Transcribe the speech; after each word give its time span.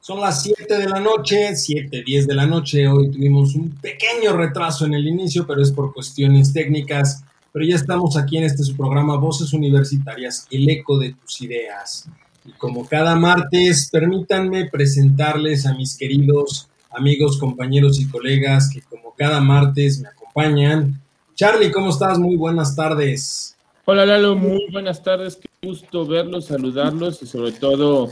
son 0.00 0.20
las 0.20 0.42
7 0.42 0.78
de 0.78 0.88
la 0.88 0.98
noche, 0.98 1.54
7, 1.54 2.02
10 2.04 2.26
de 2.26 2.34
la 2.34 2.46
noche. 2.46 2.88
Hoy 2.88 3.10
tuvimos 3.10 3.54
un 3.54 3.70
pequeño 3.70 4.32
retraso 4.34 4.86
en 4.86 4.94
el 4.94 5.06
inicio, 5.06 5.46
pero 5.46 5.62
es 5.62 5.70
por 5.70 5.92
cuestiones 5.92 6.52
técnicas. 6.52 7.22
Pero 7.52 7.66
ya 7.66 7.76
estamos 7.76 8.16
aquí 8.16 8.38
en 8.38 8.44
este 8.44 8.62
programa 8.74 9.16
Voces 9.16 9.52
Universitarias, 9.52 10.46
el 10.50 10.68
eco 10.70 10.98
de 10.98 11.14
tus 11.14 11.42
ideas. 11.42 12.08
Y 12.46 12.52
como 12.52 12.86
cada 12.86 13.14
martes, 13.16 13.90
permítanme 13.92 14.70
presentarles 14.70 15.66
a 15.66 15.74
mis 15.74 15.96
queridos 15.96 16.68
amigos, 16.90 17.38
compañeros 17.38 18.00
y 18.00 18.08
colegas 18.08 18.70
que 18.72 18.80
como 18.82 19.14
cada 19.14 19.40
martes 19.40 20.00
me 20.00 20.08
acompañan. 20.08 21.00
Charlie, 21.34 21.70
¿cómo 21.70 21.90
estás? 21.90 22.18
Muy 22.18 22.36
buenas 22.36 22.74
tardes. 22.74 23.56
Hola 23.84 24.06
Lalo, 24.06 24.36
muy 24.36 24.66
buenas 24.72 25.02
tardes. 25.02 25.36
Qué 25.36 25.48
gusto 25.66 26.06
verlos, 26.06 26.46
saludarlos 26.46 27.22
y 27.22 27.26
sobre 27.26 27.52
todo 27.52 28.10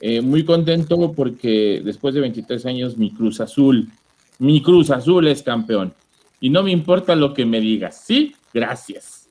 eh, 0.00 0.20
muy 0.20 0.44
contento 0.44 1.12
porque 1.12 1.80
después 1.84 2.14
de 2.14 2.20
23 2.20 2.66
años 2.66 2.96
mi 2.96 3.12
Cruz 3.12 3.40
Azul, 3.40 3.88
mi 4.38 4.62
Cruz 4.62 4.90
Azul 4.90 5.26
es 5.28 5.42
campeón. 5.42 5.94
Y 6.40 6.50
no 6.50 6.62
me 6.62 6.72
importa 6.72 7.14
lo 7.14 7.32
que 7.32 7.46
me 7.46 7.60
digas. 7.60 8.02
Sí, 8.04 8.34
gracias. 8.52 9.28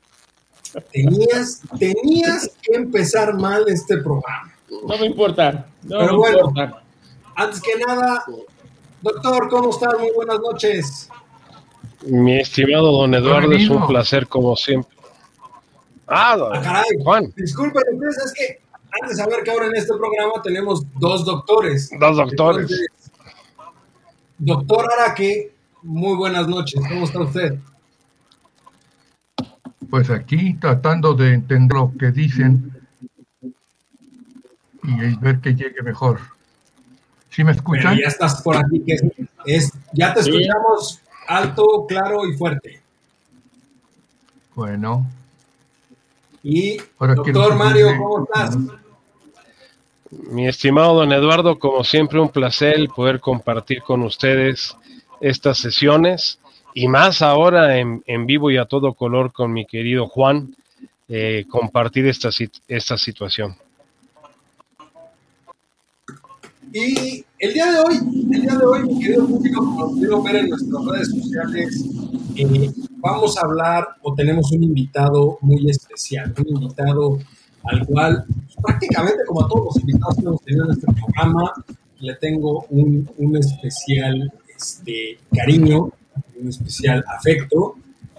Tenías, 0.92 1.62
tenías 1.78 2.52
que 2.62 2.76
empezar 2.76 3.36
mal 3.36 3.64
este 3.68 3.98
programa. 3.98 4.52
No 4.88 4.98
me 4.98 5.06
importa. 5.06 5.68
No 5.84 6.00
Pero 6.00 6.18
bueno, 6.18 6.54
antes 7.36 7.62
que 7.62 7.78
nada, 7.86 8.24
doctor, 9.02 9.50
¿cómo 9.50 9.70
estás? 9.70 9.94
Muy 10.00 10.12
buenas 10.16 10.40
noches. 10.40 11.10
Mi 12.06 12.40
estimado 12.40 12.92
don 12.92 13.14
Eduardo, 13.14 13.52
es 13.52 13.70
un 13.70 13.86
placer 13.86 14.28
como 14.28 14.56
siempre. 14.56 14.98
Ah, 16.08 16.36
ah 16.38 16.62
caray. 16.62 17.04
Juan. 17.04 17.34
Disculpen, 17.36 17.84
es 18.10 18.34
que 18.34 18.63
antes 19.02 19.18
de 19.18 19.24
saber 19.24 19.44
que 19.44 19.52
ahora 19.52 19.68
en 19.68 19.76
este 19.76 19.94
programa 19.96 20.42
tenemos 20.44 20.86
dos 21.00 21.26
doctores. 21.26 21.90
Dos 22.00 22.18
doctores. 22.18 22.70
doctor 24.38 24.88
Araque, 24.94 25.54
muy 25.82 26.16
buenas 26.16 26.48
noches. 26.48 26.82
¿Cómo 26.88 27.06
está 27.06 27.22
usted? 27.22 27.60
Pues 29.90 30.10
aquí 30.10 30.56
tratando 30.56 31.14
de 31.14 31.34
entender 31.34 31.78
lo 31.78 31.94
que 31.98 32.12
dicen 32.12 32.72
y 34.84 35.16
ver 35.18 35.40
que 35.40 35.56
llegue 35.56 35.82
mejor. 35.82 36.20
¿Sí 37.30 37.44
me 37.44 37.52
escuchan? 37.52 37.98
ya 37.98 38.08
estás 38.08 38.42
por 38.42 38.58
aquí, 38.58 38.84
que 38.86 38.96
es, 39.46 39.72
ya 39.94 40.14
te 40.14 40.20
escuchamos 40.20 41.02
alto, 41.28 41.86
claro 41.88 42.28
y 42.28 42.38
fuerte. 42.38 42.82
Bueno. 44.56 45.08
Y 46.44 46.78
doctor 47.00 47.56
Mario, 47.56 47.88
¿cómo 47.98 48.24
estás? 48.24 48.58
Mi 50.32 50.48
estimado 50.48 50.96
don 50.96 51.12
Eduardo, 51.12 51.60
como 51.60 51.84
siempre 51.84 52.20
un 52.20 52.30
placer 52.30 52.88
poder 52.96 53.20
compartir 53.20 53.82
con 53.82 54.02
ustedes 54.02 54.76
estas 55.22 55.58
sesiones 55.58 56.40
y 56.74 56.88
más 56.88 57.22
ahora 57.22 57.78
en, 57.78 58.26
vivo 58.26 58.52
y 58.52 58.58
a 58.58 58.66
todo 58.66 58.94
color 58.94 59.32
con 59.32 59.54
mi 59.54 59.66
querido 59.66 60.08
Juan, 60.08 60.56
eh, 61.08 61.46
compartir 61.50 62.08
esta, 62.08 62.30
esta 62.68 62.98
situación. 62.98 63.56
Y 66.74 67.24
el 67.38 67.54
día 67.54 67.72
de 67.72 67.80
hoy, 67.80 67.96
el 68.32 68.42
día 68.42 68.56
de 68.58 68.66
hoy, 68.66 68.84
mi 68.84 69.00
querido 69.00 69.28
público, 69.28 69.64
como 69.64 69.92
pudieron 69.92 70.24
ver 70.24 70.38
en 70.38 70.50
nuestras 70.50 70.86
redes 70.86 71.10
sociales, 71.10 71.86
eh, 72.36 72.72
vamos 72.98 73.38
a 73.38 73.42
hablar 73.42 73.88
o 74.02 74.16
tenemos 74.16 74.52
un 74.52 74.64
invitado 74.64 75.38
muy 75.42 75.70
especial, 75.70 76.34
un 76.36 76.48
invitado 76.48 77.20
al 77.64 77.86
cual 77.86 78.26
prácticamente 78.62 79.24
como 79.28 79.44
a 79.44 79.48
todos 79.48 79.66
los 79.66 79.78
invitados 79.78 80.16
que 80.16 80.22
hemos 80.22 80.42
tenido 80.42 80.66
en 80.66 80.72
este 80.72 80.88
programa, 80.94 81.52
le 82.00 82.16
tengo 82.16 82.66
un, 82.70 83.38
especial 83.38 84.32
este, 84.56 85.18
cariño, 85.36 85.92
un 86.42 86.50
especial 86.50 87.04
afecto. 87.08 87.76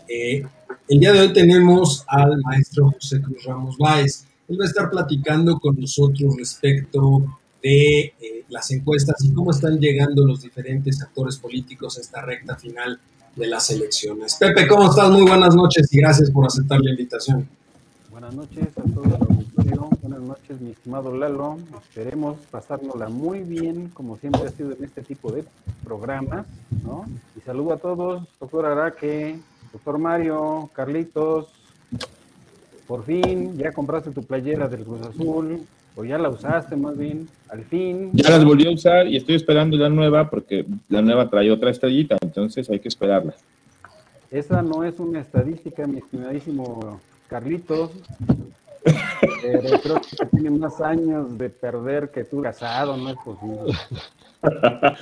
Eh, 0.09 0.45
el 0.89 1.01
día 1.01 1.13
de 1.13 1.21
hoy 1.21 1.33
tenemos 1.33 2.05
al 2.09 2.41
maestro 2.43 2.91
José 2.93 3.21
Cruz 3.21 3.45
Ramos 3.45 3.77
Báez. 3.79 4.27
Él 4.49 4.61
va 4.61 4.65
a 4.65 4.69
estar 4.69 4.91
platicando 4.91 5.59
con 5.59 5.81
nosotros 5.81 6.37
respecto 6.37 7.25
de 7.63 8.01
eh, 8.21 8.45
las 8.49 8.71
encuestas 8.71 9.25
y 9.25 9.33
cómo 9.33 9.51
están 9.51 9.79
llegando 9.79 10.27
los 10.27 10.43
diferentes 10.43 11.01
actores 11.03 11.39
políticos 11.39 11.97
a 11.97 12.03
esta 12.03 12.21
recta 12.21 12.57
final 12.57 12.99
de 13.35 13.47
las 13.47 13.71
elecciones. 13.71 14.37
Pepe, 14.39 14.67
¿cómo 14.67 14.91
estás? 14.91 15.11
Muy 15.11 15.23
buenas 15.23 15.55
noches 15.55 15.89
y 15.93 15.99
gracias 15.99 16.31
por 16.31 16.47
aceptar 16.47 16.81
la 16.81 16.91
invitación. 16.91 17.49
Buenas 18.25 18.49
noches 18.49 18.79
a 18.79 18.83
todos 18.95 19.07
el 19.07 19.37
auditorio, 19.37 19.91
buenas 20.01 20.21
noches 20.23 20.59
mi 20.59 20.71
estimado 20.71 21.15
Lalo, 21.15 21.59
esperemos 21.79 22.39
pasárnosla 22.51 23.11
muy 23.11 23.41
bien 23.41 23.91
como 23.93 24.17
siempre 24.17 24.45
ha 24.45 24.49
sido 24.49 24.73
en 24.73 24.83
este 24.83 25.03
tipo 25.03 25.31
de 25.31 25.45
programas, 25.85 26.47
¿no? 26.87 27.05
Y 27.37 27.43
saludo 27.43 27.75
a 27.75 27.77
todos, 27.77 28.27
doctor 28.41 28.65
Araque, 28.65 29.39
doctor 29.75 29.99
Mario, 29.99 30.71
Carlitos, 30.73 31.49
por 32.87 33.05
fin 33.05 33.59
ya 33.59 33.73
compraste 33.73 34.11
tu 34.11 34.23
playera 34.23 34.69
del 34.69 34.85
Cruz 34.85 35.03
Azul, 35.03 35.61
o 35.95 36.03
ya 36.03 36.17
la 36.17 36.31
usaste 36.31 36.77
más 36.77 36.97
bien, 36.97 37.29
al 37.51 37.63
fin. 37.65 38.09
Ya 38.15 38.31
las 38.31 38.43
volví 38.43 38.67
a 38.67 38.71
usar 38.71 39.07
y 39.07 39.19
estoy 39.19 39.35
esperando 39.35 39.77
la 39.77 39.91
nueva 39.91 40.31
porque 40.31 40.65
la 40.89 41.03
nueva 41.03 41.29
trae 41.29 41.51
otra 41.51 41.69
estrellita, 41.69 42.17
entonces 42.23 42.71
hay 42.71 42.81
que 42.81 42.89
esperarla. 42.89 43.35
Esa 44.31 44.63
no 44.63 44.83
es 44.83 44.99
una 44.99 45.21
estadística, 45.21 45.87
mi 45.87 45.99
estimadísimo 45.99 47.01
Carlitos, 47.29 47.91
pero 49.43 49.81
creo 49.81 50.01
que 50.01 50.27
tiene 50.27 50.51
más 50.51 50.81
años 50.81 51.37
de 51.39 51.49
perder 51.49 52.11
que 52.11 52.25
tú 52.25 52.43
casado, 52.43 52.97
no 52.97 53.11
es 53.11 53.17
posible. 53.25 53.73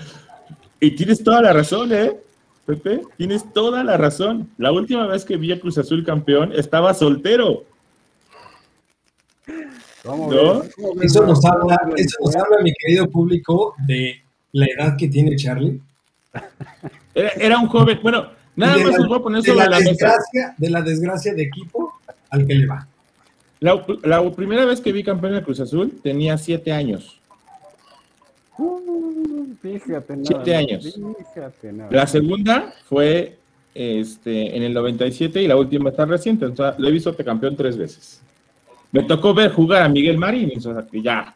y 0.81 0.91
tienes 0.93 1.22
toda 1.22 1.43
la 1.43 1.53
razón, 1.53 1.93
¿eh? 1.93 2.16
Pepe, 2.65 3.03
tienes 3.16 3.53
toda 3.53 3.82
la 3.82 3.97
razón. 3.97 4.49
La 4.56 4.71
última 4.71 5.06
vez 5.06 5.25
que 5.25 5.37
vi 5.37 5.53
a 5.53 5.61
Cruz 5.61 5.78
Azul 5.78 6.05
campeón 6.05 6.53
estaba 6.53 6.94
soltero. 6.94 7.65
¿No? 10.05 10.62
Eso 11.00 11.27
nos 11.27 11.44
habla, 11.44 11.78
eso 11.97 12.16
nos 12.25 12.37
habla, 12.37 12.62
mi 12.62 12.72
querido 12.75 13.09
público, 13.11 13.75
de 13.87 14.22
la 14.53 14.66
edad 14.66 14.97
que 14.97 15.09
tiene 15.09 15.37
Charlie. 15.37 15.81
Era, 17.15 17.59
un 17.59 17.66
joven, 17.66 17.99
bueno, 18.03 18.31
nada 18.56 18.78
más 18.78 18.99
os 18.99 19.06
voy 19.06 19.19
a 19.19 19.22
poner 19.22 19.43
sobre 19.43 19.69
la, 19.69 19.78
desgracia, 19.78 20.55
De 20.56 20.71
la 20.71 20.82
desgracia 20.82 21.34
de 21.34 21.43
equipo 21.43 22.00
al 22.32 22.47
que 22.47 22.54
le 22.54 22.66
va. 22.66 22.88
La, 23.60 24.31
primera 24.32 24.65
vez 24.65 24.81
que 24.81 24.91
vi 24.91 25.04
campeón 25.04 25.34
de 25.34 25.43
Cruz 25.43 25.60
Azul 25.60 26.00
tenía 26.03 26.37
siete 26.37 26.72
años. 26.72 27.20
Uh, 28.59 29.54
fíjate, 29.60 30.19
siete 30.25 30.56
años. 30.56 30.98
La 31.91 32.06
segunda 32.09 32.75
fue 32.88 33.38
este, 33.72 34.56
en 34.56 34.65
el 34.65 34.75
97 34.75 35.43
y 35.43 35.47
la 35.47 35.56
última 35.56 35.91
está 35.91 36.04
reciente. 36.06 36.47
Entonces, 36.47 36.81
lo 36.81 36.88
he 36.88 36.91
visto 36.91 37.15
campeón 37.16 37.54
tres 37.54 37.76
veces. 37.76 38.20
Me 38.91 39.04
tocó 39.04 39.32
ver 39.32 39.53
jugar 39.53 39.82
a 39.82 39.88
Miguel 39.88 40.19
Marín, 40.19 40.53
o 40.56 40.60
sea, 40.60 40.84
que 40.91 41.00
ya. 41.00 41.34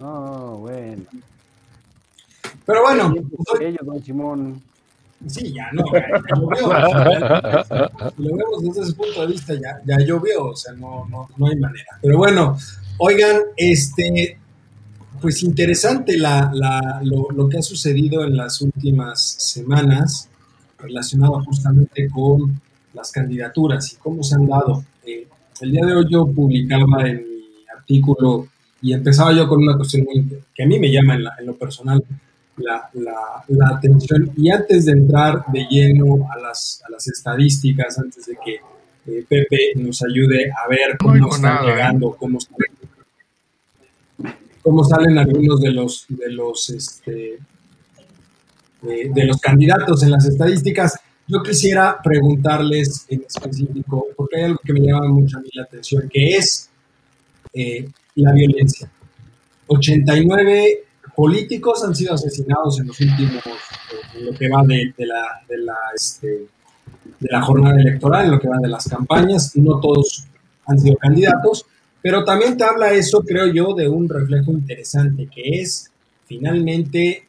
Oh, 0.00 0.58
bueno. 0.60 1.02
Pero 2.66 2.82
bueno. 2.82 3.14
Ellos, 3.60 3.86
don 3.86 4.04
Simón. 4.04 4.62
Sí, 5.26 5.52
ya 5.52 5.70
no, 5.72 5.84
ya, 5.92 6.06
llovió. 6.34 6.56
si 8.16 8.22
lo 8.22 8.36
vemos 8.36 8.62
desde 8.62 8.82
ese 8.82 8.92
punto 8.94 9.20
de 9.22 9.26
vista, 9.28 9.54
ya, 9.54 9.80
ya 9.84 10.04
llovió, 10.04 10.46
o 10.46 10.56
sea, 10.56 10.72
no, 10.74 11.06
no, 11.08 11.28
no 11.36 11.46
hay 11.46 11.56
manera. 11.56 11.98
Pero 12.02 12.18
bueno, 12.18 12.56
oigan, 12.98 13.40
este, 13.56 14.38
pues 15.20 15.42
interesante 15.42 16.18
la, 16.18 16.50
la, 16.52 17.00
lo, 17.02 17.28
lo, 17.30 17.48
que 17.48 17.58
ha 17.58 17.62
sucedido 17.62 18.24
en 18.24 18.36
las 18.36 18.60
últimas 18.60 19.20
semanas 19.38 20.28
relacionado 20.78 21.42
justamente 21.44 22.08
con 22.08 22.60
las 22.92 23.10
candidaturas 23.10 23.92
y 23.92 23.96
cómo 23.96 24.22
se 24.22 24.34
han 24.34 24.46
dado. 24.46 24.84
Eh, 25.06 25.26
el 25.60 25.72
día 25.72 25.86
de 25.86 25.94
hoy 25.94 26.06
yo 26.10 26.26
publicaba 26.26 27.08
en 27.08 27.16
mi 27.18 27.44
artículo 27.74 28.48
y 28.82 28.92
empezaba 28.92 29.32
yo 29.32 29.48
con 29.48 29.62
una 29.62 29.76
cuestión 29.76 30.04
que 30.54 30.62
a 30.62 30.66
mí 30.66 30.78
me 30.78 30.92
llama 30.92 31.14
en, 31.14 31.24
en 31.38 31.46
lo 31.46 31.56
personal 31.56 32.04
la, 32.56 32.90
la, 33.48 33.68
atención. 33.68 34.32
Y 34.36 34.50
antes 34.50 34.86
de 34.86 34.92
entrar 34.92 35.44
de 35.52 35.66
lleno 35.68 36.28
a 36.30 36.38
las, 36.38 36.82
a 36.86 36.90
las 36.90 37.06
estadísticas, 37.08 37.98
antes 37.98 38.26
de 38.26 38.36
que 38.44 38.54
eh, 39.06 39.24
Pepe 39.28 39.72
nos 39.76 40.02
ayude 40.02 40.50
a 40.50 40.68
ver 40.68 40.96
cómo 40.98 41.34
están 41.34 41.64
¿eh? 41.64 41.70
llegando, 41.70 42.16
cómo, 42.18 42.38
cómo 44.62 44.84
salen 44.84 45.18
algunos 45.18 45.60
de 45.60 45.70
los, 45.72 46.06
de 46.08 46.30
los, 46.30 46.70
este, 46.70 47.38
de 48.82 49.24
los 49.24 49.38
candidatos 49.38 50.02
en 50.02 50.10
las 50.10 50.26
estadísticas, 50.26 50.98
yo 51.26 51.42
quisiera 51.42 52.00
preguntarles 52.02 53.06
en 53.08 53.24
específico, 53.26 54.06
porque 54.14 54.36
hay 54.36 54.42
algo 54.44 54.60
que 54.62 54.72
me 54.74 54.80
llama 54.80 55.08
mucho 55.08 55.38
a 55.38 55.40
mí 55.40 55.48
la 55.54 55.62
atención, 55.62 56.08
que 56.12 56.36
es 56.36 56.68
eh, 57.54 57.88
la 58.16 58.32
violencia. 58.32 58.90
89 59.66 60.83
políticos 61.14 61.84
han 61.84 61.94
sido 61.94 62.14
asesinados 62.14 62.80
en 62.80 62.88
los 62.88 63.00
últimos, 63.00 63.42
en 64.14 64.26
lo 64.26 64.32
que 64.32 64.48
va 64.48 64.62
de, 64.62 64.92
la, 64.98 65.42
de, 65.48 65.58
la, 65.58 65.76
este, 65.94 66.46
de 67.20 67.28
la 67.30 67.42
jornada 67.42 67.80
electoral, 67.80 68.26
en 68.26 68.30
lo 68.32 68.40
que 68.40 68.48
va 68.48 68.58
de 68.58 68.68
las 68.68 68.88
campañas. 68.88 69.56
No 69.56 69.80
todos 69.80 70.24
han 70.66 70.78
sido 70.78 70.96
candidatos, 70.96 71.66
pero 72.02 72.24
también 72.24 72.56
te 72.56 72.64
habla 72.64 72.92
eso, 72.92 73.22
creo 73.22 73.46
yo, 73.46 73.74
de 73.74 73.88
un 73.88 74.08
reflejo 74.08 74.52
interesante, 74.52 75.28
que 75.32 75.60
es 75.60 75.90
finalmente 76.26 77.26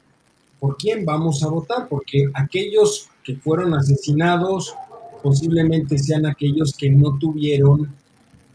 por 0.59 0.77
quién 0.77 1.05
vamos 1.05 1.43
a 1.43 1.47
votar, 1.47 1.87
porque 1.87 2.29
aquellos 2.33 3.09
que 3.23 3.35
fueron 3.35 3.73
asesinados 3.73 4.75
posiblemente 5.21 5.97
sean 5.97 6.25
aquellos 6.25 6.73
que 6.77 6.89
no 6.89 7.17
tuvieron 7.17 7.93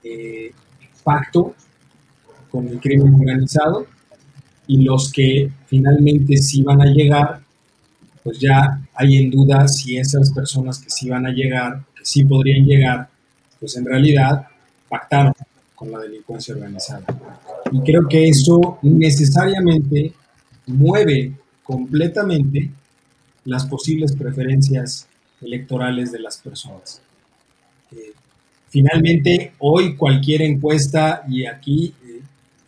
eh, 0.05 0.53
pacto 1.03 1.55
con 2.51 2.69
el 2.69 2.81
crimen 2.81 3.15
organizado 3.15 3.87
y 4.71 4.83
los 4.83 5.13
que 5.13 5.51
finalmente 5.67 6.37
sí 6.37 6.63
van 6.63 6.81
a 6.81 6.85
llegar, 6.85 7.41
pues 8.23 8.39
ya 8.39 8.81
hay 8.95 9.17
en 9.17 9.29
duda 9.29 9.67
si 9.67 9.97
esas 9.97 10.31
personas 10.31 10.79
que 10.79 10.89
sí 10.89 11.11
van 11.11 11.27
a 11.27 11.33
llegar, 11.33 11.83
que 11.93 12.05
sí 12.05 12.25
podrían 12.25 12.65
llegar, 12.65 13.09
pues 13.59 13.77
en 13.77 13.85
realidad 13.85 14.47
pactaron 14.89 15.33
con 15.75 15.91
la 15.91 15.99
delincuencia 15.99 16.55
organizada. 16.55 17.03
Y 17.73 17.81
creo 17.81 18.07
que 18.09 18.29
eso 18.29 18.79
necesariamente 18.83 20.13
mueve 20.69 21.33
completamente 21.65 22.71
las 23.47 23.67
posibles 23.67 24.15
preferencias 24.15 25.09
electorales 25.43 26.13
de 26.13 26.21
las 26.21 26.39
personas. 26.39 27.03
Eh, 27.91 28.13
finalmente, 28.69 29.55
hoy 29.59 29.97
cualquier 29.97 30.43
encuesta, 30.43 31.25
y 31.29 31.45
aquí, 31.45 31.93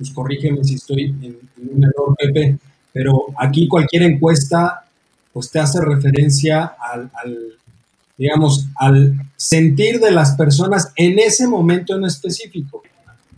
pues 0.02 0.14
corrígeme 0.14 0.64
si 0.64 0.74
estoy 0.74 1.04
en, 1.04 1.38
un 1.56 1.84
error, 1.84 2.16
Pepe, 2.18 2.58
pero 2.92 3.26
aquí 3.38 3.68
cualquier 3.68 4.02
encuesta, 4.02 4.84
pues 5.32 5.48
te 5.48 5.60
hace 5.60 5.80
referencia 5.80 6.74
al, 6.80 7.08
digamos, 8.18 8.66
al 8.74 9.14
sentir 9.36 10.00
de 10.00 10.10
las 10.10 10.32
personas 10.32 10.92
en 10.96 11.20
ese 11.20 11.46
momento 11.46 11.94
en 11.94 12.04
específico, 12.04 12.82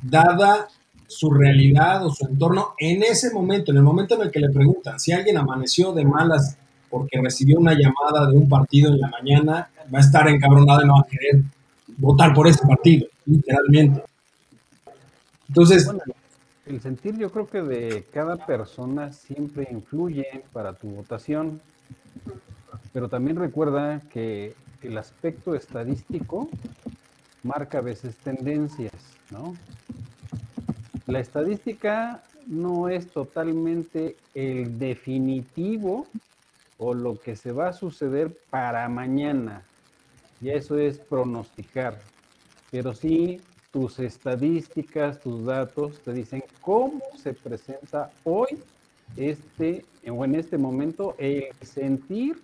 dada 0.00 0.69
su 1.06 1.31
realidad 1.31 2.06
o 2.06 2.11
su 2.11 2.26
entorno 2.26 2.72
en 2.78 3.02
ese 3.02 3.31
momento, 3.31 3.70
en 3.70 3.76
el 3.76 3.82
momento 3.82 4.14
en 4.14 4.22
el 4.22 4.31
que 4.31 4.40
le 4.40 4.49
preguntan 4.49 4.99
si 4.99 5.12
alguien 5.12 5.37
amaneció 5.37 5.93
de 5.93 6.05
malas 6.06 6.56
porque 6.88 7.20
recibió 7.20 7.58
una 7.58 7.75
llamada 7.75 8.31
de 8.31 8.38
un 8.38 8.49
partido 8.49 8.90
en 8.90 9.00
la 9.00 9.08
mañana, 9.08 9.69
va 9.94 9.99
a 9.99 10.00
estar 10.00 10.26
encabronado 10.28 10.82
y 10.82 10.87
no 10.87 10.94
va 10.94 11.00
a 11.00 11.10
querer 11.10 11.43
votar 11.99 12.32
por 12.32 12.49
ese 12.49 12.67
partido, 12.67 13.06
literalmente. 13.26 14.02
Entonces... 15.49 15.87
el 16.66 16.81
sentir 16.81 17.16
yo 17.19 17.31
creo 17.31 17.46
que 17.46 17.62
de 17.62 18.05
cada 18.12 18.37
persona 18.46 19.12
siempre 19.12 19.69
influye 19.70 20.44
para 20.52 20.72
tu 20.72 20.88
votación, 20.88 21.61
pero 22.93 23.08
también 23.08 23.37
recuerda 23.37 24.00
que 24.12 24.55
el 24.82 24.96
aspecto 24.99 25.55
estadístico 25.55 26.49
marca 27.43 27.78
a 27.78 27.82
veces 27.82 28.16
tendencias, 28.16 28.94
¿no? 29.31 29.55
La 31.06 31.20
estadística 31.20 32.22
no 32.46 32.88
es 32.88 33.08
totalmente 33.08 34.17
el 34.34 34.78
definitivo 34.78 36.06
o 36.78 36.94
lo 36.94 37.20
que 37.20 37.37
se 37.37 37.52
va 37.52 37.69
a 37.69 37.72
suceder 37.72 38.37
para 38.50 38.88
mañana. 38.88 39.62
Y 40.40 40.50
eso 40.50 40.78
es 40.78 40.99
pronosticar. 40.99 42.00
Pero 42.70 42.94
sí, 42.94 43.40
tus 43.75 43.99
estadísticas, 43.99 45.21
tus 45.21 45.44
datos 45.44 45.99
te 45.99 46.12
dicen 46.12 46.44
cómo 46.61 47.03
se 47.21 47.35
presenta 47.35 48.11
hoy 48.23 48.62
este 49.17 49.85
o 50.09 50.25
en 50.25 50.37
este 50.37 50.56
momento 50.56 51.17
el 51.19 51.49
sentir, 51.61 52.41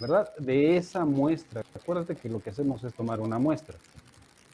¿verdad? 0.00 0.34
De 0.38 0.78
esa 0.78 1.04
muestra. 1.04 1.62
Acuérdate 1.74 2.16
que 2.16 2.30
lo 2.30 2.40
que 2.40 2.50
hacemos 2.50 2.82
es 2.84 2.94
tomar 2.94 3.20
una 3.20 3.38
muestra 3.38 3.76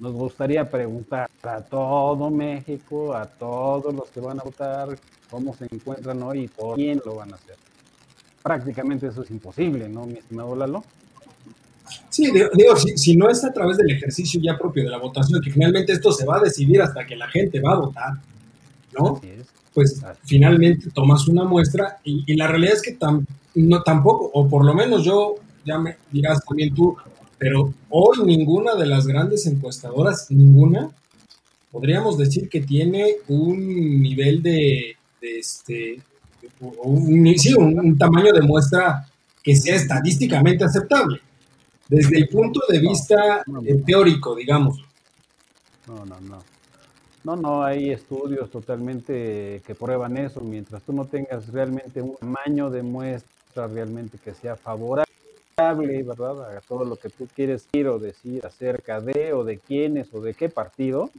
nos 0.02 0.14
gustaría 0.14 0.68
preguntar 0.68 1.30
a 1.44 1.60
todo 1.60 2.28
México, 2.28 3.14
a 3.14 3.24
todos 3.24 3.94
los 3.94 4.10
que 4.10 4.18
van 4.18 4.40
a 4.40 4.42
votar, 4.42 4.98
cómo 5.30 5.54
se 5.54 5.68
encuentran 5.70 6.20
hoy 6.24 6.40
y 6.40 6.48
por 6.48 6.74
quién 6.74 7.00
lo 7.04 7.14
van 7.14 7.32
a 7.32 7.36
hacer. 7.36 7.54
Prácticamente 8.42 9.06
eso 9.06 9.22
es 9.22 9.30
imposible, 9.30 9.88
¿no, 9.88 10.04
mi 10.04 10.14
estimado 10.14 10.56
Lalo? 10.56 10.82
Sí, 12.08 12.30
digo, 12.30 12.76
si, 12.76 13.16
no 13.16 13.28
es 13.28 13.44
a 13.44 13.52
través 13.52 13.76
del 13.76 13.90
ejercicio 13.90 14.40
ya 14.42 14.56
propio 14.56 14.84
de 14.84 14.90
la 14.90 14.98
votación, 14.98 15.40
que 15.40 15.50
finalmente 15.50 15.92
esto 15.92 16.12
se 16.12 16.24
va 16.24 16.36
a 16.36 16.40
decidir 16.40 16.80
hasta 16.80 17.06
que 17.06 17.16
la 17.16 17.28
gente 17.28 17.60
va 17.60 17.72
a 17.72 17.80
votar, 17.80 18.12
¿no? 18.98 19.20
Pues 19.74 20.02
finalmente 20.24 20.90
tomas 20.90 21.26
una 21.28 21.44
muestra 21.44 21.98
y, 22.04 22.36
la 22.36 22.46
realidad 22.46 22.74
es 22.74 22.82
que 22.82 22.96
no, 23.54 23.82
tampoco, 23.82 24.30
o 24.32 24.48
por 24.48 24.64
lo 24.64 24.74
menos 24.74 25.04
yo, 25.04 25.36
ya 25.64 25.78
me 25.78 25.96
dirás 26.10 26.40
también 26.46 26.74
tú, 26.74 26.96
pero 27.38 27.72
hoy 27.88 28.18
ninguna 28.24 28.74
de 28.74 28.86
las 28.86 29.06
grandes 29.06 29.46
encuestadoras, 29.46 30.30
ninguna, 30.30 30.90
podríamos 31.70 32.18
decir 32.18 32.48
que 32.48 32.60
tiene 32.60 33.16
un 33.28 34.02
nivel 34.02 34.42
de, 34.42 34.96
este, 35.20 36.00
un, 36.60 37.34
sí, 37.38 37.54
un, 37.54 37.96
tamaño 37.96 38.32
de 38.32 38.42
muestra 38.42 39.06
que 39.42 39.56
sea 39.56 39.76
estadísticamente 39.76 40.64
aceptable, 40.64 41.20
desde 41.92 42.16
el 42.16 42.28
punto 42.28 42.60
de 42.70 42.78
vista 42.78 43.44
eh, 43.66 43.82
teórico, 43.84 44.34
digamos. 44.34 44.82
No, 45.86 46.06
no, 46.06 46.18
no. 46.20 46.42
No, 47.24 47.36
no, 47.36 47.62
hay 47.62 47.90
estudios 47.90 48.50
totalmente 48.50 49.60
que 49.64 49.74
prueban 49.74 50.16
eso, 50.16 50.40
mientras 50.40 50.82
tú 50.82 50.92
no 50.92 51.04
tengas 51.04 51.48
realmente 51.52 52.00
un 52.00 52.16
tamaño 52.16 52.70
de 52.70 52.82
muestra 52.82 53.68
realmente 53.68 54.18
que 54.18 54.34
sea 54.34 54.56
favorable 54.56 55.04
¿verdad? 55.54 56.56
A 56.56 56.60
todo 56.62 56.84
lo 56.84 56.96
que 56.96 57.10
tú 57.10 57.28
quieres 57.32 57.64
decir 57.64 57.86
o 57.86 57.98
decir 57.98 58.44
acerca 58.44 59.00
de 59.00 59.34
o 59.34 59.44
de 59.44 59.58
quiénes 59.58 60.12
o 60.14 60.20
de 60.20 60.32
qué 60.32 60.48
partido, 60.48 61.10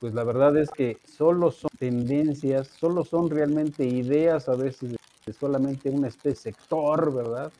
pues 0.00 0.12
la 0.12 0.24
verdad 0.24 0.56
es 0.58 0.68
que 0.70 0.98
solo 1.16 1.52
son 1.52 1.70
tendencias, 1.78 2.66
solo 2.66 3.04
son 3.04 3.30
realmente 3.30 3.86
ideas 3.86 4.48
a 4.48 4.56
veces 4.56 4.96
de 5.24 5.32
solamente 5.32 5.88
un 5.88 6.04
este 6.04 6.34
sector, 6.34 7.14
¿verdad? 7.14 7.52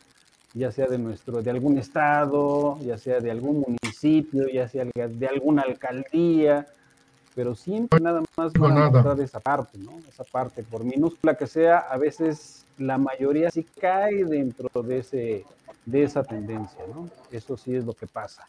Ya 0.57 0.73
sea 0.73 0.87
de 0.87 0.99
nuestro, 0.99 1.43
de 1.43 1.51
algún 1.51 1.77
estado, 1.79 2.79
ya 2.83 2.97
sea 2.97 3.21
de 3.21 3.31
algún 3.31 3.61
municipio, 3.61 4.49
ya 4.49 4.67
sea 4.67 4.85
de 4.85 5.27
alguna 5.27 5.63
alcaldía, 5.63 6.67
pero 7.37 7.55
siempre 7.55 8.01
nada 8.01 8.23
más 8.39 8.53
van 8.55 8.79
a 8.79 8.91
mostrar 8.91 9.21
esa 9.21 9.39
parte, 9.39 9.77
¿no? 9.79 9.93
Esa 10.09 10.25
parte, 10.25 10.63
por 10.63 10.83
minúscula 10.83 11.35
que 11.35 11.47
sea, 11.47 11.81
a 11.81 11.99
veces 11.99 12.65
la 12.79 12.97
mayoría 12.97 13.51
sí 13.51 13.67
cae 13.79 14.25
dentro 14.25 14.83
de, 14.83 15.01
ese, 15.01 15.45
de 15.85 16.03
esa 16.03 16.25
tendencia, 16.25 16.81
¿no? 16.89 17.11
Eso 17.31 17.59
sí 17.59 17.75
es 17.75 17.85
lo 17.85 17.93
que 17.93 18.07
pasa. 18.07 18.47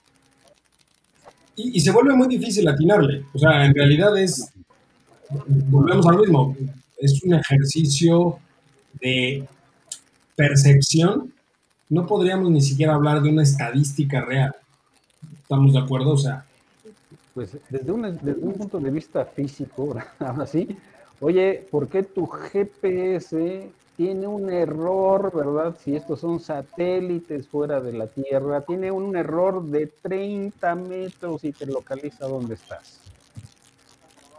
Y, 1.58 1.80
se 1.82 1.92
vuelve 1.92 2.14
muy 2.16 2.28
difícil 2.28 2.68
atinarle. 2.68 3.26
O 3.34 3.40
sea, 3.40 3.66
en 3.66 3.74
realidad 3.74 4.18
es, 4.18 4.54
volvemos 5.70 6.06
a 6.08 6.12
lo 6.14 6.20
mismo, 6.20 6.56
es 6.98 7.22
un 7.24 7.34
ejercicio 7.34 8.40
de 9.02 9.44
percepción. 10.36 11.34
No 11.90 12.06
podríamos 12.06 12.52
ni 12.52 12.62
siquiera 12.62 12.96
hablar 12.96 13.22
de 13.22 13.30
una 13.30 13.44
estadística 13.44 14.22
real. 14.22 14.56
¿Estamos 15.42 15.74
de 15.74 15.80
acuerdo? 15.80 16.12
O 16.12 16.18
sea. 16.18 16.46
Pues 17.34 17.58
desde 17.70 17.92
un, 17.92 18.02
desde 18.02 18.34
un 18.42 18.54
punto 18.54 18.80
de 18.80 18.92
vista 18.92 19.24
físico, 19.26 19.96
ahora 20.20 20.46
sí, 20.46 20.68
oye, 21.22 21.66
¿por 21.72 21.88
qué 21.88 22.04
tu 22.04 22.26
GPS 22.28 23.70
tiene 23.96 24.28
un 24.28 24.52
error, 24.52 25.32
¿verdad? 25.34 25.76
Si 25.84 25.96
estos 25.96 26.20
son 26.20 26.40
satélites 26.40 27.48
fuera 27.48 27.80
de 27.80 27.94
la 27.94 28.08
Tierra, 28.08 28.62
tiene 28.62 28.92
un 28.92 29.16
error 29.16 29.64
de 29.64 29.88
30 29.88 30.76
metros 30.76 31.44
y 31.44 31.52
te 31.52 31.66
localiza 31.66 32.28
dónde 32.28 32.56
estás. 32.56 33.00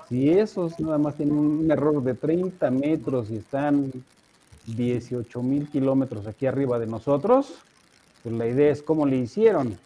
Si 0.09 0.31
esos 0.31 0.79
nada 0.79 0.97
más 0.99 1.17
tienen 1.17 1.37
un 1.37 1.71
error 1.71 2.03
de 2.03 2.15
30 2.15 2.71
metros 2.71 3.31
y 3.31 3.37
están 3.37 3.93
18 4.77 5.43
mil 5.43 5.69
kilómetros 5.69 6.27
aquí 6.27 6.47
arriba 6.47 6.79
de 6.79 6.87
nosotros, 6.87 7.53
pues 8.23 8.35
la 8.35 8.47
idea 8.47 8.71
es 8.71 8.83
cómo 8.83 9.07
le 9.07 9.17
hicieron. 9.17 9.77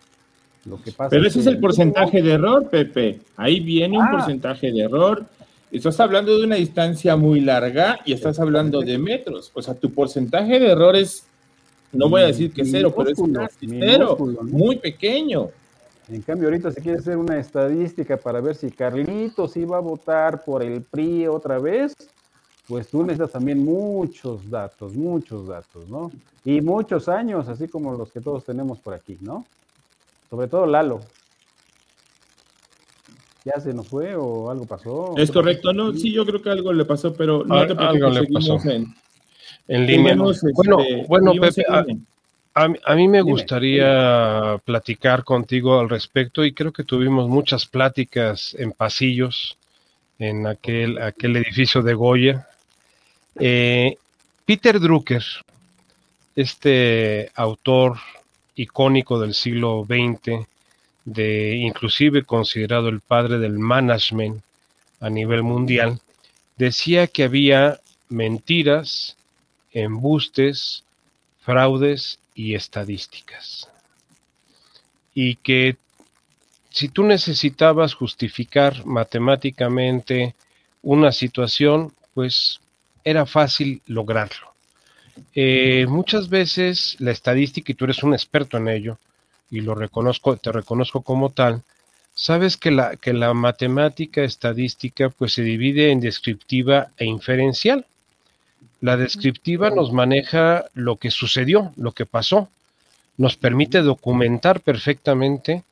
Lo 0.64 0.80
que 0.80 0.92
pasa 0.92 1.10
Pero 1.10 1.26
ese 1.26 1.40
es 1.40 1.46
el 1.46 1.58
porcentaje 1.58 2.22
de 2.22 2.32
error, 2.32 2.68
Pepe. 2.68 3.20
Ahí 3.36 3.60
viene 3.60 3.98
un 3.98 4.04
ah. 4.04 4.10
porcentaje 4.12 4.70
de 4.70 4.82
error 4.82 5.26
Estás 5.72 5.98
hablando 6.00 6.38
de 6.38 6.44
una 6.44 6.56
distancia 6.56 7.16
muy 7.16 7.40
larga 7.40 8.00
y 8.04 8.12
estás 8.12 8.38
hablando 8.38 8.82
de 8.82 8.98
metros. 8.98 9.50
O 9.54 9.62
sea, 9.62 9.72
tu 9.72 9.90
porcentaje 9.90 10.60
de 10.60 10.70
errores, 10.70 11.24
no 11.92 12.10
voy 12.10 12.20
a 12.20 12.26
decir 12.26 12.52
que 12.52 12.62
cero, 12.66 12.92
pero 12.94 13.08
es 13.08 13.56
cero, 13.58 14.18
muy 14.42 14.76
pequeño. 14.76 15.48
En 16.10 16.20
cambio, 16.20 16.48
ahorita 16.48 16.72
se 16.72 16.82
quiere 16.82 16.98
hacer 16.98 17.16
una 17.16 17.38
estadística 17.38 18.18
para 18.18 18.42
ver 18.42 18.54
si 18.54 18.70
Carlitos 18.70 19.56
iba 19.56 19.78
a 19.78 19.80
votar 19.80 20.44
por 20.44 20.62
el 20.62 20.82
PRI 20.82 21.26
otra 21.26 21.58
vez, 21.58 21.94
pues 22.68 22.88
tú 22.88 23.02
necesitas 23.02 23.32
también 23.32 23.64
muchos 23.64 24.48
datos, 24.48 24.94
muchos 24.94 25.48
datos, 25.48 25.88
¿no? 25.88 26.10
Y 26.44 26.60
muchos 26.60 27.08
años, 27.08 27.48
así 27.48 27.68
como 27.68 27.96
los 27.96 28.10
que 28.10 28.20
todos 28.20 28.44
tenemos 28.44 28.78
por 28.78 28.94
aquí, 28.94 29.18
¿no? 29.20 29.44
Sobre 30.30 30.48
todo 30.48 30.66
Lalo. 30.66 31.00
¿Ya 33.44 33.60
se 33.60 33.74
nos 33.74 33.88
fue 33.88 34.14
o 34.14 34.50
algo 34.50 34.66
pasó? 34.66 35.14
Es 35.16 35.32
correcto, 35.32 35.72
no, 35.72 35.92
sí, 35.92 36.12
yo 36.12 36.24
creo 36.24 36.40
que 36.40 36.50
algo 36.50 36.72
le 36.72 36.84
pasó, 36.84 37.12
pero 37.12 37.44
no 37.44 37.66
te 37.66 37.72
algo 37.72 38.08
le 38.10 38.26
pasó. 38.28 38.56
En, 38.70 38.94
en 39.66 39.86
línea. 39.86 40.14
bueno, 40.14 40.30
este, 40.30 41.06
bueno, 41.08 41.32
Pepe, 41.40 41.64
a, 41.68 41.84
a, 42.84 42.94
mí 42.94 43.08
me 43.08 43.22
gustaría 43.22 44.60
platicar 44.64 45.24
contigo 45.24 45.80
al 45.80 45.88
respecto 45.88 46.44
y 46.44 46.52
creo 46.52 46.72
que 46.72 46.84
tuvimos 46.84 47.28
muchas 47.28 47.66
pláticas 47.66 48.54
en 48.58 48.72
pasillos 48.72 49.56
en 50.18 50.46
aquel, 50.46 51.00
aquel 51.00 51.36
edificio 51.36 51.82
de 51.82 51.94
Goya. 51.94 52.48
Eh, 53.36 53.96
Peter 54.44 54.78
Drucker, 54.78 55.24
este 56.36 57.30
autor 57.34 57.98
icónico 58.54 59.18
del 59.18 59.34
siglo 59.34 59.84
XX, 59.86 60.46
de 61.04 61.56
inclusive 61.56 62.24
considerado 62.24 62.88
el 62.88 63.00
padre 63.00 63.38
del 63.38 63.58
management 63.58 64.42
a 65.00 65.10
nivel 65.10 65.42
mundial, 65.42 66.00
decía 66.56 67.06
que 67.06 67.24
había 67.24 67.80
mentiras, 68.08 69.16
embustes, 69.72 70.84
fraudes 71.40 72.18
y 72.34 72.54
estadísticas. 72.54 73.68
Y 75.14 75.36
que 75.36 75.76
si 76.70 76.88
tú 76.88 77.02
necesitabas 77.02 77.94
justificar 77.94 78.86
matemáticamente 78.86 80.34
una 80.82 81.12
situación, 81.12 81.92
pues 82.14 82.61
era 83.04 83.26
fácil 83.26 83.82
lograrlo. 83.86 84.52
Eh, 85.34 85.86
muchas 85.88 86.28
veces 86.28 86.96
la 86.98 87.10
estadística, 87.10 87.72
y 87.72 87.74
tú 87.74 87.84
eres 87.84 88.02
un 88.02 88.14
experto 88.14 88.56
en 88.56 88.68
ello, 88.68 88.98
y 89.50 89.60
lo 89.60 89.74
reconozco, 89.74 90.36
te 90.36 90.52
reconozco 90.52 91.02
como 91.02 91.30
tal, 91.30 91.62
sabes 92.14 92.56
que 92.56 92.70
la, 92.70 92.96
que 92.96 93.12
la 93.12 93.34
matemática 93.34 94.22
estadística 94.22 95.10
pues 95.10 95.34
se 95.34 95.42
divide 95.42 95.90
en 95.90 96.00
descriptiva 96.00 96.88
e 96.96 97.04
inferencial. 97.04 97.86
La 98.80 98.96
descriptiva 98.96 99.70
nos 99.70 99.92
maneja 99.92 100.64
lo 100.74 100.96
que 100.96 101.10
sucedió, 101.10 101.72
lo 101.76 101.92
que 101.92 102.06
pasó, 102.06 102.48
nos 103.16 103.36
permite 103.36 103.82
documentar 103.82 104.60
perfectamente 104.60 105.64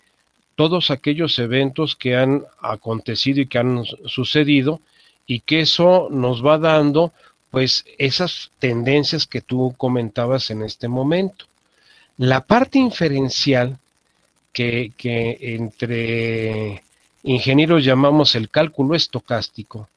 todos 0.54 0.90
aquellos 0.90 1.38
eventos 1.38 1.96
que 1.96 2.16
han 2.16 2.44
acontecido 2.60 3.40
y 3.40 3.46
que 3.46 3.58
han 3.58 3.84
sucedido 4.06 4.80
y 5.30 5.38
que 5.38 5.60
eso 5.60 6.08
nos 6.10 6.44
va 6.44 6.58
dando 6.58 7.12
pues 7.52 7.84
esas 7.98 8.50
tendencias 8.58 9.28
que 9.28 9.40
tú 9.40 9.72
comentabas 9.76 10.50
en 10.50 10.62
este 10.62 10.88
momento. 10.88 11.44
La 12.16 12.40
parte 12.40 12.80
inferencial, 12.80 13.78
que, 14.52 14.92
entre 15.40 16.82
ingenieros 17.22 17.84
llamamos 17.84 18.34
el 18.34 18.50
cálculo 18.50 18.96
estocástico, 18.96 19.88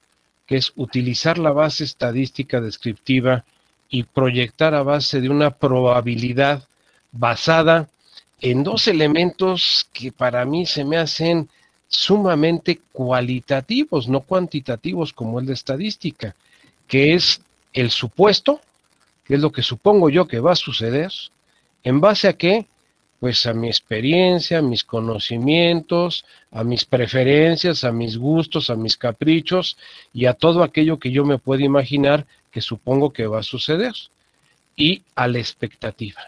que 0.45 0.57
es 0.57 0.71
utilizar 0.75 1.39
la 1.39 1.51
base 1.51 1.83
estadística 1.83 2.61
descriptiva 2.61 3.43
y 3.89 4.03
proyectar 4.03 4.75
a 4.75 4.83
base 4.83 5.19
de 5.19 5.29
una 5.29 5.49
probabilidad 5.49 6.67
basada 7.11 7.89
en 8.39 8.63
dos 8.63 8.87
elementos 8.87 9.87
que 9.93 10.11
para 10.11 10.45
mí 10.45 10.67
se 10.67 10.85
me 10.85 10.97
hacen 10.97 11.49
sumamente 11.93 12.81
cualitativos, 12.91 14.07
no 14.07 14.21
cuantitativos 14.21 15.13
como 15.13 15.39
el 15.39 15.45
de 15.45 15.53
estadística, 15.53 16.35
que 16.87 17.13
es 17.13 17.41
el 17.73 17.91
supuesto, 17.91 18.61
que 19.25 19.35
es 19.35 19.39
lo 19.39 19.51
que 19.51 19.61
supongo 19.61 20.09
yo 20.09 20.27
que 20.27 20.39
va 20.39 20.51
a 20.53 20.55
suceder, 20.55 21.11
¿En 21.83 21.99
base 21.99 22.29
a 22.29 22.33
qué? 22.33 22.65
Pues 23.19 23.45
a 23.45 23.53
mi 23.53 23.67
experiencia, 23.67 24.59
a 24.59 24.61
mis 24.61 24.83
conocimientos, 24.83 26.25
a 26.51 26.63
mis 26.63 26.85
preferencias, 26.85 27.83
a 27.83 27.91
mis 27.91 28.17
gustos, 28.17 28.69
a 28.69 28.75
mis 28.75 28.97
caprichos 28.97 29.77
y 30.13 30.25
a 30.25 30.33
todo 30.33 30.63
aquello 30.63 30.97
que 30.97 31.11
yo 31.11 31.25
me 31.25 31.37
puedo 31.37 31.61
imaginar 31.61 32.25
que 32.51 32.61
supongo 32.61 33.11
que 33.11 33.27
va 33.27 33.39
a 33.39 33.43
suceder. 33.43 33.93
Y 34.75 35.03
a 35.15 35.27
la 35.27 35.39
expectativa, 35.39 36.21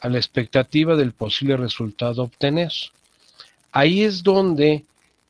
a 0.00 0.08
la 0.08 0.18
expectativa 0.18 0.96
del 0.96 1.12
posible 1.12 1.56
resultado 1.56 2.22
a 2.22 2.24
obtener. 2.26 2.72
Ahí 3.72 4.02
es 4.02 4.22
donde 4.22 4.84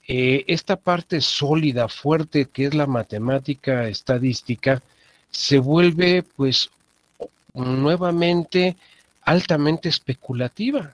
eh, 0.09 0.45
esta 0.49 0.77
parte 0.77 1.21
sólida, 1.21 1.89
fuerte, 1.89 2.47
que 2.47 2.67
es 2.67 2.75
la 2.75 2.87
matemática 2.87 3.87
estadística, 3.87 4.83
se 5.31 5.59
vuelve 5.59 6.25
pues 6.37 6.71
nuevamente 7.55 8.77
altamente 9.23 9.89
especulativa. 9.89 10.93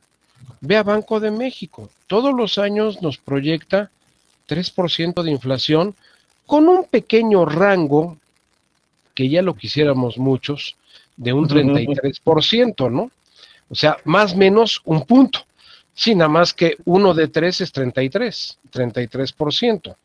Ve 0.61 0.77
a 0.77 0.83
Banco 0.83 1.21
de 1.21 1.31
México, 1.31 1.89
todos 2.07 2.35
los 2.35 2.59
años 2.59 3.01
nos 3.01 3.19
proyecta 3.19 3.91
3% 4.49 5.23
de 5.23 5.31
inflación 5.31 5.95
con 6.45 6.69
un 6.69 6.85
pequeño 6.85 7.45
rango, 7.45 8.19
que 9.15 9.29
ya 9.29 9.43
lo 9.43 9.55
quisiéramos 9.55 10.19
muchos, 10.19 10.77
de 11.17 11.33
un 11.33 11.49
33%, 11.49 12.91
¿no? 12.91 13.11
O 13.71 13.75
sea, 13.75 13.97
más 14.05 14.35
o 14.35 14.37
menos 14.37 14.83
un 14.85 15.07
punto. 15.07 15.46
Sí, 15.99 16.15
nada 16.15 16.29
más 16.29 16.53
que 16.53 16.77
uno 16.85 17.15
de 17.15 17.29
tres 17.29 17.63
es 17.63 17.73
33, 17.73 18.59
33%. 18.71 19.97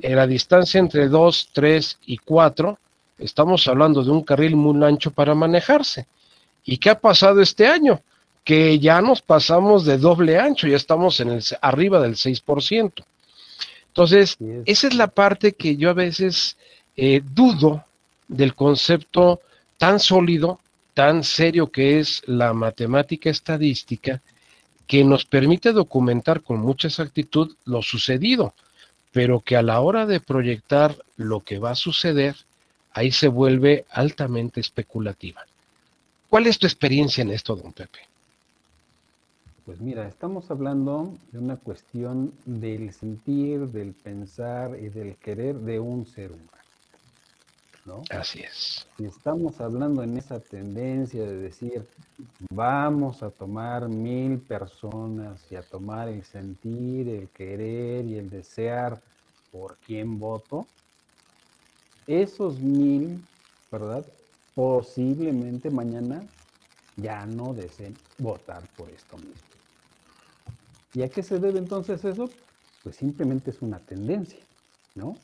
En 0.00 0.16
la 0.16 0.26
distancia 0.26 0.80
entre 0.80 1.08
2, 1.08 1.50
3 1.52 1.98
y 2.06 2.16
4, 2.16 2.78
estamos 3.18 3.68
hablando 3.68 4.02
de 4.02 4.10
un 4.10 4.22
carril 4.22 4.56
muy 4.56 4.82
ancho 4.82 5.10
para 5.10 5.34
manejarse. 5.34 6.06
¿Y 6.64 6.78
qué 6.78 6.88
ha 6.88 6.98
pasado 6.98 7.42
este 7.42 7.66
año? 7.66 8.00
Que 8.44 8.78
ya 8.78 9.02
nos 9.02 9.20
pasamos 9.20 9.84
de 9.84 9.98
doble 9.98 10.38
ancho, 10.38 10.66
ya 10.66 10.76
estamos 10.76 11.20
en 11.20 11.32
el, 11.32 11.44
arriba 11.60 12.00
del 12.00 12.14
6%. 12.14 13.04
Entonces, 13.88 14.38
esa 14.64 14.88
es 14.88 14.94
la 14.94 15.08
parte 15.08 15.52
que 15.52 15.76
yo 15.76 15.90
a 15.90 15.94
veces 15.94 16.56
eh, 16.96 17.20
dudo 17.22 17.84
del 18.26 18.54
concepto 18.54 19.42
tan 19.76 20.00
sólido, 20.00 20.60
tan 20.94 21.24
serio 21.24 21.70
que 21.70 22.00
es 22.00 22.22
la 22.24 22.54
matemática 22.54 23.28
estadística, 23.28 24.22
que 24.86 25.04
nos 25.04 25.24
permite 25.24 25.72
documentar 25.72 26.42
con 26.42 26.60
mucha 26.60 26.88
exactitud 26.88 27.56
lo 27.64 27.82
sucedido, 27.82 28.54
pero 29.12 29.40
que 29.40 29.56
a 29.56 29.62
la 29.62 29.80
hora 29.80 30.06
de 30.06 30.20
proyectar 30.20 30.96
lo 31.16 31.40
que 31.40 31.58
va 31.58 31.70
a 31.70 31.76
suceder, 31.76 32.36
ahí 32.92 33.10
se 33.12 33.28
vuelve 33.28 33.84
altamente 33.90 34.60
especulativa. 34.60 35.42
¿Cuál 36.28 36.46
es 36.46 36.58
tu 36.58 36.66
experiencia 36.66 37.22
en 37.22 37.30
esto, 37.30 37.54
don 37.54 37.72
Pepe? 37.72 38.00
Pues 39.64 39.80
mira, 39.80 40.06
estamos 40.06 40.50
hablando 40.50 41.14
de 41.32 41.38
una 41.38 41.56
cuestión 41.56 42.32
del 42.44 42.92
sentir, 42.92 43.60
del 43.68 43.92
pensar 43.92 44.76
y 44.78 44.88
del 44.90 45.16
querer 45.16 45.54
de 45.54 45.80
un 45.80 46.06
ser 46.06 46.32
humano. 46.32 46.50
¿No? 47.84 48.02
Así 48.10 48.40
es. 48.40 48.86
Si 48.96 49.04
estamos 49.04 49.60
hablando 49.60 50.02
en 50.02 50.16
esa 50.16 50.40
tendencia 50.40 51.22
de 51.22 51.36
decir, 51.36 51.86
vamos 52.50 53.22
a 53.22 53.30
tomar 53.30 53.88
mil 53.88 54.38
personas 54.38 55.40
y 55.50 55.56
a 55.56 55.62
tomar 55.62 56.08
el 56.08 56.24
sentir, 56.24 57.08
el 57.08 57.28
querer 57.28 58.04
y 58.06 58.16
el 58.16 58.30
desear 58.30 59.00
por 59.52 59.76
quién 59.78 60.18
voto, 60.18 60.66
esos 62.06 62.58
mil, 62.58 63.22
¿verdad? 63.70 64.04
posiblemente 64.54 65.70
mañana 65.70 66.22
ya 66.96 67.26
no 67.26 67.52
deseen 67.54 67.96
votar 68.18 68.62
por 68.76 68.88
esto 68.90 69.16
mismo. 69.16 69.34
¿Y 70.94 71.02
a 71.02 71.08
qué 71.08 71.22
se 71.22 71.38
debe 71.40 71.58
entonces 71.58 72.04
eso? 72.04 72.30
Pues 72.84 72.96
simplemente 72.96 73.50
es 73.50 73.62
una 73.62 73.80
tendencia, 73.80 74.38
¿no? 74.94 75.16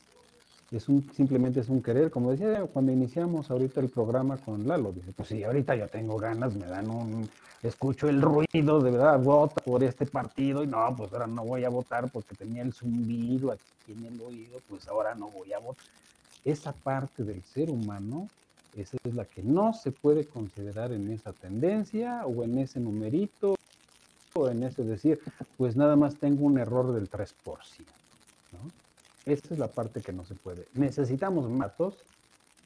Es 0.71 0.87
un, 0.87 1.09
simplemente 1.13 1.59
es 1.59 1.69
un 1.69 1.81
querer, 1.81 2.09
como 2.09 2.31
decía 2.31 2.63
cuando 2.71 2.93
iniciamos 2.93 3.51
ahorita 3.51 3.81
el 3.81 3.89
programa 3.89 4.37
con 4.37 4.65
Lalo, 4.67 4.93
dice, 4.93 5.11
pues 5.11 5.27
sí, 5.27 5.43
ahorita 5.43 5.75
yo 5.75 5.87
tengo 5.89 6.17
ganas, 6.17 6.55
me 6.55 6.65
dan 6.65 6.89
un, 6.89 7.29
escucho 7.61 8.07
el 8.07 8.21
ruido, 8.21 8.79
de 8.79 8.91
verdad, 8.91 9.19
vota 9.19 9.61
por 9.63 9.83
este 9.83 10.05
partido 10.05 10.63
y 10.63 10.67
no, 10.67 10.95
pues 10.95 11.11
ahora 11.11 11.27
no 11.27 11.43
voy 11.43 11.65
a 11.65 11.69
votar 11.69 12.09
porque 12.09 12.35
tenía 12.35 12.63
el 12.63 12.73
zumbido 12.73 13.51
aquí 13.51 13.63
en 13.89 14.05
el 14.05 14.21
oído, 14.21 14.59
pues 14.69 14.87
ahora 14.87 15.13
no 15.13 15.29
voy 15.29 15.51
a 15.51 15.59
votar. 15.59 15.83
Esa 16.45 16.71
parte 16.71 17.23
del 17.23 17.43
ser 17.43 17.69
humano 17.69 18.29
esa 18.75 18.95
es 19.03 19.15
la 19.15 19.25
que 19.25 19.43
no 19.43 19.73
se 19.73 19.91
puede 19.91 20.25
considerar 20.25 20.93
en 20.93 21.11
esa 21.11 21.33
tendencia 21.33 22.25
o 22.25 22.43
en 22.43 22.57
ese 22.57 22.79
numerito 22.79 23.55
o 24.33 24.49
en 24.49 24.63
ese 24.63 24.83
decir, 24.83 25.19
pues 25.57 25.75
nada 25.75 25.97
más 25.97 26.15
tengo 26.15 26.45
un 26.45 26.57
error 26.57 26.93
del 26.93 27.09
3%. 27.09 27.33
Esa 29.25 29.53
es 29.53 29.59
la 29.59 29.67
parte 29.67 30.01
que 30.01 30.13
no 30.13 30.25
se 30.25 30.35
puede. 30.35 30.67
Necesitamos 30.73 31.47
datos 31.57 31.97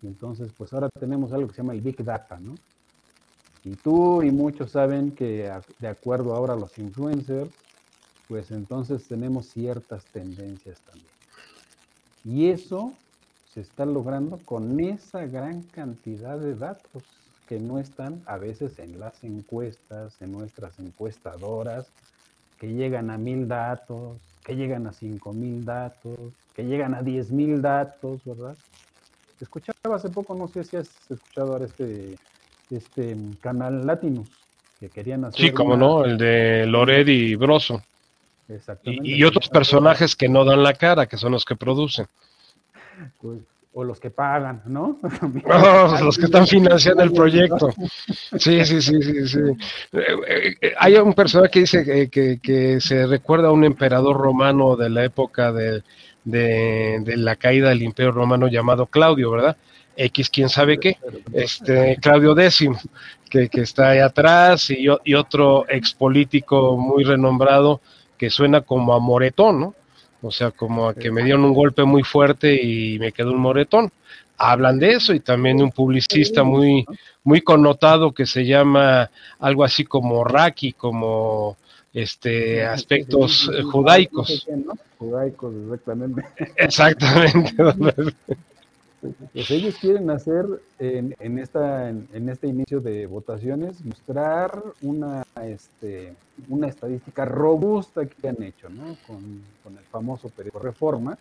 entonces 0.05 0.51
pues 0.57 0.74
ahora 0.74 0.89
tenemos 1.00 1.31
algo 1.33 1.47
que 1.47 1.55
se 1.55 1.62
llama 1.62 1.74
el 1.74 1.81
Big 1.81 2.03
Data, 2.03 2.39
¿no? 2.39 2.55
Y 3.63 3.75
tú 3.75 4.21
y 4.21 4.31
muchos 4.31 4.71
saben 4.71 5.12
que 5.12 5.51
de 5.79 5.88
acuerdo 5.88 6.35
ahora 6.35 6.53
a 6.53 6.57
los 6.57 6.77
influencers, 6.77 7.50
pues 8.27 8.51
entonces 8.51 9.07
tenemos 9.07 9.47
ciertas 9.47 10.05
tendencias 10.05 10.79
también. 10.81 11.07
Y 12.24 12.50
eso 12.50 12.93
se 13.51 13.62
está 13.62 13.85
logrando 13.85 14.38
con 14.45 14.79
esa 14.79 15.25
gran 15.25 15.63
cantidad 15.63 16.38
de 16.38 16.55
datos 16.55 17.03
que 17.47 17.59
no 17.59 17.79
están 17.79 18.21
a 18.25 18.38
veces 18.38 18.77
en 18.79 19.00
las 19.00 19.24
encuestas, 19.24 20.21
en 20.21 20.31
nuestras 20.31 20.77
encuestadoras, 20.79 21.88
que 22.59 22.74
llegan 22.74 23.09
a 23.09 23.17
mil 23.17 23.47
datos, 23.47 24.17
que 24.46 24.56
llegan 24.56 24.86
a 24.88 24.94
cinco 24.94 25.34
mil 25.34 25.66
datos, 25.66 26.20
que 26.56 26.64
llegan 26.64 26.94
a 26.94 27.02
diez 27.02 27.32
mil 27.32 27.62
datos, 27.62 28.24
¿verdad? 28.25 28.56
Escuchaba 29.42 29.96
hace 29.96 30.10
poco, 30.10 30.36
no 30.36 30.48
sé 30.48 30.64
si 30.64 30.78
has 30.78 30.90
escuchado 31.10 31.54
ahora 31.54 31.66
este, 31.66 32.16
este 32.70 33.18
canal 33.42 33.86
Latinus, 33.86 34.30
que 34.80 34.90
querían 34.90 35.25
hacer. 35.25 35.42
Sí, 35.42 35.52
como 35.52 35.74
una- 35.74 35.86
no, 35.86 36.06
el 36.06 36.18
de 36.18 36.66
Lored 36.68 37.08
y 37.08 37.36
Broso. 37.36 37.82
Exactamente. 38.48 39.08
Y, 39.10 39.16
y 39.16 39.24
otros 39.24 39.50
personajes 39.50 40.16
que 40.16 40.30
no 40.30 40.46
dan 40.46 40.62
la 40.64 40.74
cara, 40.74 41.08
que 41.08 41.18
son 41.18 41.32
los 41.32 41.44
que 41.44 41.56
producen. 41.56 42.06
Pues, 43.20 43.40
o 43.77 43.84
los 43.84 44.00
que 44.00 44.10
pagan, 44.10 44.62
¿no? 44.67 45.00
Oh, 45.46 45.98
los 46.01 46.17
que 46.17 46.25
están 46.25 46.48
financiando 46.48 47.03
el 47.03 47.12
proyecto. 47.12 47.74
Sí, 48.39 48.63
sí, 48.65 48.82
sí, 48.82 49.01
sí, 49.01 49.27
sí. 49.27 49.39
Eh, 49.91 50.55
eh, 50.62 50.74
Hay 50.79 50.96
un 50.96 51.13
personaje 51.13 51.51
que 51.51 51.60
dice 51.60 51.84
que, 51.84 52.10
que- 52.10 52.39
que 52.41 52.79
se 52.79 53.05
recuerda 53.05 53.50
a 53.50 53.51
un 53.51 53.65
emperador 53.65 54.15
romano 54.17 54.77
de 54.77 54.89
la 54.89 55.03
época 55.03 55.51
de, 55.51 55.84
de- 56.24 57.00
de 57.03 57.17
la 57.17 57.36
caída 57.36 57.67
del 57.70 57.84
imperio 57.84 58.13
romano 58.13 58.48
llamado 58.48 58.86
Claudio, 58.86 59.32
¿verdad? 59.32 59.58
X, 59.98 60.29
quién 60.29 60.48
sabe 60.50 60.77
qué, 60.79 60.98
este 61.34 61.98
Claudio 62.01 62.38
X, 62.38 62.70
que, 63.29 63.50
que 63.50 63.62
está 63.62 63.89
ahí 63.89 64.00
atrás, 64.00 64.70
y, 64.70 64.88
y 65.03 65.13
otro 65.15 65.65
ex 65.70 65.94
político 65.94 66.77
muy 66.77 67.03
renombrado 67.03 67.82
que 68.17 68.29
suena 68.29 68.62
como 68.62 68.94
a 68.94 69.00
moretón, 69.00 69.60
¿no? 69.60 69.74
O 70.25 70.32
sea, 70.32 70.50
como 70.50 70.88
a 70.88 70.96
que 70.96 71.12
me 71.12 71.24
dieron 71.24 71.46
un 71.46 71.53
golpe 71.53 71.84
muy 71.84 72.01
fuerte 72.01 72.60
y 72.60 72.98
me 72.98 73.12
quedó 73.12 73.32
un 73.32 73.39
moretón. 73.39 73.91
Hablan 74.38 74.79
de 74.79 74.94
eso 74.94 75.13
y 75.13 75.20
también 75.20 75.58
de 75.58 75.63
un 75.63 75.72
publicista 75.72 76.44
muy, 76.44 76.84
muy 77.24 77.41
connotado 77.41 78.12
que 78.12 78.25
se 78.25 78.44
llama 78.44 79.12
algo 79.39 79.63
así 79.63 79.86
como 79.86 80.24
Raki, 80.24 80.74
como 80.74 81.58
este 81.94 82.65
aspectos 82.65 83.51
judaicos. 83.72 84.48
Judaicos, 84.98 85.53
exactamente. 85.55 86.24
Exactamente. 86.58 87.53
Pues 89.02 89.52
ellos 89.52 89.75
quieren 89.80 90.10
hacer 90.10 90.46
en, 90.80 91.16
en 91.20 91.40
esta, 91.40 91.90
en, 91.90 92.08
en 92.14 92.30
este 92.30 92.48
inicio 92.48 92.80
de 92.80 93.06
votaciones, 93.06 93.84
mostrar 93.86 94.64
una, 94.82 95.24
este, 95.44 96.16
una 96.50 96.68
estadística 96.68 97.25
robusta 97.25 98.06
que 98.06 98.28
han 98.28 98.42
hecho, 98.42 98.70
¿no? 98.70 98.98
Con, 99.06 99.44
con 99.64 99.78
el 99.78 99.84
famoso 99.86 100.30
periódico 100.30 100.60
Reforma. 100.60 101.18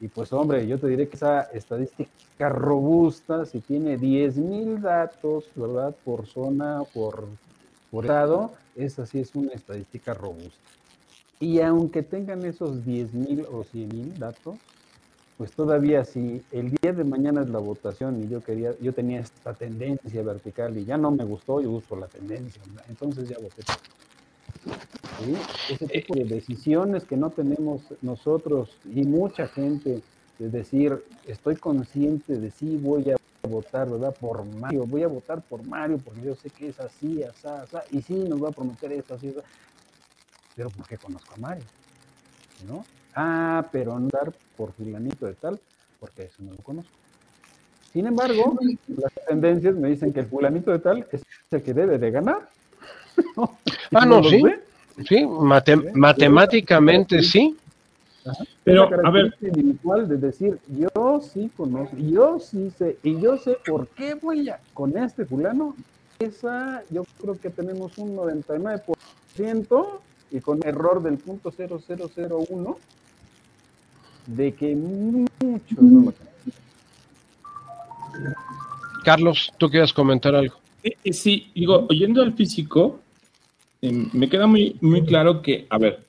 Y 0.00 0.08
pues 0.08 0.32
hombre, 0.32 0.66
yo 0.66 0.78
te 0.78 0.86
diré 0.86 1.08
que 1.08 1.16
esa 1.16 1.42
estadística 1.42 2.48
robusta, 2.48 3.44
si 3.44 3.60
tiene 3.60 3.98
10.000 3.98 4.80
datos, 4.80 5.44
¿verdad? 5.54 5.94
Por 6.04 6.26
zona, 6.26 6.82
por, 6.94 7.26
por 7.90 8.04
estado, 8.04 8.52
esa 8.76 9.04
sí 9.04 9.20
es 9.20 9.34
una 9.34 9.52
estadística 9.52 10.14
robusta. 10.14 10.70
Y 11.38 11.60
aunque 11.60 12.02
tengan 12.02 12.44
esos 12.46 12.84
10.000 12.86 13.46
o 13.50 13.64
100.000 13.64 14.16
datos, 14.16 14.58
pues 15.40 15.52
todavía 15.52 16.04
si 16.04 16.42
el 16.52 16.70
día 16.70 16.92
de 16.92 17.02
mañana 17.02 17.40
es 17.40 17.48
la 17.48 17.60
votación 17.60 18.22
y 18.22 18.28
yo 18.28 18.42
quería, 18.42 18.74
yo 18.78 18.92
tenía 18.92 19.20
esta 19.20 19.54
tendencia 19.54 20.22
vertical 20.22 20.76
y 20.76 20.84
ya 20.84 20.98
no 20.98 21.10
me 21.12 21.24
gustó, 21.24 21.62
yo 21.62 21.70
uso 21.70 21.96
la 21.96 22.08
tendencia, 22.08 22.60
¿verdad? 22.66 22.84
entonces 22.90 23.26
ya 23.26 23.38
voté. 23.38 23.62
¿Sí? 25.24 25.34
Ese 25.72 25.86
tipo 25.86 26.12
de 26.12 26.24
decisiones 26.24 27.04
que 27.04 27.16
no 27.16 27.30
tenemos 27.30 27.80
nosotros 28.02 28.76
y 28.84 29.02
mucha 29.04 29.48
gente 29.48 30.02
de 30.38 30.50
decir, 30.50 31.02
estoy 31.26 31.56
consciente 31.56 32.36
de 32.36 32.50
sí 32.50 32.76
voy 32.76 33.10
a 33.10 33.16
votar, 33.48 33.88
¿verdad? 33.88 34.14
Por 34.20 34.44
Mario, 34.44 34.84
voy 34.84 35.04
a 35.04 35.08
votar 35.08 35.40
por 35.40 35.64
Mario 35.64 35.96
porque 36.04 36.20
yo 36.20 36.34
sé 36.34 36.50
que 36.50 36.68
es 36.68 36.78
así, 36.80 37.22
así, 37.22 37.48
así, 37.48 37.96
y 37.96 38.02
sí 38.02 38.12
nos 38.28 38.44
va 38.44 38.50
a 38.50 38.52
prometer 38.52 38.92
esto, 38.92 39.14
así, 39.14 39.28
así. 39.28 39.38
pero 40.54 40.68
porque 40.68 40.98
conozco 40.98 41.32
a 41.34 41.38
Mario, 41.38 41.64
¿no? 42.68 42.84
Ah, 43.14 43.66
pero 43.72 43.98
no 43.98 44.08
dar 44.08 44.32
por 44.56 44.72
fulanito 44.72 45.26
de 45.26 45.34
tal, 45.34 45.58
porque 45.98 46.24
eso 46.24 46.42
no 46.42 46.52
lo 46.52 46.58
conozco. 46.58 46.90
Sin 47.92 48.06
embargo, 48.06 48.56
las 48.86 49.12
tendencias 49.28 49.74
me 49.74 49.88
dicen 49.88 50.12
que 50.12 50.20
el 50.20 50.26
fulanito 50.26 50.70
de 50.70 50.78
tal 50.78 51.06
es 51.10 51.22
el 51.50 51.62
que 51.62 51.74
debe 51.74 51.98
de 51.98 52.10
ganar. 52.10 52.48
Ah, 53.92 54.06
no, 54.06 54.22
sí. 54.22 54.40
Sí, 55.08 55.26
mate- 55.26 55.76
matemáticamente 55.94 57.22
sí. 57.22 57.56
Pero, 58.62 58.86
Una 58.86 59.08
a 59.08 59.10
ver, 59.10 59.34
individual 59.40 60.06
de 60.08 60.16
decir, 60.16 60.58
yo 60.68 61.20
sí 61.20 61.50
conozco, 61.56 61.96
yo 61.96 62.38
sí 62.38 62.70
sé, 62.78 62.98
y 63.02 63.20
yo 63.20 63.36
sé 63.36 63.56
por 63.66 63.88
qué 63.88 64.14
voy 64.14 64.48
a 64.48 64.60
con 64.74 64.96
este 64.96 65.24
fulano. 65.24 65.74
Esa, 66.20 66.82
yo 66.90 67.04
creo 67.20 67.40
que 67.40 67.50
tenemos 67.50 67.96
un 67.98 68.14
99% 68.14 70.00
y 70.30 70.40
con 70.40 70.60
error 70.64 71.02
del 71.02 71.16
punto 71.16 71.50
0001 71.50 72.76
de 74.36 74.54
que 74.54 74.74
muchos 74.74 75.78
no 75.80 76.04
lo 76.06 76.12
creen. 76.12 76.30
Carlos, 79.04 79.52
¿tú 79.58 79.68
quieres 79.68 79.92
comentar 79.92 80.34
algo? 80.34 80.56
Eh, 80.82 80.92
eh, 81.04 81.12
Sí, 81.12 81.50
digo, 81.54 81.86
oyendo 81.88 82.22
al 82.22 82.34
físico, 82.34 83.00
eh, 83.82 84.08
me 84.12 84.28
queda 84.28 84.46
muy, 84.46 84.76
muy 84.80 85.04
claro 85.04 85.42
que, 85.42 85.66
a 85.70 85.78
ver, 85.78 86.06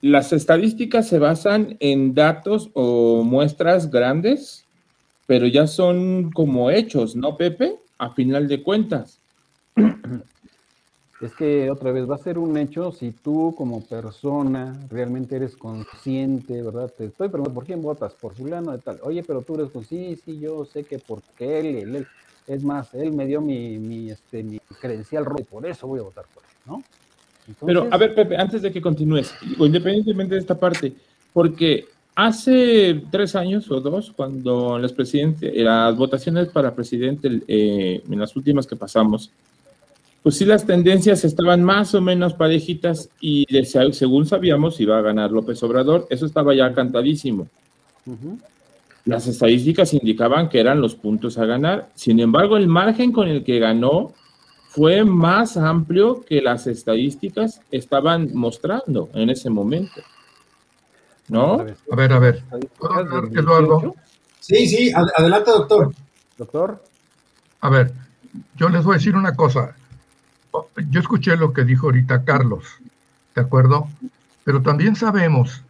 las 0.00 0.32
estadísticas 0.32 1.08
se 1.08 1.18
basan 1.18 1.76
en 1.80 2.14
datos 2.14 2.70
o 2.74 3.22
muestras 3.22 3.90
grandes, 3.90 4.64
pero 5.26 5.46
ya 5.46 5.66
son 5.66 6.30
como 6.32 6.70
hechos, 6.70 7.16
¿no, 7.16 7.36
Pepe? 7.36 7.76
A 7.98 8.10
final 8.10 8.48
de 8.48 8.62
cuentas. 8.62 9.20
Es 11.22 11.32
que 11.34 11.70
otra 11.70 11.92
vez 11.92 12.10
va 12.10 12.16
a 12.16 12.18
ser 12.18 12.36
un 12.36 12.56
hecho 12.56 12.90
si 12.90 13.12
tú 13.12 13.54
como 13.56 13.80
persona 13.86 14.76
realmente 14.90 15.36
eres 15.36 15.56
consciente, 15.56 16.60
¿verdad? 16.62 16.92
Te 16.98 17.04
estoy 17.04 17.28
preguntando 17.28 17.54
por 17.54 17.64
quién 17.64 17.80
votas, 17.80 18.12
por 18.14 18.34
fulano 18.34 18.72
de 18.72 18.78
tal. 18.78 18.98
Oye, 19.04 19.22
pero 19.22 19.40
tú 19.42 19.54
eres 19.54 19.70
consciente, 19.70 20.16
sí, 20.16 20.22
sí, 20.32 20.40
yo 20.40 20.64
sé 20.64 20.82
que 20.82 20.98
porque 20.98 21.60
él, 21.60 21.66
él, 21.66 21.96
él- 21.96 22.06
es 22.48 22.64
más, 22.64 22.92
él 22.94 23.12
me 23.12 23.24
dio 23.24 23.40
mi, 23.40 23.78
mi, 23.78 24.10
este, 24.10 24.42
mi 24.42 24.58
credencial 24.80 25.24
rojo 25.24 25.40
y 25.40 25.44
por 25.44 25.64
eso 25.64 25.86
voy 25.86 26.00
a 26.00 26.02
votar 26.02 26.24
por 26.34 26.42
él, 26.42 26.50
¿no? 26.66 26.82
Pero, 27.64 27.86
a 27.88 27.96
ver, 27.96 28.16
Pepe, 28.16 28.36
antes 28.36 28.60
de 28.62 28.72
que 28.72 28.82
continúes, 28.82 29.32
independientemente 29.60 30.34
de 30.34 30.40
esta 30.40 30.58
parte, 30.58 30.92
porque 31.32 31.84
hace 32.16 33.00
tres 33.12 33.36
años 33.36 33.70
o 33.70 33.80
dos, 33.80 34.12
cuando 34.16 34.76
las, 34.76 34.92
las 35.54 35.96
votaciones 35.96 36.48
para 36.48 36.74
presidente, 36.74 37.42
eh, 37.46 38.02
en 38.10 38.18
las 38.18 38.34
últimas 38.34 38.66
que 38.66 38.74
pasamos, 38.74 39.30
pues 40.22 40.36
sí 40.36 40.44
las 40.44 40.64
tendencias 40.66 41.24
estaban 41.24 41.62
más 41.64 41.94
o 41.94 42.00
menos 42.00 42.34
parejitas 42.34 43.08
y 43.20 43.44
de- 43.52 43.64
según 43.92 44.26
sabíamos 44.26 44.80
iba 44.80 44.98
a 44.98 45.02
ganar 45.02 45.30
López 45.32 45.62
Obrador, 45.62 46.06
eso 46.10 46.26
estaba 46.26 46.54
ya 46.54 46.72
cantadísimo. 46.74 47.48
Las 49.04 49.26
estadísticas 49.26 49.94
indicaban 49.94 50.48
que 50.48 50.60
eran 50.60 50.80
los 50.80 50.94
puntos 50.94 51.38
a 51.38 51.44
ganar, 51.44 51.88
sin 51.94 52.20
embargo 52.20 52.56
el 52.56 52.68
margen 52.68 53.10
con 53.10 53.26
el 53.28 53.42
que 53.42 53.58
ganó 53.58 54.12
fue 54.68 55.04
más 55.04 55.56
amplio 55.56 56.22
que 56.24 56.40
las 56.40 56.66
estadísticas 56.66 57.60
estaban 57.70 58.30
mostrando 58.32 59.10
en 59.14 59.28
ese 59.30 59.50
momento. 59.50 60.00
¿No? 61.28 61.54
A 61.90 61.96
ver, 61.96 62.12
a 62.12 62.18
ver. 62.18 62.42
¿Puedo 62.78 62.94
hablar, 62.94 63.24
Eduardo? 63.34 63.78
18. 63.80 63.94
Sí, 64.40 64.66
sí, 64.66 64.92
ad- 64.94 65.06
adelante, 65.16 65.50
doctor. 65.50 65.92
Doctor, 66.38 66.82
A 67.60 67.68
ver, 67.70 67.92
yo 68.56 68.68
les 68.68 68.84
voy 68.84 68.94
a 68.94 68.98
decir 68.98 69.14
una 69.14 69.34
cosa. 69.36 69.76
Yo 70.90 71.00
escuché 71.00 71.36
lo 71.36 71.52
que 71.52 71.64
dijo 71.64 71.86
ahorita 71.86 72.24
Carlos, 72.24 72.64
¿de 73.34 73.40
acuerdo? 73.40 73.88
Pero 74.44 74.60
también 74.62 74.96
sabemos, 74.96 75.62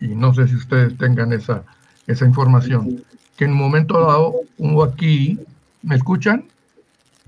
y 0.00 0.08
no 0.08 0.34
sé 0.34 0.48
si 0.48 0.56
ustedes 0.56 0.96
tengan 0.96 1.32
esa, 1.32 1.62
esa 2.06 2.24
información, 2.24 3.04
que 3.36 3.44
en 3.44 3.52
un 3.52 3.58
momento 3.58 4.00
dado 4.00 4.34
hubo 4.58 4.84
aquí, 4.84 5.38
¿me 5.82 5.96
escuchan? 5.96 6.44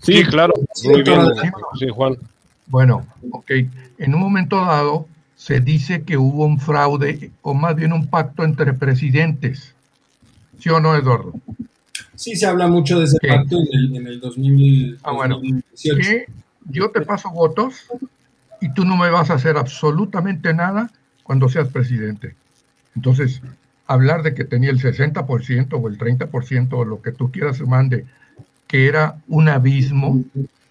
Sí, 0.01 0.25
claro. 0.25 0.53
Muy 0.85 1.03
bien. 1.03 1.21
Sí, 1.79 1.87
Juan. 1.89 2.17
Bueno, 2.67 3.07
ok. 3.31 3.51
En 3.99 4.15
un 4.15 4.21
momento 4.21 4.57
dado 4.57 5.07
se 5.37 5.61
dice 5.61 6.03
que 6.03 6.17
hubo 6.17 6.47
un 6.47 6.59
fraude, 6.59 7.31
o 7.43 7.55
más 7.55 7.77
bien 7.77 7.93
un 7.93 8.07
pacto 8.07 8.45
entre 8.45 8.73
presidentes. 8.73 9.75
¿Sí 10.59 10.71
o 10.71 10.81
no, 10.81 10.97
Eduardo? 10.97 11.33
Sí, 12.15 12.37
se 12.37 12.47
habla 12.47 12.69
mucho 12.69 12.99
de 12.99 13.05
ese 13.07 13.19
¿Qué? 13.21 13.29
pacto 13.29 13.57
en 13.59 13.67
el, 13.73 13.97
en 13.97 14.07
el 14.07 14.21
2000, 14.21 14.99
Ah, 15.03 15.13
bueno. 15.13 15.37
2018. 15.37 15.97
que 16.01 16.27
yo 16.67 16.91
te 16.91 17.03
paso 17.03 17.31
votos 17.31 17.87
y 18.61 18.73
tú 18.73 18.85
no 18.85 18.97
me 18.97 19.11
vas 19.11 19.31
a 19.31 19.35
hacer 19.35 19.57
absolutamente 19.57 20.55
nada 20.55 20.91
cuando 21.23 21.49
seas 21.49 21.69
presidente. 21.69 22.35
Entonces, 22.95 23.43
hablar 23.87 24.23
de 24.23 24.35
que 24.35 24.45
tenía 24.45 24.71
el 24.71 24.81
60% 24.81 25.81
o 25.81 25.89
el 25.89 25.99
30% 25.99 26.73
o 26.73 26.85
lo 26.85 27.03
que 27.03 27.13
tú 27.13 27.31
quieras 27.31 27.61
mande, 27.61 28.07
que 28.67 28.87
era 28.87 29.17
un 29.29 29.49
abismo 29.49 30.23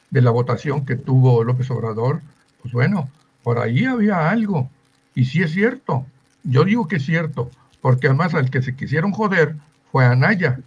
de 0.10 0.22
la 0.22 0.32
votación 0.32 0.86
que 0.86 0.96
tuvo 0.96 1.44
López 1.44 1.70
Obrador, 1.72 2.22
pues 2.62 2.74
bueno, 2.74 3.10
por 3.44 3.60
ahí 3.60 3.86
había 3.86 4.30
algo. 4.30 4.70
Y 5.16 5.26
sí 5.26 5.42
es 5.42 5.52
cierto, 5.52 6.06
yo 6.44 6.64
digo 6.64 6.88
que 6.88 6.98
es 6.98 7.06
cierto, 7.06 7.50
porque 7.82 8.08
además 8.08 8.34
al 8.34 8.50
que 8.50 8.62
se 8.62 8.76
quisieron 8.76 9.12
joder 9.12 9.56
fue 9.92 10.06
Anaya. 10.06 10.60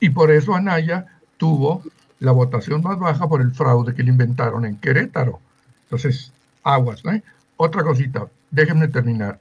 Y 0.00 0.10
por 0.10 0.30
eso 0.30 0.54
Anaya 0.54 1.06
tuvo 1.36 1.82
la 2.20 2.32
votación 2.32 2.82
más 2.82 2.98
baja 2.98 3.28
por 3.28 3.40
el 3.40 3.52
fraude 3.52 3.94
que 3.94 4.02
le 4.02 4.10
inventaron 4.10 4.64
en 4.64 4.76
Querétaro. 4.76 5.40
Entonces, 5.84 6.32
aguas, 6.62 7.04
¿no? 7.04 7.12
Otra 7.56 7.82
cosita, 7.82 8.26
déjenme 8.50 8.88
terminar. 8.88 9.38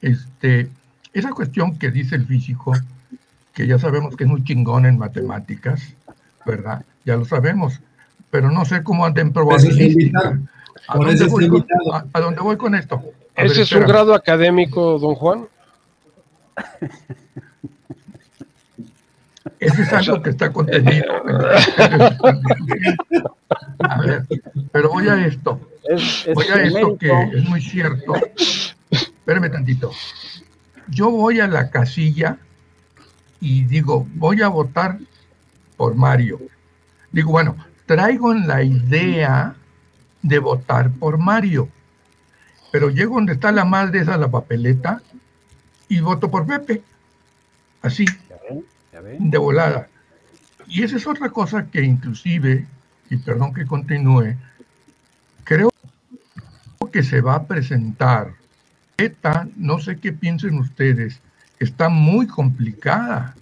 Este, 0.00 0.68
esa 1.12 1.30
cuestión 1.30 1.78
que 1.78 1.90
dice 1.90 2.16
el 2.16 2.26
físico, 2.26 2.72
que 3.54 3.66
ya 3.66 3.78
sabemos 3.78 4.16
que 4.16 4.24
es 4.24 4.30
muy 4.30 4.44
chingón 4.44 4.86
en 4.86 4.98
matemáticas, 4.98 5.94
¿verdad? 6.44 6.84
Ya 7.04 7.16
lo 7.16 7.24
sabemos, 7.24 7.80
pero 8.30 8.50
no 8.50 8.64
sé 8.64 8.82
cómo 8.82 9.04
anda 9.04 9.20
en 9.20 9.32
probabilística. 9.32 10.38
¿A 10.88 10.96
dónde, 10.96 11.26
voy 11.26 11.48
con, 11.48 11.66
a, 12.12 12.20
dónde 12.20 12.40
voy 12.40 12.56
con 12.56 12.74
esto? 12.74 13.02
¿Ese 13.36 13.62
es 13.62 13.72
un 13.72 13.82
grado 13.82 14.14
académico, 14.14 14.98
don 14.98 15.14
Juan? 15.14 15.46
Ese 19.60 19.82
es 19.82 19.92
algo 19.92 20.22
que 20.22 20.30
está 20.30 20.50
contenido. 20.52 21.06
A 23.78 24.00
ver, 24.00 24.26
pero 24.72 24.90
voy 24.90 25.08
a 25.08 25.26
esto. 25.26 25.60
voy 26.34 26.46
a 26.46 26.62
esto 26.62 26.96
que 26.98 27.10
es 27.34 27.44
muy 27.44 27.60
cierto. 27.60 28.14
Espérame 28.90 29.50
tantito. 29.50 29.90
Yo 30.88 31.10
voy 31.10 31.40
a 31.40 31.46
la 31.46 31.70
casilla 31.70 32.38
y 33.40 33.64
digo, 33.64 34.06
voy 34.14 34.42
a 34.42 34.48
votar 34.48 34.98
por 35.76 35.94
Mario. 35.94 36.40
Digo, 37.12 37.32
bueno, 37.32 37.56
traigo 37.86 38.32
la 38.34 38.62
idea 38.62 39.54
de 40.22 40.38
votar 40.38 40.90
por 40.90 41.18
Mario, 41.18 41.68
pero 42.70 42.90
llego 42.90 43.14
donde 43.16 43.32
está 43.32 43.50
la 43.52 43.64
madre 43.64 44.00
esa, 44.00 44.16
la 44.16 44.30
papeleta, 44.30 45.02
y 45.88 46.00
voto 46.00 46.30
por 46.30 46.46
Pepe. 46.46 46.82
Así 47.82 48.04
de 49.02 49.38
volada. 49.38 49.88
Y 50.66 50.82
esa 50.82 50.96
es 50.96 51.06
otra 51.06 51.30
cosa 51.30 51.66
que 51.66 51.82
inclusive, 51.82 52.66
y 53.10 53.16
perdón 53.16 53.52
que 53.52 53.66
continúe, 53.66 54.36
creo 55.44 55.70
que 56.92 57.02
se 57.02 57.20
va 57.20 57.36
a 57.36 57.46
presentar. 57.46 58.34
ETA, 58.96 59.48
no 59.56 59.78
sé 59.78 59.98
qué 59.98 60.12
piensen 60.12 60.58
ustedes, 60.58 61.20
está 61.58 61.88
muy 61.88 62.26
complicada, 62.26 63.34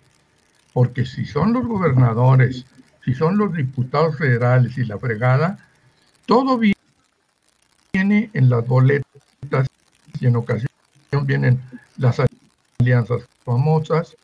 porque 0.73 1.05
si 1.05 1.25
son 1.25 1.53
los 1.53 1.67
gobernadores, 1.67 2.65
si 3.05 3.15
son 3.15 3.39
los 3.39 3.53
diputados 3.55 4.17
federales 4.17 4.77
y 4.79 4.85
la 4.85 4.99
fregada, 4.99 5.59
todo 6.27 6.59
viene 6.59 8.31
en 8.33 8.51
las 8.51 8.67
boletas 8.67 9.67
y 10.21 10.27
en 10.27 10.37
ocasión 10.37 10.71
vienen 11.25 11.61
las 11.97 12.21
alianzas 12.79 13.23
famosas, 13.45 14.17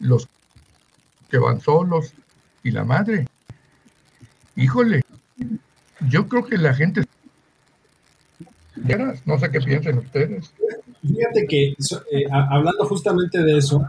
los 0.00 0.28
que 1.30 1.38
van 1.38 1.60
solos 1.60 2.12
y 2.62 2.70
la 2.70 2.84
madre. 2.84 3.26
Híjole, 4.56 5.02
yo 6.08 6.28
creo 6.28 6.44
que 6.44 6.58
la 6.58 6.74
gente... 6.74 7.04
No 9.24 9.38
sé 9.38 9.50
qué 9.50 9.60
piensen 9.60 9.98
ustedes. 9.98 10.52
Fíjate 11.02 11.46
que 11.48 11.68
eh, 12.12 12.24
hablando 12.30 12.86
justamente 12.86 13.42
de 13.42 13.58
eso, 13.58 13.84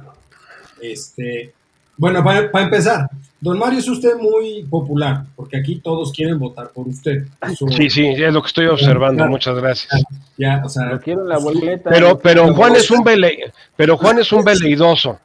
este, 0.82 1.54
bueno, 1.96 2.24
para, 2.24 2.50
empezar, 2.64 3.10
don 3.40 3.60
Mario 3.60 3.80
es 3.80 3.88
usted 3.88 4.16
muy 4.16 4.64
popular, 4.64 5.26
porque 5.36 5.58
aquí 5.58 5.80
todos 5.80 6.12
quieren 6.12 6.40
votar 6.40 6.70
por 6.70 6.88
usted. 6.88 7.26
sí, 7.70 7.90
sí, 7.90 8.08
es 8.08 8.34
lo 8.34 8.42
que 8.42 8.48
estoy 8.48 8.66
observando, 8.66 9.28
muchas 9.28 9.56
gracias. 9.58 10.04
Ya, 10.38 10.62
o 10.66 10.70
sea, 10.70 10.86
la 11.06 11.38
boleta. 11.38 11.90
Pero, 11.90 12.18
pero 12.18 12.54
Juan 12.56 12.76
es 12.76 12.90
un 12.90 13.04
vele, 13.04 13.52
pero 13.76 13.98
Juan 13.98 14.20
es 14.20 14.32
un 14.32 14.44
veleidoso 14.44 15.20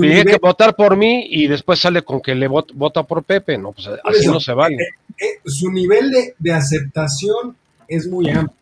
tiene 0.00 0.24
que 0.24 0.38
votar 0.38 0.74
por 0.74 0.96
mí 0.96 1.26
y 1.28 1.46
después 1.46 1.78
sale 1.78 2.02
con 2.02 2.20
que 2.20 2.34
le 2.34 2.48
vota 2.48 3.02
por 3.02 3.22
Pepe. 3.24 3.58
No, 3.58 3.72
pues 3.72 3.88
así 4.04 4.26
no 4.26 4.40
se 4.40 4.52
vale. 4.52 4.76
Eh, 4.76 4.86
eh, 5.18 5.40
su 5.44 5.70
nivel 5.70 6.10
de, 6.38 6.52
aceptación 6.52 7.56
es 7.86 8.06
muy 8.06 8.30
amplio, 8.30 8.56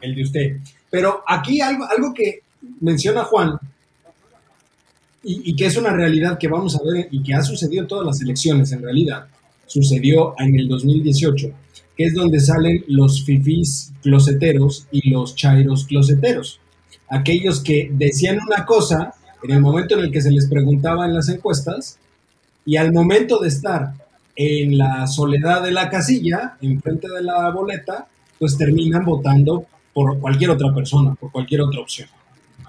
el 0.00 0.14
de 0.14 0.22
usted. 0.22 0.56
Pero 0.90 1.22
aquí 1.26 1.60
algo, 1.60 1.84
algo 1.84 2.12
que 2.12 2.40
menciona 2.80 3.24
Juan 3.24 3.58
y, 5.24 5.54
que 5.54 5.66
es 5.66 5.76
una 5.76 5.90
realidad 5.90 6.38
que 6.38 6.48
vamos 6.48 6.76
a 6.76 6.82
ver 6.82 7.08
y 7.10 7.22
que 7.22 7.34
ha 7.34 7.42
sucedido 7.42 7.82
en 7.82 7.88
todas 7.88 8.06
las 8.06 8.20
elecciones, 8.20 8.72
en 8.72 8.82
realidad, 8.82 9.26
sucedió 9.66 10.34
en 10.38 10.58
el 10.58 10.68
2018, 10.68 11.50
que 11.96 12.04
es 12.04 12.14
donde 12.14 12.40
salen 12.40 12.84
los 12.88 13.24
fifís 13.24 13.92
closeteros 14.02 14.86
y 14.90 15.10
los 15.10 15.36
chairos 15.36 15.84
closeteros. 15.86 16.58
Aquellos 17.08 17.60
que 17.60 17.90
decían 17.92 18.38
una 18.44 18.64
cosa 18.64 19.14
en 19.42 19.50
el 19.50 19.60
momento 19.60 19.98
en 19.98 20.04
el 20.04 20.12
que 20.12 20.22
se 20.22 20.30
les 20.30 20.48
preguntaba 20.48 21.06
en 21.06 21.14
las 21.14 21.28
encuestas 21.28 21.98
y 22.64 22.76
al 22.76 22.92
momento 22.92 23.38
de 23.40 23.48
estar 23.48 23.92
en 24.36 24.78
la 24.78 25.06
soledad 25.06 25.62
de 25.62 25.72
la 25.72 25.90
casilla, 25.90 26.56
enfrente 26.60 27.08
de 27.08 27.22
la 27.22 27.50
boleta, 27.50 28.06
pues 28.38 28.56
terminan 28.56 29.04
votando 29.04 29.66
por 29.92 30.18
cualquier 30.20 30.50
otra 30.50 30.72
persona, 30.74 31.14
por 31.14 31.30
cualquier 31.30 31.62
otra 31.62 31.80
opción. 31.80 32.08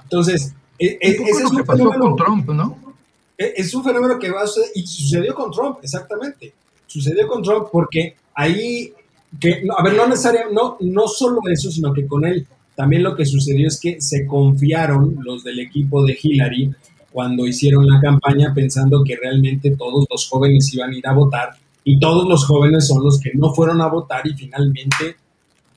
Entonces, 0.03 0.53
e, 0.77 0.97
e, 0.99 0.99
es 1.01 1.19
un 1.19 1.65
fenómeno, 1.65 1.99
con 1.99 2.15
Trump, 2.15 2.49
¿no? 2.49 2.77
E, 3.37 3.53
es 3.57 3.73
un 3.73 3.83
fenómeno 3.83 4.19
que 4.19 4.29
va 4.29 4.41
a 4.41 4.47
suceder, 4.47 4.71
y 4.75 4.85
sucedió 4.85 5.33
con 5.33 5.51
Trump, 5.51 5.77
exactamente. 5.81 6.53
Sucedió 6.85 7.27
con 7.27 7.41
Trump 7.41 7.67
porque 7.71 8.15
ahí, 8.35 8.93
que, 9.39 9.63
a 9.75 9.83
ver, 9.83 9.95
no 9.95 10.07
necesariamente, 10.07 10.53
no, 10.53 10.77
no 10.81 11.07
solo 11.07 11.39
eso, 11.51 11.71
sino 11.71 11.93
que 11.93 12.05
con 12.05 12.25
él 12.25 12.45
también 12.75 13.03
lo 13.03 13.15
que 13.15 13.25
sucedió 13.25 13.67
es 13.67 13.79
que 13.79 14.01
se 14.01 14.25
confiaron 14.25 15.17
los 15.23 15.43
del 15.43 15.59
equipo 15.59 16.03
de 16.05 16.17
Hillary 16.21 16.71
cuando 17.11 17.45
hicieron 17.45 17.87
la 17.87 18.01
campaña 18.01 18.53
pensando 18.53 19.03
que 19.03 19.15
realmente 19.15 19.75
todos 19.77 20.05
los 20.09 20.27
jóvenes 20.27 20.73
iban 20.73 20.91
a 20.91 20.97
ir 20.97 21.07
a 21.07 21.13
votar 21.13 21.49
y 21.83 21.99
todos 21.99 22.27
los 22.27 22.45
jóvenes 22.45 22.87
son 22.87 23.03
los 23.03 23.19
que 23.19 23.31
no 23.35 23.53
fueron 23.53 23.81
a 23.81 23.87
votar 23.87 24.25
y 24.25 24.33
finalmente 24.33 25.17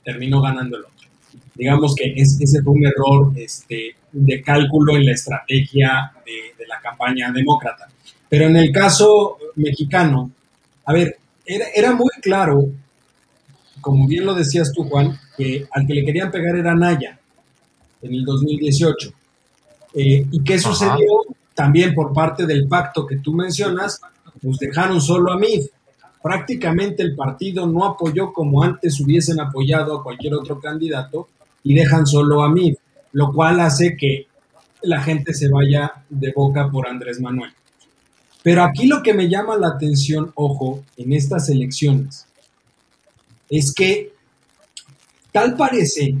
terminó 0.03 0.41
ganando 0.41 0.77
el 0.77 0.83
otro. 0.83 1.07
Digamos 1.53 1.95
que 1.95 2.13
ese 2.15 2.61
fue 2.63 2.73
un 2.73 2.85
error 2.85 3.31
este, 3.35 3.95
de 4.11 4.41
cálculo 4.41 4.95
en 4.95 5.05
la 5.05 5.11
estrategia 5.11 6.11
de, 6.25 6.65
la 6.67 6.81
campaña 6.81 7.31
demócrata. 7.31 7.87
Pero 8.27 8.47
en 8.47 8.57
el 8.57 8.73
caso 8.73 9.37
mexicano, 9.55 10.31
a 10.85 10.93
ver, 10.93 11.17
era 11.45 11.93
muy 11.93 12.09
claro 12.21 12.69
como 13.81 14.07
bien 14.07 14.25
lo 14.25 14.33
decías 14.33 14.71
tú, 14.73 14.83
Juan, 14.83 15.17
que 15.35 15.67
al 15.71 15.85
que 15.85 15.93
le 15.93 16.05
querían 16.05 16.31
pegar 16.31 16.55
era 16.55 16.75
Naya 16.75 17.19
en 18.01 18.13
el 18.13 18.25
2018. 18.25 19.13
Eh, 19.93 20.25
¿Y 20.31 20.43
qué 20.43 20.59
sucedió? 20.59 21.23
También 21.53 21.93
por 21.93 22.13
parte 22.13 22.45
del 22.45 22.67
pacto 22.67 23.05
que 23.05 23.17
tú 23.17 23.33
mencionas, 23.33 23.99
pues 24.41 24.59
dejaron 24.59 25.01
solo 25.01 25.31
a 25.31 25.37
MIF. 25.37 25.67
Prácticamente 26.21 27.03
el 27.03 27.15
partido 27.15 27.65
no 27.67 27.85
apoyó 27.85 28.33
como 28.33 28.63
antes 28.63 28.99
hubiesen 28.99 29.39
apoyado 29.39 29.97
a 29.97 30.03
cualquier 30.03 30.33
otro 30.35 30.59
candidato 30.59 31.29
y 31.63 31.73
dejan 31.73 32.05
solo 32.05 32.43
a 32.43 32.49
MIF, 32.49 32.77
lo 33.13 33.33
cual 33.33 33.59
hace 33.59 33.97
que 33.97 34.27
la 34.83 35.01
gente 35.01 35.33
se 35.33 35.49
vaya 35.49 35.91
de 36.09 36.31
boca 36.35 36.69
por 36.69 36.87
Andrés 36.87 37.19
Manuel. 37.19 37.51
Pero 38.43 38.63
aquí 38.63 38.87
lo 38.87 39.01
que 39.01 39.13
me 39.13 39.27
llama 39.27 39.57
la 39.57 39.69
atención, 39.69 40.31
ojo, 40.35 40.83
en 40.95 41.13
estas 41.13 41.49
elecciones, 41.49 42.26
es 43.49 43.73
que 43.73 44.11
tal 45.31 45.55
parece, 45.55 46.15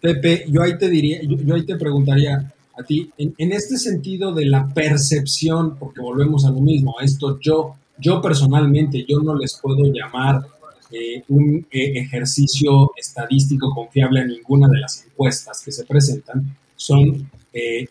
Pepe, 0.00 0.44
yo 0.48 0.62
ahí 0.62 0.76
te 0.78 0.88
diría, 0.88 1.20
yo, 1.22 1.54
ahí 1.54 1.64
te 1.64 1.76
preguntaría 1.76 2.52
a 2.76 2.82
ti, 2.82 3.10
en, 3.18 3.52
este 3.52 3.76
sentido 3.76 4.32
de 4.32 4.46
la 4.46 4.68
percepción, 4.68 5.76
porque 5.78 6.00
volvemos 6.00 6.44
a 6.44 6.50
lo 6.50 6.60
mismo, 6.60 6.98
a 6.98 7.04
esto 7.04 7.38
yo, 7.40 7.76
yo 7.98 8.20
personalmente, 8.20 9.04
yo 9.06 9.20
no 9.20 9.34
les 9.34 9.58
puedo 9.60 9.84
llamar 9.92 10.42
eh, 10.90 11.22
un 11.28 11.66
eh, 11.70 12.00
ejercicio 12.00 12.92
estadístico 12.96 13.72
confiable 13.74 14.20
a 14.20 14.24
ninguna 14.24 14.68
de 14.68 14.80
las 14.80 15.04
encuestas 15.04 15.62
que 15.62 15.70
se 15.70 15.84
presentan, 15.84 16.56
son 16.74 17.30
eh, 17.52 17.86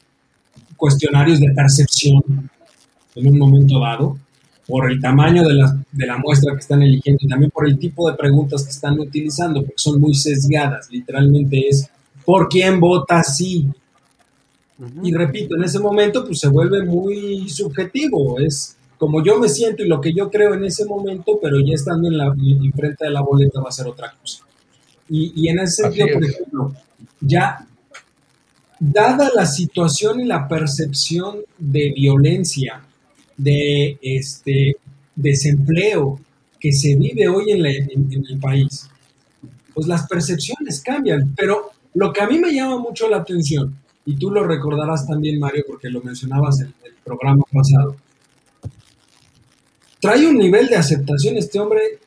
cuestionarios 0.76 1.40
de 1.40 1.52
percepción 1.52 2.50
en 3.16 3.28
un 3.28 3.38
momento 3.38 3.80
dado, 3.80 4.18
por 4.70 4.90
el 4.90 5.02
tamaño 5.02 5.44
de 5.44 5.56
la, 5.56 5.84
de 5.92 6.06
la, 6.06 6.18
muestra 6.18 6.54
que 6.54 6.60
están 6.60 6.84
eligiendo 6.84 7.22
y 7.24 7.28
también 7.28 7.50
por 7.50 7.68
el 7.68 7.80
tipo 7.80 8.10
de 8.10 8.16
preguntas 8.16 8.64
que 8.64 8.70
están 8.70 9.00
utilizando, 9.00 9.62
porque 9.62 9.74
son 9.78 10.00
muy 10.00 10.14
sesgadas. 10.14 10.88
Literalmente 10.92 11.68
es, 11.68 11.90
¿por 12.24 12.48
quién 12.48 12.80
vota 12.80 13.24
sí? 13.24 13.68
Y 15.02 15.12
repito, 15.12 15.56
en 15.56 15.64
ese 15.64 15.80
momento 15.80 16.24
pues 16.24 16.40
se 16.40 16.48
vuelve 16.50 16.86
muy 16.86 17.50
subjetivo, 17.50 18.40
es 18.40 18.78
como 19.00 19.24
yo 19.24 19.40
me 19.40 19.50
siento 19.50 19.84
y 19.84 19.88
lo 19.88 20.00
que 20.00 20.14
yo 20.14 20.30
creo 20.30 20.54
en 20.54 20.64
ese 20.64 20.86
momento, 20.86 21.40
pero 21.42 21.60
ya 21.60 21.74
estando 21.74 22.08
en 22.08 22.18
la 22.18 22.32
frente 22.76 23.06
de 23.06 23.10
la 23.10 23.22
boleta 23.22 23.60
va 23.62 23.70
a 23.70 23.72
ser 23.72 23.88
otra 23.88 24.14
cosa. 24.22 24.44
Y, 25.10 25.34
y 25.36 25.50
en 25.50 25.60
ese 25.60 25.84
sentido, 25.84 26.08
por 26.14 26.24
ejemplo, 26.24 26.74
ya 27.20 27.66
dada 28.80 29.32
la 29.36 29.48
situación 29.48 30.20
y 30.20 30.26
la 30.26 30.48
percepción 30.48 31.40
de 31.58 31.92
violencia 31.96 32.84
de 33.40 33.98
este 34.02 34.76
desempleo 35.16 36.20
que 36.60 36.72
se 36.74 36.96
vive 36.96 37.28
hoy 37.28 37.52
en, 37.52 37.66
el 37.66 38.40
país, 38.40 38.90
pues 39.74 39.88
las 39.88 40.08
percepciones 40.08 40.82
cambian. 40.82 41.34
Pero 41.36 41.72
lo 41.94 42.12
que 42.12 42.22
a 42.22 42.28
mí 42.28 42.38
me 42.38 42.54
llama 42.54 42.78
mucho 42.78 43.10
la 43.10 43.18
atención, 43.18 43.76
y 44.06 44.16
tú 44.16 44.30
lo 44.30 44.44
recordarás 44.46 45.08
también, 45.08 45.40
Mario, 45.40 45.64
porque 45.68 45.90
lo 45.90 46.02
mencionabas 46.02 46.62
en 46.62 46.68
el 46.68 46.94
programa 47.04 47.44
pasado. 47.52 47.96
Trae 50.02 50.28
un 50.28 50.38
nivel 50.38 50.68
de 50.68 50.76
aceptación 50.76 51.38
este 51.38 51.60
hombre 51.60 52.00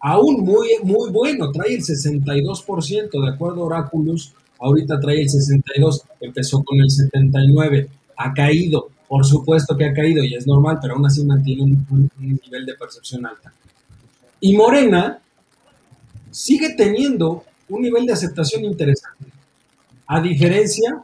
aún 0.00 0.44
muy, 0.44 0.68
muy 0.82 1.10
bueno, 1.10 1.50
trae 1.50 1.74
el 1.74 1.80
62%, 1.80 3.24
de 3.24 3.32
acuerdo 3.32 3.62
a 3.62 3.66
Oráculos, 3.66 4.34
ahorita 4.58 5.00
trae 5.00 5.22
el 5.22 5.30
62, 5.30 6.02
empezó 6.20 6.62
con 6.62 6.78
el 6.80 6.90
79, 6.90 7.88
ha 8.18 8.34
caído, 8.34 8.90
por 9.08 9.24
supuesto 9.24 9.76
que 9.76 9.86
ha 9.86 9.92
caído 9.92 10.22
y 10.24 10.34
es 10.34 10.46
normal, 10.46 10.78
pero 10.80 10.94
aún 10.94 11.06
así 11.06 11.24
mantiene 11.24 11.62
un, 11.62 12.10
nivel 12.18 12.66
de 12.66 12.74
percepción 12.74 13.26
alta. 13.26 13.52
Y 14.40 14.56
Morena 14.56 15.18
sigue 16.30 16.74
teniendo 16.76 17.44
un 17.68 17.82
nivel 17.82 18.06
de 18.06 18.12
aceptación 18.12 18.64
interesante, 18.64 19.26
a 20.06 20.20
diferencia 20.20 21.02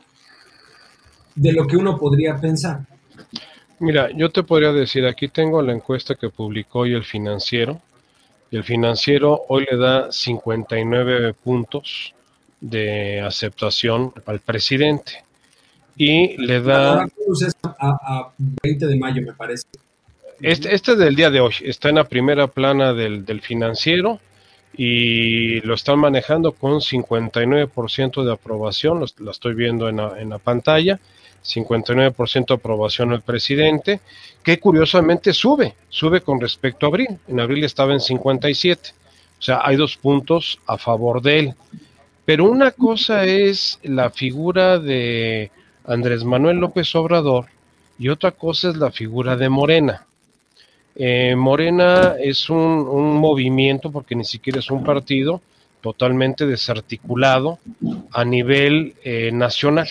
de 1.35 1.53
lo 1.53 1.67
que 1.67 1.77
uno 1.77 1.99
podría 1.99 2.39
pensar. 2.39 2.81
Mira, 3.79 4.11
yo 4.15 4.31
te 4.31 4.43
podría 4.43 4.73
decir, 4.73 5.07
aquí 5.07 5.29
tengo 5.29 5.63
la 5.63 5.73
encuesta 5.73 6.15
que 6.15 6.29
publicó 6.29 6.81
hoy 6.81 6.95
el 6.95 7.05
financiero, 7.05 7.81
y 8.51 8.57
el 8.57 8.65
financiero 8.65 9.43
hoy 9.49 9.67
le 9.71 9.79
da 9.79 10.11
59 10.11 11.35
puntos 11.35 12.15
de 12.61 13.21
aceptación 13.21 14.13
al 14.27 14.41
presidente. 14.41 15.25
Y 16.01 16.35
le 16.39 16.63
da... 16.63 17.07
A, 17.79 18.33
20 18.63 18.87
de 18.87 18.97
mayo, 18.97 19.21
me 19.21 19.35
parece. 19.35 19.67
Este, 20.41 20.75
este 20.75 20.93
es 20.93 20.99
del 20.99 21.15
día 21.15 21.29
de 21.29 21.41
hoy. 21.41 21.53
Está 21.63 21.91
en 21.91 21.97
la 21.97 22.05
primera 22.05 22.47
plana 22.47 22.95
del, 22.95 23.43
financiero 23.43 24.19
y 24.75 25.61
lo 25.61 25.75
están 25.75 25.99
manejando 25.99 26.53
con 26.53 26.81
59% 26.81 28.25
de 28.25 28.33
aprobación. 28.33 29.05
Lo, 29.19 29.31
estoy 29.31 29.53
viendo 29.53 29.91
en 29.91 29.99
la, 29.99 30.19
en 30.19 30.31
la 30.31 30.39
pantalla. 30.39 30.99
59% 31.45 32.47
de 32.47 32.55
aprobación 32.55 33.13
al 33.13 33.21
presidente, 33.21 34.01
que 34.43 34.59
curiosamente 34.59 35.35
sube, 35.35 35.75
sube 35.91 36.23
con 36.23 36.41
respecto 36.41 36.87
a 36.87 36.89
abril. 36.89 37.09
En 37.29 37.41
abril 37.41 37.63
estaba 37.63 37.93
en 37.93 38.01
57. 38.01 38.95
O 39.39 39.43
sea, 39.43 39.61
hay 39.63 39.77
dos 39.77 39.99
puntos 39.99 40.61
a 40.67 40.79
favor 40.79 41.21
de 41.21 41.39
él. 41.41 41.55
Pero 42.25 42.47
una 42.47 42.71
cosa 42.71 43.25
es 43.25 43.79
la 43.83 44.09
figura 44.09 44.79
de 44.79 45.51
Andrés 45.87 46.25
Manuel 46.25 46.59
López 46.59 46.95
Obrador 46.95 47.47
y 47.99 48.09
otra 48.09 48.33
cosa 48.33 48.71
es 48.71 48.77
la 48.77 48.91
figura 48.91 49.37
de 49.37 49.49
Morena. 49.49 50.07
Eh, 50.97 51.35
Morena 51.37 52.15
es 52.19 52.51
un, 52.51 53.15
movimiento, 53.17 53.91
porque 53.91 54.15
ni 54.15 54.25
siquiera 54.25 54.59
es 54.59 54.71
un 54.71 54.83
partido, 54.85 55.41
totalmente 55.81 56.47
desarticulado 56.47 57.59
a 58.13 58.25
nivel 58.25 58.95
eh, 59.03 59.31
nacional 59.33 59.89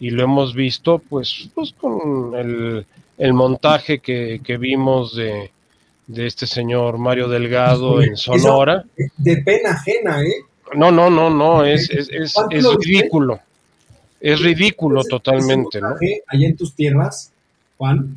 y 0.00 0.10
lo 0.10 0.22
hemos 0.22 0.54
visto 0.54 0.98
pues, 0.98 1.50
pues 1.54 1.72
con 1.72 2.34
el, 2.36 3.34
montaje 3.34 3.98
que, 3.98 4.56
vimos 4.58 5.16
de, 5.16 5.50
este 6.14 6.46
señor 6.46 6.98
Mario 6.98 7.28
Delgado 7.28 8.00
en 8.00 8.16
Sonora. 8.16 8.84
de 9.16 9.36
pena 9.38 9.70
ajena, 9.70 10.22
¿eh? 10.22 10.44
No, 10.74 10.92
no, 10.92 11.08
no, 11.08 11.30
no, 11.30 11.64
es, 11.64 11.88
es, 11.90 12.10
es, 12.10 12.34
ridículo. 12.84 13.40
Es 14.20 14.40
ridículo 14.40 15.04
totalmente, 15.04 15.80
¿no? 15.80 15.94
Allá 16.26 16.46
en 16.46 16.56
tus 16.56 16.74
tierras, 16.74 17.32
Juan. 17.76 18.16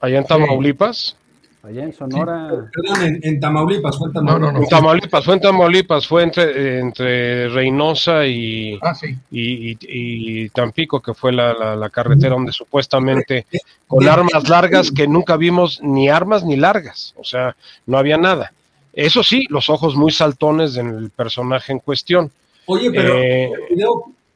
Allá 0.00 0.18
en 0.18 0.26
Tamaulipas. 0.26 1.16
Allá 1.62 1.82
en 1.82 1.92
Sonora. 1.92 2.70
perdón, 2.72 3.18
en, 3.20 3.40
Tamaulipas, 3.40 3.98
fue 3.98 4.08
en 4.08 4.14
Tamaulipas. 4.14 4.52
No, 4.52 4.62
En 4.62 4.68
Tamaulipas, 4.68 5.24
fue 5.24 5.34
en 5.34 5.40
Tamaulipas, 5.40 6.06
fue 6.06 6.22
entre, 6.22 6.78
entre 6.78 7.48
Reynosa 7.48 8.24
y, 8.26 8.78
ah, 8.80 8.94
y, 9.30 10.48
Tampico, 10.50 11.00
que 11.00 11.14
fue 11.14 11.32
la, 11.32 11.90
carretera 11.92 12.34
donde 12.36 12.52
supuestamente 12.52 13.46
con 13.86 14.08
armas 14.08 14.48
largas 14.48 14.90
que 14.92 15.08
nunca 15.08 15.36
vimos 15.36 15.80
ni 15.82 16.08
armas 16.08 16.44
ni 16.44 16.56
largas, 16.56 17.12
o 17.16 17.24
sea, 17.24 17.56
no 17.86 17.98
había 17.98 18.16
nada. 18.16 18.52
Eso 18.92 19.22
sí, 19.22 19.46
los 19.50 19.68
ojos 19.68 19.96
muy 19.96 20.12
saltones 20.12 20.74
del 20.74 21.10
personaje 21.10 21.72
en 21.72 21.80
cuestión. 21.80 22.30
Oye, 22.70 22.90
pero 22.90 23.18
eh, 23.18 23.50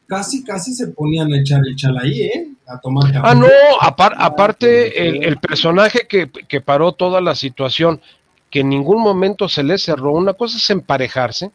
casi, 0.07 0.43
casi 0.43 0.73
se 0.73 0.89
ponían 0.89 1.33
a 1.33 1.39
echar 1.39 1.61
el 1.67 1.77
chal 1.77 1.99
ahí, 1.99 2.23
¿eh? 2.23 2.49
A 2.67 2.81
tomar 2.81 3.13
Ah, 3.23 3.35
no, 3.35 3.47
aparte 3.81 5.27
el, 5.27 5.37
personaje 5.37 6.07
que, 6.09 6.31
que, 6.49 6.61
paró 6.63 6.93
toda 6.93 7.21
la 7.21 7.35
situación, 7.35 8.01
que 8.51 8.61
en 8.61 8.71
ningún 8.71 9.03
momento 9.03 9.49
se 9.49 9.63
le 9.63 9.77
cerró, 9.77 10.13
una 10.13 10.33
cosa 10.33 10.57
es 10.57 10.71
emparejarse, 10.71 11.51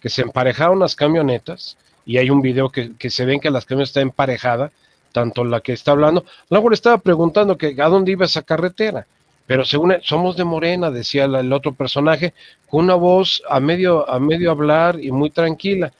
que 0.00 0.08
se 0.08 0.22
emparejaron 0.22 0.78
las 0.78 0.96
camionetas, 0.96 1.76
y 2.06 2.16
hay 2.16 2.30
un 2.30 2.40
video 2.40 2.70
que, 2.70 2.96
que 2.96 3.10
se 3.10 3.26
ven 3.26 3.38
que 3.40 3.50
las 3.50 3.66
camionetas 3.66 3.90
están 3.90 4.04
emparejada, 4.04 4.72
tanto 5.12 5.44
la 5.44 5.60
que 5.60 5.74
está 5.74 5.90
hablando, 5.90 6.24
luego 6.48 6.70
le 6.70 6.74
estaba 6.74 6.98
preguntando 6.98 7.58
que 7.58 7.76
a 7.78 7.88
dónde 7.88 8.12
iba 8.12 8.24
esa 8.24 8.42
carretera, 8.42 9.06
pero 9.46 9.64
según 9.66 9.94
somos 10.02 10.36
de 10.36 10.44
Morena, 10.44 10.90
decía 10.90 11.24
el 11.24 11.52
otro 11.52 11.74
personaje, 11.74 12.32
con 12.70 12.84
una 12.84 12.94
voz 12.94 13.42
a 13.48 13.60
medio, 13.60 14.08
a 14.08 14.18
medio 14.18 14.50
hablar 14.50 14.98
y 14.98 15.12
muy 15.12 15.28
tranquila. 15.28 15.92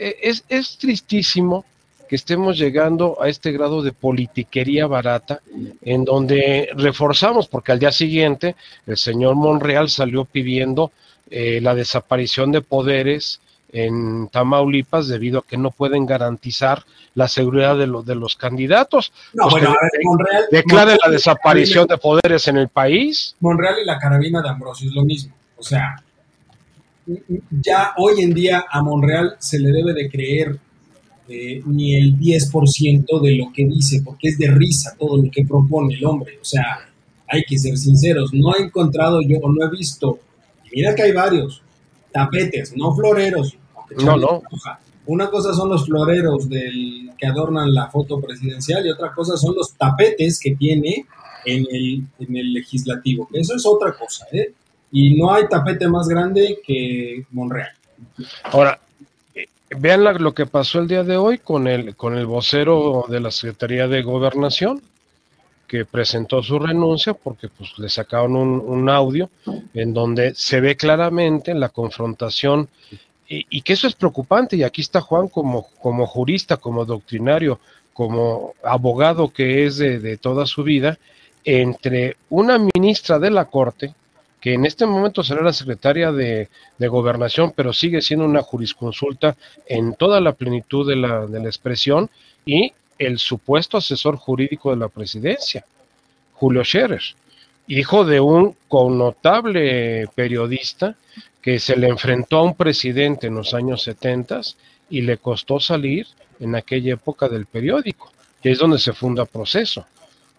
E, 0.00 0.16
es, 0.22 0.44
es 0.48 0.78
tristísimo 0.78 1.66
que 2.08 2.16
estemos 2.16 2.58
llegando 2.58 3.18
a 3.20 3.28
este 3.28 3.52
grado 3.52 3.82
de 3.82 3.92
politiquería 3.92 4.86
barata, 4.86 5.40
en 5.82 6.04
donde 6.04 6.70
reforzamos, 6.74 7.46
porque 7.46 7.70
al 7.70 7.78
día 7.78 7.92
siguiente 7.92 8.56
el 8.86 8.96
señor 8.96 9.36
Monreal 9.36 9.90
salió 9.90 10.24
pidiendo 10.24 10.90
eh, 11.30 11.60
la 11.60 11.74
desaparición 11.74 12.50
de 12.50 12.62
poderes 12.62 13.40
en 13.72 14.26
Tamaulipas 14.28 15.06
debido 15.06 15.40
a 15.40 15.46
que 15.46 15.56
no 15.56 15.70
pueden 15.70 16.06
garantizar 16.06 16.82
la 17.14 17.28
seguridad 17.28 17.76
de, 17.76 17.86
los 17.86 18.04
de 18.04 18.16
los 18.16 18.34
candidatos. 18.34 19.12
No, 19.34 19.48
bueno, 19.48 19.70
ver, 19.70 20.00
Monreal, 20.02 20.44
declare 20.50 20.96
la 21.04 21.10
desaparición 21.10 21.86
de 21.86 21.98
poderes 21.98 22.48
en 22.48 22.56
el 22.56 22.68
país. 22.68 23.36
Monreal 23.38 23.76
y 23.80 23.84
la 23.84 23.98
carabina 23.98 24.42
de 24.42 24.48
Ambrosio 24.48 24.88
es 24.88 24.94
lo 24.94 25.04
mismo. 25.04 25.34
O 25.56 25.62
sea, 25.62 26.02
ya 27.50 27.92
hoy 27.96 28.22
en 28.22 28.32
día 28.34 28.64
a 28.70 28.82
Monreal 28.82 29.36
se 29.38 29.58
le 29.58 29.70
debe 29.70 29.92
de 29.94 30.08
creer 30.08 30.58
eh, 31.28 31.62
ni 31.64 31.94
el 31.94 32.18
10% 32.18 33.20
de 33.20 33.36
lo 33.36 33.52
que 33.52 33.64
dice, 33.64 34.02
porque 34.04 34.28
es 34.28 34.38
de 34.38 34.50
risa 34.50 34.96
todo 34.98 35.16
lo 35.16 35.30
que 35.30 35.44
propone 35.44 35.94
el 35.94 36.04
hombre. 36.04 36.38
O 36.40 36.44
sea, 36.44 36.90
hay 37.28 37.42
que 37.46 37.58
ser 37.58 37.76
sinceros, 37.76 38.32
no 38.32 38.56
he 38.56 38.62
encontrado 38.62 39.20
yo, 39.22 39.38
o 39.38 39.52
no 39.52 39.64
he 39.64 39.70
visto, 39.70 40.18
mira 40.72 40.94
que 40.94 41.02
hay 41.02 41.12
varios, 41.12 41.62
tapetes, 42.12 42.76
no 42.76 42.94
floreros. 42.94 43.56
No, 44.04 44.16
no. 44.16 44.42
Una 45.06 45.30
cosa 45.30 45.52
son 45.54 45.68
los 45.68 45.86
floreros 45.86 46.48
del, 46.48 47.10
que 47.16 47.26
adornan 47.26 47.72
la 47.74 47.88
foto 47.88 48.20
presidencial 48.20 48.86
y 48.86 48.90
otra 48.90 49.12
cosa 49.12 49.36
son 49.36 49.54
los 49.54 49.74
tapetes 49.74 50.38
que 50.38 50.54
tiene 50.54 51.06
en 51.44 51.66
el, 51.70 52.06
en 52.18 52.36
el 52.36 52.52
legislativo. 52.52 53.28
Eso 53.32 53.54
es 53.54 53.66
otra 53.66 53.92
cosa, 53.96 54.26
¿eh? 54.32 54.52
Y 54.92 55.14
no 55.16 55.32
hay 55.32 55.48
tapete 55.48 55.88
más 55.88 56.08
grande 56.08 56.58
que 56.64 57.24
Monreal. 57.30 57.70
Ahora, 58.44 58.80
eh, 59.34 59.46
vean 59.76 60.04
lo 60.22 60.34
que 60.34 60.46
pasó 60.46 60.80
el 60.80 60.88
día 60.88 61.04
de 61.04 61.16
hoy 61.16 61.38
con 61.38 61.68
el, 61.68 61.94
con 61.96 62.16
el 62.16 62.26
vocero 62.26 63.04
de 63.08 63.20
la 63.20 63.30
Secretaría 63.30 63.86
de 63.88 64.02
Gobernación, 64.02 64.82
que 65.66 65.84
presentó 65.84 66.42
su 66.42 66.58
renuncia 66.58 67.14
porque 67.14 67.48
pues, 67.48 67.78
le 67.78 67.88
sacaron 67.88 68.34
un, 68.34 68.88
audio 68.88 69.30
en 69.72 69.94
donde 69.94 70.34
se 70.34 70.60
ve 70.60 70.76
claramente 70.76 71.54
la 71.54 71.68
confrontación 71.68 72.68
y, 73.28 73.62
que 73.62 73.74
eso 73.74 73.86
es 73.86 73.94
preocupante. 73.94 74.56
Y 74.56 74.64
aquí 74.64 74.80
está 74.80 75.00
Juan 75.00 75.28
como, 75.28 75.68
como 75.80 76.04
jurista, 76.08 76.56
como 76.56 76.84
doctrinario, 76.84 77.60
como 77.92 78.54
abogado 78.64 79.28
que 79.28 79.64
es 79.64 79.76
de, 79.76 80.00
de 80.00 80.16
toda 80.16 80.46
su 80.46 80.64
vida, 80.64 80.98
entre 81.44 82.16
una 82.28 82.58
ministra 82.58 83.20
de 83.20 83.30
la 83.30 83.44
Corte, 83.44 83.94
que 84.40 84.54
en 84.54 84.64
este 84.64 84.86
momento 84.86 85.22
será 85.22 85.42
la 85.42 85.52
secretaria 85.52 86.12
de, 86.12 86.48
gobernación, 86.78 87.52
pero 87.54 87.72
sigue 87.72 88.00
siendo 88.00 88.24
una 88.24 88.42
jurisconsulta 88.42 89.36
en 89.66 89.94
toda 89.94 90.20
la 90.20 90.32
plenitud 90.32 90.88
de 90.88 90.96
la, 90.96 91.26
de 91.26 91.40
la 91.40 91.46
expresión, 91.46 92.08
y 92.46 92.72
el 92.98 93.18
supuesto 93.18 93.76
asesor 93.76 94.16
jurídico 94.16 94.70
de 94.70 94.76
la 94.76 94.88
presidencia, 94.88 95.64
Julio 96.34 96.64
Scherer, 96.64 97.02
hijo 97.66 98.04
de 98.04 98.20
un 98.20 98.56
connotable 98.66 100.08
periodista 100.14 100.96
que 101.42 101.58
se 101.58 101.76
le 101.76 101.88
enfrentó 101.88 102.38
a 102.38 102.42
un 102.42 102.54
presidente 102.54 103.26
en 103.26 103.34
los 103.34 103.54
años 103.54 103.82
70 103.82 104.40
y 104.90 105.02
le 105.02 105.18
costó 105.18 105.60
salir 105.60 106.06
en 106.40 106.56
aquella 106.56 106.94
época 106.94 107.28
del 107.28 107.46
periódico, 107.46 108.12
que 108.42 108.50
es 108.50 108.58
donde 108.58 108.78
se 108.78 108.92
funda 108.92 109.24
proceso. 109.24 109.86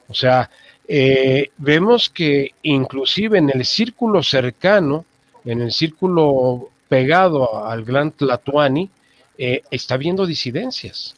O 0.08 0.14
sea, 0.14 0.50
eh, 0.94 1.52
vemos 1.58 2.10
que 2.10 2.50
inclusive 2.64 3.38
en 3.38 3.50
el 3.50 3.64
círculo 3.64 4.22
cercano, 4.22 5.06
en 5.46 5.62
el 5.62 5.72
círculo 5.72 6.68
pegado 6.90 7.66
al 7.66 7.86
Gran 7.86 8.12
Tlatuani, 8.12 8.90
eh, 9.38 9.62
está 9.72 9.94
habiendo 9.94 10.26
disidencias. 10.26 11.16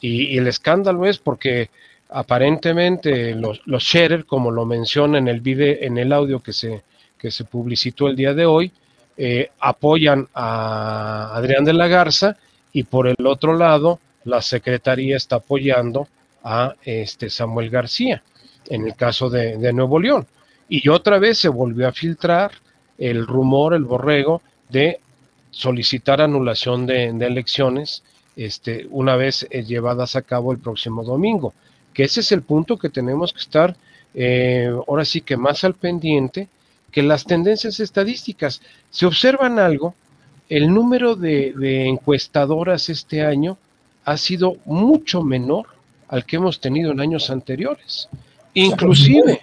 Y, 0.00 0.38
el 0.38 0.46
escándalo 0.46 1.06
es 1.06 1.18
porque 1.18 1.70
aparentemente 2.08 3.34
los, 3.34 3.60
los 3.66 3.92
como 4.28 4.52
lo 4.52 4.64
menciona 4.64 5.18
en 5.18 5.26
el 5.26 5.40
video, 5.40 5.76
en 5.80 5.98
el 5.98 6.12
audio 6.12 6.38
que 6.40 6.52
se, 6.52 6.84
que 7.18 7.32
se 7.32 7.42
publicitó 7.42 8.06
el 8.06 8.14
día 8.14 8.32
de 8.32 8.46
hoy, 8.46 8.70
eh, 9.16 9.50
apoyan 9.58 10.28
a 10.34 11.32
Adrián 11.34 11.64
de 11.64 11.72
la 11.72 11.88
Garza 11.88 12.36
y 12.72 12.84
por 12.84 13.08
el 13.08 13.26
otro 13.26 13.56
lado 13.56 13.98
la 14.22 14.40
Secretaría 14.40 15.16
está 15.16 15.36
apoyando 15.36 16.06
a 16.44 16.76
este 16.84 17.28
Samuel 17.28 17.70
García, 17.70 18.22
en 18.70 18.86
el 18.86 18.94
caso 18.94 19.28
de, 19.28 19.58
de 19.58 19.72
Nuevo 19.74 20.00
León. 20.00 20.26
Y 20.68 20.88
otra 20.88 21.18
vez 21.18 21.38
se 21.38 21.48
volvió 21.48 21.88
a 21.88 21.92
filtrar 21.92 22.52
el 22.96 23.26
rumor, 23.26 23.74
el 23.74 23.84
borrego, 23.84 24.40
de 24.70 25.00
solicitar 25.50 26.20
anulación 26.20 26.86
de, 26.86 27.08
elecciones 27.08 28.02
este, 28.36 28.86
una 28.90 29.16
vez 29.16 29.46
eh, 29.50 29.64
llevadas 29.64 30.16
a 30.16 30.22
cabo 30.22 30.52
el 30.52 30.58
próximo 30.58 31.02
domingo. 31.02 31.52
Que 31.92 32.04
ese 32.04 32.20
es 32.20 32.32
el 32.32 32.42
punto 32.42 32.78
que 32.78 32.88
tenemos 32.88 33.32
que 33.32 33.40
estar 33.40 33.76
eh, 34.14 34.72
ahora 34.88 35.04
sí 35.04 35.20
que 35.20 35.36
más 35.36 35.64
al 35.64 35.74
pendiente 35.74 36.48
que 36.90 37.02
las 37.02 37.24
tendencias 37.24 37.78
estadísticas. 37.80 38.60
Se 38.90 39.06
observan 39.06 39.58
algo, 39.58 39.94
el 40.48 40.72
número 40.72 41.14
de, 41.14 41.86
encuestadoras 41.86 42.88
este 42.88 43.24
año 43.24 43.56
ha 44.04 44.16
sido 44.16 44.56
mucho 44.64 45.22
menor 45.22 45.66
al 46.08 46.24
que 46.24 46.36
hemos 46.36 46.60
tenido 46.60 46.90
en 46.90 47.00
años 47.00 47.30
anteriores. 47.30 48.08
Inclusive 48.54 49.40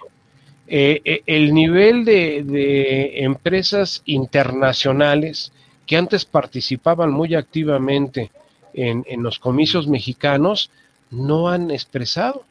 eh, 0.66 1.22
el 1.26 1.54
nivel 1.54 2.04
de, 2.04 2.42
de, 2.44 3.24
empresas 3.24 4.02
internacionales 4.04 5.52
que 5.86 5.96
antes 5.96 6.26
participaban 6.26 7.10
muy 7.10 7.34
activamente 7.34 8.30
en, 8.74 9.22
los 9.22 9.38
comicios 9.38 9.88
mexicanos, 9.88 10.70
no 11.10 11.48
han 11.48 11.70
expresado. 11.70 12.44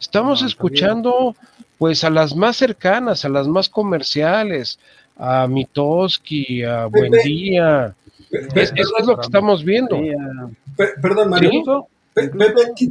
Estamos 0.00 0.42
escuchando 0.42 1.34
pues 1.78 2.04
a 2.04 2.10
las 2.10 2.36
más 2.36 2.56
cercanas, 2.56 3.24
a 3.24 3.28
las 3.28 3.48
más 3.48 3.68
comerciales, 3.68 4.78
a 5.16 5.46
Mitoski, 5.48 6.62
a 6.62 6.86
Buendía. 6.86 7.94
Es, 8.30 8.72
eso 8.76 8.98
es 8.98 9.06
lo 9.06 9.16
que 9.16 9.22
estamos 9.22 9.64
viendo. 9.64 10.00
Perdón, 11.02 11.30
Mario. 11.30 11.88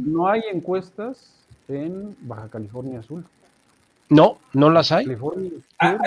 No 0.04 0.28
hay 0.28 0.42
encuestas 0.52 1.35
en 1.68 2.16
Baja 2.20 2.48
California 2.48 3.00
Azul. 3.00 3.24
No, 4.08 4.38
no 4.52 4.70
las 4.70 4.92
hay. 4.92 5.06
Ah, 5.78 5.98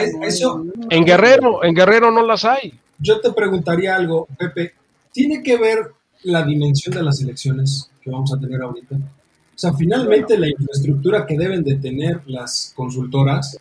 en 0.89 1.04
Guerrero, 1.04 1.63
en 1.63 1.76
Guerrero 1.76 2.12
no 2.12 2.26
las 2.26 2.45
hay 2.45 2.80
yo 3.00 3.19
te 3.22 3.32
preguntaría 3.32 3.95
algo, 3.95 4.28
Pepe, 4.38 4.74
¿tiene 5.12 5.41
que 5.41 5.58
ver 5.58 5.91
la 6.24 6.43
dimensión 6.43 6.93
de 6.93 7.04
las 7.04 7.22
elecciones 7.22 7.89
que 8.02 8.12
vamos 8.12 8.34
a 8.34 8.39
tener 8.39 8.62
ahorita? 8.62 8.95
O 8.95 9.58
sea, 9.58 9.74
finalmente 9.74 10.38
la 10.38 10.50
infraestructura 10.50 11.26
que 11.26 11.38
deben 11.38 11.63
de 11.63 11.76
tener 11.76 12.22
las 12.28 12.74
consultoras, 12.76 13.58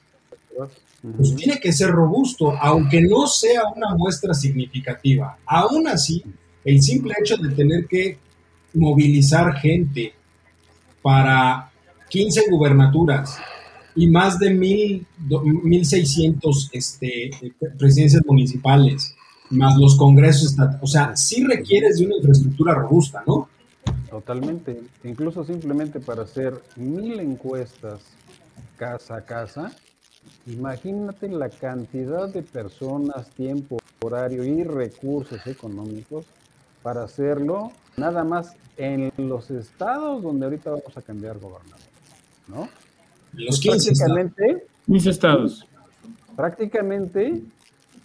pues 1.17 1.35
tiene 1.37 1.61
que 1.61 1.73
ser 1.73 1.91
robusto, 1.91 2.53
aunque 2.61 3.01
no 3.01 3.27
sea 3.27 3.63
una 3.75 3.95
muestra 3.95 4.35
significativa. 4.35 5.39
Aún 5.47 5.87
así, 5.87 6.23
el 6.65 6.83
simple 6.83 7.15
hecho 7.21 7.37
de 7.37 7.55
tener 7.55 7.87
que 7.87 8.19
movilizar 8.75 9.55
gente 9.55 10.13
para 11.01 11.71
15 12.09 12.51
gubernaturas 12.51 13.39
y 13.95 14.07
más 14.07 14.39
de 14.39 14.51
1.600 14.51 16.71
este, 16.73 17.31
presidencias 17.79 18.23
municipales, 18.27 19.15
más 19.51 19.77
los 19.77 19.97
congresos, 19.97 20.57
o 20.81 20.87
sea, 20.87 21.17
sí 21.17 21.45
requieres 21.45 21.99
de 21.99 22.07
una 22.07 22.17
infraestructura 22.17 22.75
robusta, 22.75 23.23
¿no? 23.27 23.49
Totalmente, 24.11 24.81
incluso 25.05 25.45
simplemente 25.45 26.01
para 26.01 26.23
hacer 26.23 26.63
mil 26.77 27.19
encuestas 27.21 28.01
casa 28.77 29.17
a 29.17 29.21
casa, 29.23 29.73
imagínate 30.47 31.29
la 31.29 31.49
cantidad 31.49 32.29
de 32.29 32.43
personas, 32.43 33.29
tiempo, 33.31 33.79
horario 34.01 34.45
y 34.45 34.63
recursos 34.63 35.47
económicos 35.47 36.27
para 36.83 37.03
hacerlo 37.03 37.73
nada 37.97 38.25
más 38.25 38.55
en 38.77 39.13
los 39.17 39.51
estados 39.51 40.23
donde 40.23 40.47
ahorita 40.47 40.71
vamos 40.71 40.97
a 40.97 41.03
cambiar 41.03 41.39
gobernador, 41.39 41.88
¿no? 42.49 42.69
Los 43.33 43.61
15 43.61 43.93
prácticamente, 43.93 44.67
Mis 44.87 45.07
estados. 45.07 45.67
Prácticamente 46.35 47.43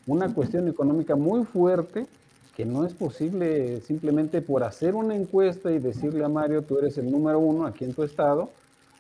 una 0.06 0.34
cuestión 0.34 0.68
económica 0.68 1.16
muy 1.16 1.46
fuerte 1.46 2.06
que 2.56 2.66
no 2.66 2.86
es 2.86 2.94
posible 2.94 3.82
simplemente 3.82 4.42
por 4.42 4.64
hacer 4.64 4.96
una 4.96 5.16
encuesta 5.16 5.72
y 5.72 5.80
decirle 5.80 6.24
a 6.24 6.30
Mario, 6.30 6.62
tú 6.62 6.78
eres 6.78 6.98
el 6.98 7.10
número 7.10 7.40
uno 7.40 7.66
aquí 7.66 7.84
en 7.84 7.94
tu 7.94 8.04
estado, 8.04 8.52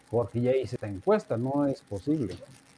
porque 0.10 0.42
ya 0.42 0.56
hice 0.56 0.76
esta 0.76 0.88
encuesta, 0.88 1.38
no 1.38 1.68
es 1.68 1.82
posible. 1.82 2.36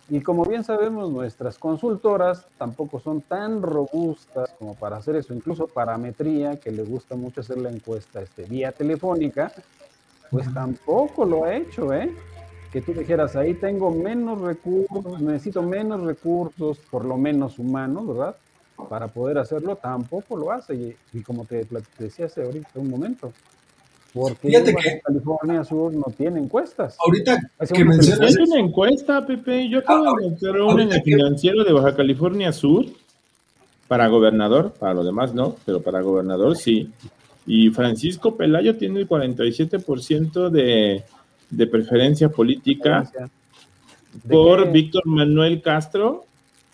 Y 0.10 0.22
como 0.22 0.46
bien 0.46 0.64
sabemos, 0.64 1.12
nuestras 1.12 1.58
consultoras 1.58 2.46
tampoco 2.58 3.00
son 3.00 3.22
tan 3.22 3.62
robustas 3.62 4.52
como 4.60 4.76
para 4.76 4.98
hacer 4.98 5.16
eso, 5.16 5.34
incluso 5.34 5.68
parametría, 5.68 6.60
que 6.60 6.72
le 6.72 6.84
gusta 6.84 7.16
mucho 7.16 7.42
hacer 7.42 7.58
la 7.58 7.72
encuesta 7.72 8.22
este, 8.22 8.44
vía 8.44 8.72
telefónica, 8.72 9.52
pues 10.30 10.54
tampoco 10.54 11.26
lo 11.26 11.46
ha 11.46 11.56
hecho, 11.56 11.94
¿eh? 11.94 12.14
Que 12.76 12.82
tú 12.82 12.92
dijeras, 12.92 13.38
ahí 13.38 13.54
tengo 13.54 13.90
menos 13.90 14.42
recursos, 14.42 15.22
necesito 15.22 15.62
menos 15.62 16.02
recursos, 16.02 16.78
por 16.92 17.06
lo 17.06 17.16
menos 17.16 17.58
humanos, 17.58 18.06
¿verdad? 18.06 18.36
Para 18.90 19.08
poder 19.08 19.38
hacerlo, 19.38 19.78
tampoco 19.78 20.36
lo 20.36 20.52
hace. 20.52 20.98
Y, 21.14 21.22
como 21.22 21.46
te, 21.46 21.66
decía 21.98 22.26
hace 22.26 22.44
ahorita 22.44 22.72
un 22.76 22.90
momento, 22.90 23.32
porque 24.14 24.50
Fíjate 24.50 24.76
que 24.76 25.00
California 25.00 25.64
Sur 25.64 25.94
no 25.94 26.14
tiene 26.18 26.42
encuestas. 26.42 26.98
Ahorita 27.00 27.40
que 27.74 27.86
mencionas... 27.86 28.36
una 28.36 28.60
encuesta, 28.60 29.26
Pepe. 29.26 29.70
Yo 29.70 29.80
acabo 29.80 30.08
ah, 30.10 30.36
de 30.38 30.52
una 30.62 30.84
en 30.84 30.92
el 30.92 31.02
financiero 31.02 31.64
de 31.64 31.72
Baja 31.72 31.96
California 31.96 32.52
Sur 32.52 32.88
para 33.88 34.10
gobernador, 34.10 34.74
para 34.74 34.94
lo 34.94 35.06
demás 35.06 35.34
no, 35.34 35.56
pero 35.66 35.82
para 35.82 36.02
gobernador 36.02 36.58
sí. 36.58 36.92
Y 37.48 37.70
Francisco 37.70 38.36
Pelayo 38.36 38.76
tiene 38.76 39.00
el 39.00 39.08
47% 39.08 40.50
de 40.50 41.06
de 41.50 41.68
preferencia 41.68 42.30
política 42.30 43.10
por 44.30 44.72
Víctor 44.72 45.06
Manuel 45.06 45.62
Castro 45.62 46.26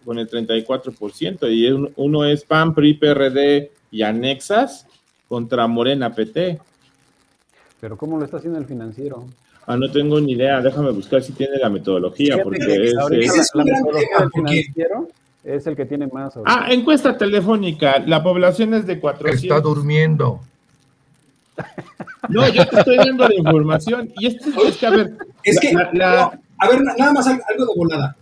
con 0.06 0.18
el 0.20 0.30
34% 0.30 1.52
y 1.52 1.92
uno 1.96 2.26
es 2.26 2.44
PAN, 2.44 2.74
PRI, 2.74 2.96
PRD 2.96 3.72
y 3.92 4.02
anexas 4.02 4.88
contra 5.28 5.68
Morena 5.68 6.14
PT. 6.14 6.60
Pero 7.80 7.98
¿cómo 7.98 8.18
lo 8.18 8.26
está 8.26 8.38
haciendo 8.38 8.60
el 8.60 8.66
financiero? 8.66 9.26
Ah, 9.66 9.78
no 9.78 9.92
tengo 9.92 10.20
ni 10.20 10.34
idea, 10.34 10.60
déjame 10.62 10.92
buscar 10.92 11.22
si 11.22 11.34
tiene 11.34 11.58
la 11.58 11.70
metodología, 11.70 12.42
porque 12.44 12.58
es, 12.58 12.94
la, 12.94 13.64
metodología 13.64 14.20
del 14.20 14.32
financiero 14.32 15.08
es 15.44 15.68
el 15.68 15.76
que 15.76 15.86
tiene 15.86 16.08
más. 16.08 16.34
Ah, 16.46 16.68
encuesta 16.70 17.18
telefónica, 17.18 18.00
la 18.06 18.24
población 18.24 18.74
es 18.74 18.86
de 18.86 19.00
400. 19.00 19.44
Está 19.44 19.60
durmiendo. 19.62 20.42
No, 22.30 22.48
yo 22.50 22.68
te 22.68 22.80
estoy 22.80 22.98
dando 22.98 23.28
la 23.28 23.36
información. 23.36 24.12
Y 24.18 24.28
esto 24.28 24.50
es 24.66 24.78
que, 24.78 24.86
a 24.86 24.90
ver. 24.92 25.18
Es 25.44 25.60
que, 25.60 25.70
a 25.72 26.70
ver, 26.70 26.82
nada 26.98 27.14
más 27.14 27.28
algo 27.28 27.42
de 27.66 27.74
volada. 27.76 28.16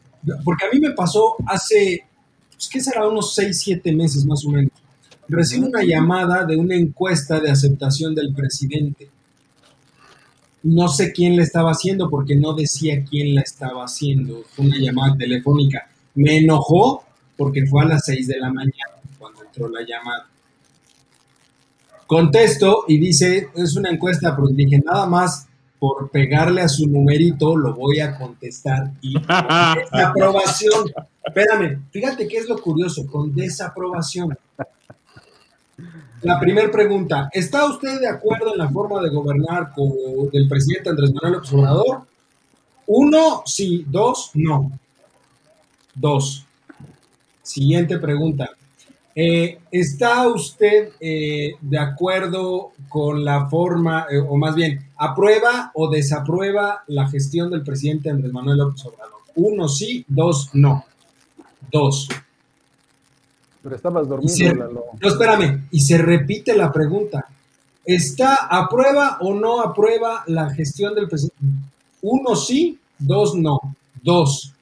Porque 0.44 0.66
a 0.66 0.70
mí 0.72 0.80
me 0.80 0.92
pasó 0.92 1.36
hace, 1.46 2.06
pues, 2.52 2.70
¿qué 2.70 2.82
será? 2.82 3.08
Unos 3.08 3.34
6, 3.36 3.60
7 3.60 3.94
meses 3.94 4.26
más 4.26 4.46
o 4.46 4.50
menos. 4.50 4.72
Recibo 5.28 5.68
una 5.68 5.84
llamada 5.84 6.46
de 6.46 6.56
una 6.56 6.76
encuesta 6.76 7.40
de 7.40 7.52
aceptación 7.52 8.16
del 8.16 8.34
presidente. 8.34 9.10
No 10.64 10.90
sé 10.90 11.14
quién 11.14 11.38
la 11.38 11.44
estaba 11.44 11.72
haciendo 11.72 12.10
porque 12.10 12.36
no 12.36 12.54
decía 12.54 13.04
quién 13.04 13.36
la 13.36 13.42
estaba 13.42 13.86
haciendo. 13.86 14.44
Fue 14.50 14.66
una 14.66 14.78
llamada 14.78 15.16
telefónica. 15.16 15.88
Me 16.16 16.38
enojó 16.38 17.04
porque 17.38 17.66
fue 17.66 17.84
a 17.84 17.88
las 17.88 18.06
6 18.06 18.28
de 18.28 18.40
la 18.40 18.52
mañana 18.52 18.96
cuando 19.18 19.44
entró 19.44 19.70
la 19.70 19.82
llamada. 19.82 20.28
Contesto 22.10 22.86
y 22.88 22.98
dice, 22.98 23.50
es 23.54 23.76
una 23.76 23.92
encuesta, 23.92 24.36
pero 24.36 24.48
dije, 24.48 24.82
nada 24.84 25.06
más 25.06 25.46
por 25.78 26.10
pegarle 26.10 26.64
a 26.64 26.68
su 26.68 26.88
numerito 26.88 27.56
lo 27.56 27.76
voy 27.76 28.00
a 28.00 28.18
contestar 28.18 28.94
y 29.00 29.14
desaprobación. 29.94 30.92
Espérame, 31.24 31.84
fíjate 31.92 32.28
qué 32.28 32.38
es 32.38 32.50
lo 32.50 32.60
curioso, 32.60 33.06
con 33.06 33.36
desaprobación. 33.36 34.36
La 36.24 36.40
primera 36.40 36.72
pregunta, 36.72 37.30
¿está 37.32 37.68
usted 37.68 38.00
de 38.00 38.08
acuerdo 38.08 38.54
en 38.54 38.58
la 38.58 38.70
forma 38.70 39.04
de 39.04 39.12
gobernar 39.12 39.72
con, 39.72 39.92
del 40.34 40.50
presidente 40.50 40.90
Andrés 40.90 41.14
Manuel 41.14 41.34
López 41.34 41.54
Obrador? 41.54 42.02
Uno, 42.88 43.44
sí, 43.46 43.86
dos, 43.88 44.32
no. 44.34 44.72
Dos. 45.94 46.44
Siguiente 47.44 48.00
pregunta. 48.00 48.50
Eh, 49.22 49.60
¿Está 49.70 50.30
usted 50.30 50.94
eh, 51.02 51.56
de 51.60 51.78
acuerdo 51.78 52.72
con 52.88 53.26
la 53.26 53.50
forma, 53.50 54.06
eh, 54.10 54.18
o 54.18 54.38
más 54.38 54.56
bien, 54.56 54.80
aprueba 54.96 55.72
o 55.74 55.90
desaprueba 55.90 56.86
la 56.88 57.06
gestión 57.10 57.50
del 57.50 57.62
presidente 57.62 58.10
Andrés 58.10 58.32
Manuel 58.32 58.60
López 58.60 58.86
Obrador? 58.86 59.20
Uno 59.36 59.68
sí, 59.68 60.06
dos 60.08 60.52
no. 60.54 60.86
Dos. 61.70 62.08
Pero 63.62 63.76
estabas 63.76 64.08
dormido. 64.08 64.54
no, 65.02 65.10
espérame, 65.10 65.68
y 65.70 65.82
se 65.82 65.98
repite 65.98 66.56
la 66.56 66.72
pregunta. 66.72 67.28
¿Está 67.84 68.48
aprueba 68.50 69.18
o 69.20 69.34
no 69.34 69.60
aprueba 69.60 70.24
la 70.28 70.50
gestión 70.52 70.96
del 70.96 71.10
presidente? 71.10 71.44
Uno 72.04 72.38
sí, 72.38 72.80
dos 72.98 73.36
no. 73.36 73.60
Dos. 74.02 74.54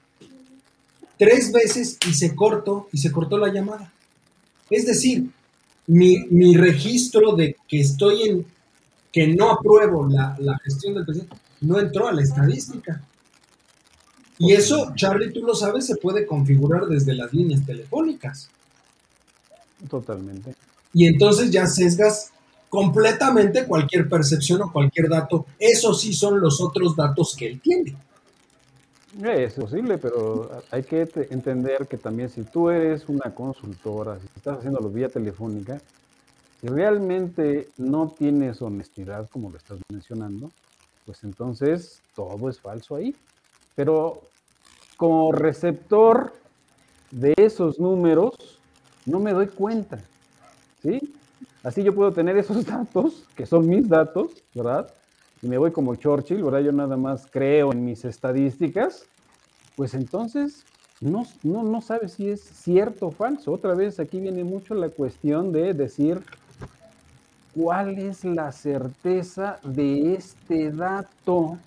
Tres 1.16 1.51
veces 1.51 1.99
y 2.08 2.16
se 2.16 2.34
cortó, 2.36 2.88
y 2.91 2.97
se 2.97 3.12
cortó 3.12 3.38
la 3.38 3.53
llamada. 3.53 3.91
Es 4.70 4.86
decir, 4.86 5.30
mi, 5.88 6.55
registro 6.55 7.36
de 7.36 7.55
que 7.68 7.80
estoy 7.80 8.24
en 8.24 8.45
que 9.11 9.28
no 9.28 9.51
apruebo 9.51 10.07
la, 10.07 10.36
la 10.39 10.57
gestión 10.59 10.93
del 10.93 11.05
presidente, 11.05 11.36
no 11.61 11.80
entró 11.80 12.07
a 12.07 12.13
la 12.13 12.22
estadística. 12.22 13.01
Y 14.38 14.53
eso, 14.53 14.93
Charlie, 14.95 15.32
tú 15.32 15.41
lo 15.41 15.55
sabes, 15.55 15.88
se 15.88 15.95
puede 15.95 16.28
configurar 16.28 16.86
desde 16.86 17.15
las 17.15 17.34
líneas 17.34 17.65
telefónicas. 17.65 18.49
Totalmente. 19.89 20.53
Y 20.93 21.07
entonces 21.07 21.49
ya 21.49 21.65
sesgas 21.65 22.32
completamente 22.70 23.65
cualquier 23.65 24.07
percepción 24.09 24.61
o 24.61 24.72
cualquier 24.72 25.09
dato. 25.09 25.45
Eso 25.57 25.93
sí 25.93 26.13
son 26.13 26.39
los 26.39 26.61
otros 26.61 26.95
datos 26.95 27.36
que 27.36 27.47
él 27.47 27.61
tiene. 27.61 27.95
Es 29.24 29.53
posible, 29.55 29.97
pero 29.97 30.61
hay 30.70 30.84
que 30.84 31.09
entender 31.32 31.88
que 31.88 31.97
también 31.97 32.30
si 32.30 32.43
tú 32.43 32.70
eres 32.70 33.09
una 33.09 33.34
consultora, 33.34 34.20
si 34.20 34.28
estás 34.36 34.59
haciéndolo 34.59 34.89
vía 34.89 35.09
telefónica, 35.09 35.82
si 36.61 36.68
realmente 36.68 37.70
no 37.78 38.13
tienes 38.15 38.61
honestidad, 38.61 39.28
como 39.32 39.49
lo 39.49 39.57
estás 39.57 39.80
mencionando, 39.91 40.51
pues 41.05 41.24
entonces 41.24 42.01
todo 42.15 42.47
es 42.47 42.59
falso 42.59 42.95
ahí. 42.95 43.15
Pero 43.76 44.22
como 44.97 45.32
receptor 45.32 46.34
de 47.09 47.34
esos 47.38 47.80
números, 47.80 48.59
no 49.05 49.20
me 49.20 49.34
doy 49.34 49.47
cuenta. 49.47 49.99
¿Sí? 50.84 50.99
Así 51.63 51.82
yo 51.82 51.95
puedo 51.95 52.11
tener 52.11 52.38
esos 52.38 52.65
datos, 52.68 53.24
que 53.36 53.47
son 53.47 53.68
mis 53.68 53.89
datos, 53.89 54.43
¿verdad? 54.53 54.93
Y 55.41 55.47
me 55.47 55.57
voy 55.57 55.71
como 55.71 55.95
Churchill, 55.95 56.43
¿verdad? 56.43 56.61
Yo 56.61 56.71
nada 56.71 56.97
más 56.97 57.27
creo 57.29 57.71
en 57.71 57.85
mis 57.85 58.05
estadísticas, 58.05 59.05
pues 59.75 59.93
entonces 59.93 60.65
no, 60.99 61.25
no, 61.43 61.63
no 61.63 61.81
sabes 61.81 62.13
si 62.13 62.29
es 62.29 62.41
cierto 62.41 63.07
o 63.07 63.11
falso. 63.11 63.51
Otra 63.51 63.75
vez 63.75 63.99
aquí 63.99 64.19
viene 64.19 64.43
mucho 64.43 64.73
la 64.73 64.89
cuestión 64.89 65.51
de 65.51 65.73
decir 65.73 66.21
cuál 67.53 67.97
es 67.97 68.23
la 68.23 68.51
certeza 68.51 69.59
de 69.63 70.15
este 70.15 70.71
dato. 70.71 71.57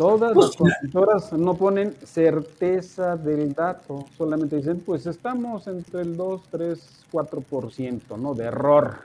Todas 0.00 0.34
las 0.34 0.56
consultoras 0.56 1.30
no 1.34 1.58
ponen 1.58 1.94
certeza 2.02 3.18
del 3.18 3.52
dato, 3.52 4.06
solamente 4.16 4.56
dicen, 4.56 4.80
pues 4.80 5.04
estamos 5.04 5.66
entre 5.66 6.00
el 6.00 6.16
2, 6.16 6.40
3, 6.50 6.78
4%, 7.12 8.16
¿no? 8.16 8.32
De 8.32 8.44
error. 8.44 8.96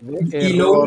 y 0.00 0.54
Lo, 0.54 0.86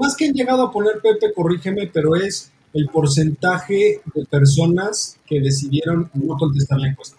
más 0.00 0.16
que 0.16 0.28
han 0.28 0.32
llegado 0.32 0.62
a 0.62 0.72
poner, 0.72 1.02
Pepe, 1.02 1.34
corrígeme, 1.34 1.90
pero 1.92 2.16
es 2.16 2.50
el 2.72 2.88
porcentaje 2.88 4.00
de 4.14 4.24
personas 4.24 5.18
que 5.26 5.38
decidieron 5.38 6.08
no 6.14 6.38
contestar 6.38 6.78
la 6.80 6.88
encuesta. 6.88 7.18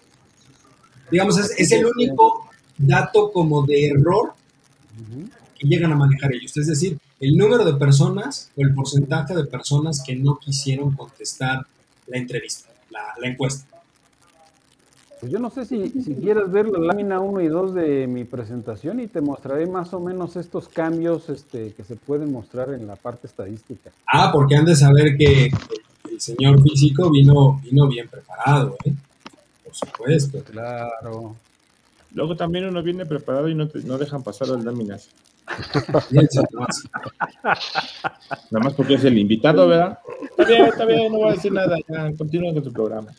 Digamos, 1.11 1.37
es, 1.37 1.71
el 1.71 1.85
único 1.85 2.49
dato 2.79 3.31
como 3.31 3.63
de 3.63 3.89
error 3.89 4.33
que 5.53 5.67
llegan 5.67 5.91
a 5.91 5.95
manejar 5.95 6.33
ellos. 6.33 6.57
Es 6.57 6.65
decir, 6.65 6.97
el 7.19 7.37
número 7.37 7.63
de 7.63 7.73
personas 7.73 8.51
o 8.55 8.61
el 8.61 8.73
porcentaje 8.73 9.35
de 9.35 9.45
personas 9.45 10.03
que 10.05 10.15
no 10.15 10.37
quisieron 10.37 10.95
contestar 10.95 11.65
la 12.07 12.17
entrevista, 12.17 12.69
la, 12.89 13.27
encuesta. 13.27 13.65
Pues 15.19 15.31
yo 15.31 15.39
no 15.39 15.49
sé 15.49 15.65
si, 15.65 15.89
si 15.89 16.13
quieres 16.15 16.51
ver 16.51 16.67
la 16.67 16.79
lámina 16.79 17.19
1 17.19 17.41
y 17.41 17.47
2 17.47 17.73
de 17.73 18.07
mi 18.07 18.25
presentación 18.25 18.99
y 18.99 19.07
te 19.07 19.21
mostraré 19.21 19.65
más 19.65 19.93
o 19.93 19.99
menos 19.99 20.35
estos 20.35 20.67
cambios 20.67 21.29
este, 21.29 21.73
que 21.73 21.83
se 21.83 21.95
pueden 21.95 22.31
mostrar 22.31 22.73
en 22.73 22.85
la 22.85 22.95
parte 22.95 23.27
estadística. 23.27 23.91
Ah, 24.07 24.29
porque 24.31 24.55
han 24.55 24.65
de 24.65 24.75
saber 24.75 25.17
que 25.17 25.51
el 26.11 26.21
señor 26.21 26.61
físico 26.61 27.09
vino, 27.09 27.59
vino 27.63 27.87
bien 27.87 28.07
preparado, 28.09 28.77
¿eh? 28.83 28.93
Por 29.63 29.73
supuesto. 29.73 30.43
Claro. 30.43 31.35
Luego 32.15 32.35
también 32.35 32.65
uno 32.65 32.81
viene 32.81 33.05
preparado 33.05 33.47
y 33.49 33.53
no, 33.55 33.69
no 33.83 33.97
dejan 33.97 34.23
pasar 34.23 34.47
las 34.47 34.63
láminas. 34.63 35.09
Nada 37.43 38.63
más 38.63 38.73
porque 38.73 38.95
es 38.95 39.03
el 39.03 39.17
invitado, 39.17 39.67
¿verdad? 39.67 39.99
Está 40.29 40.45
bien, 40.45 40.65
está 40.65 40.85
bien, 40.85 41.11
no 41.11 41.19
voy 41.19 41.29
a 41.29 41.33
decir 41.33 41.51
nada. 41.51 41.77
Ya, 41.87 42.11
continúa 42.17 42.53
con 42.53 42.63
tu 42.63 42.71
programa. 42.71 43.11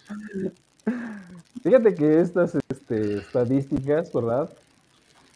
Fíjate 1.63 1.95
que 1.95 2.21
estas 2.21 2.57
este, 2.69 3.19
estadísticas, 3.19 4.11
¿verdad? 4.13 4.49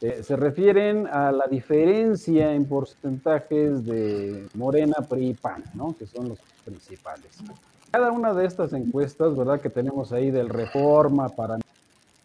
Eh, 0.01 0.23
se 0.23 0.37
refieren 0.37 1.07
a 1.07 1.31
la 1.31 1.47
diferencia 1.47 2.55
en 2.55 2.65
porcentajes 2.65 3.85
de 3.85 4.49
Morena, 4.55 4.97
PRI 5.07 5.29
y 5.29 5.35
PAN, 5.35 5.65
¿no? 5.75 5.95
Que 5.99 6.07
son 6.07 6.31
los 6.31 6.39
principales. 6.65 7.37
Cada 7.91 8.11
una 8.11 8.33
de 8.33 8.47
estas 8.47 8.73
encuestas, 8.73 9.37
¿verdad? 9.37 9.61
Que 9.61 9.69
tenemos 9.69 10.13
ahí 10.13 10.31
del 10.31 10.49
Reforma, 10.49 11.29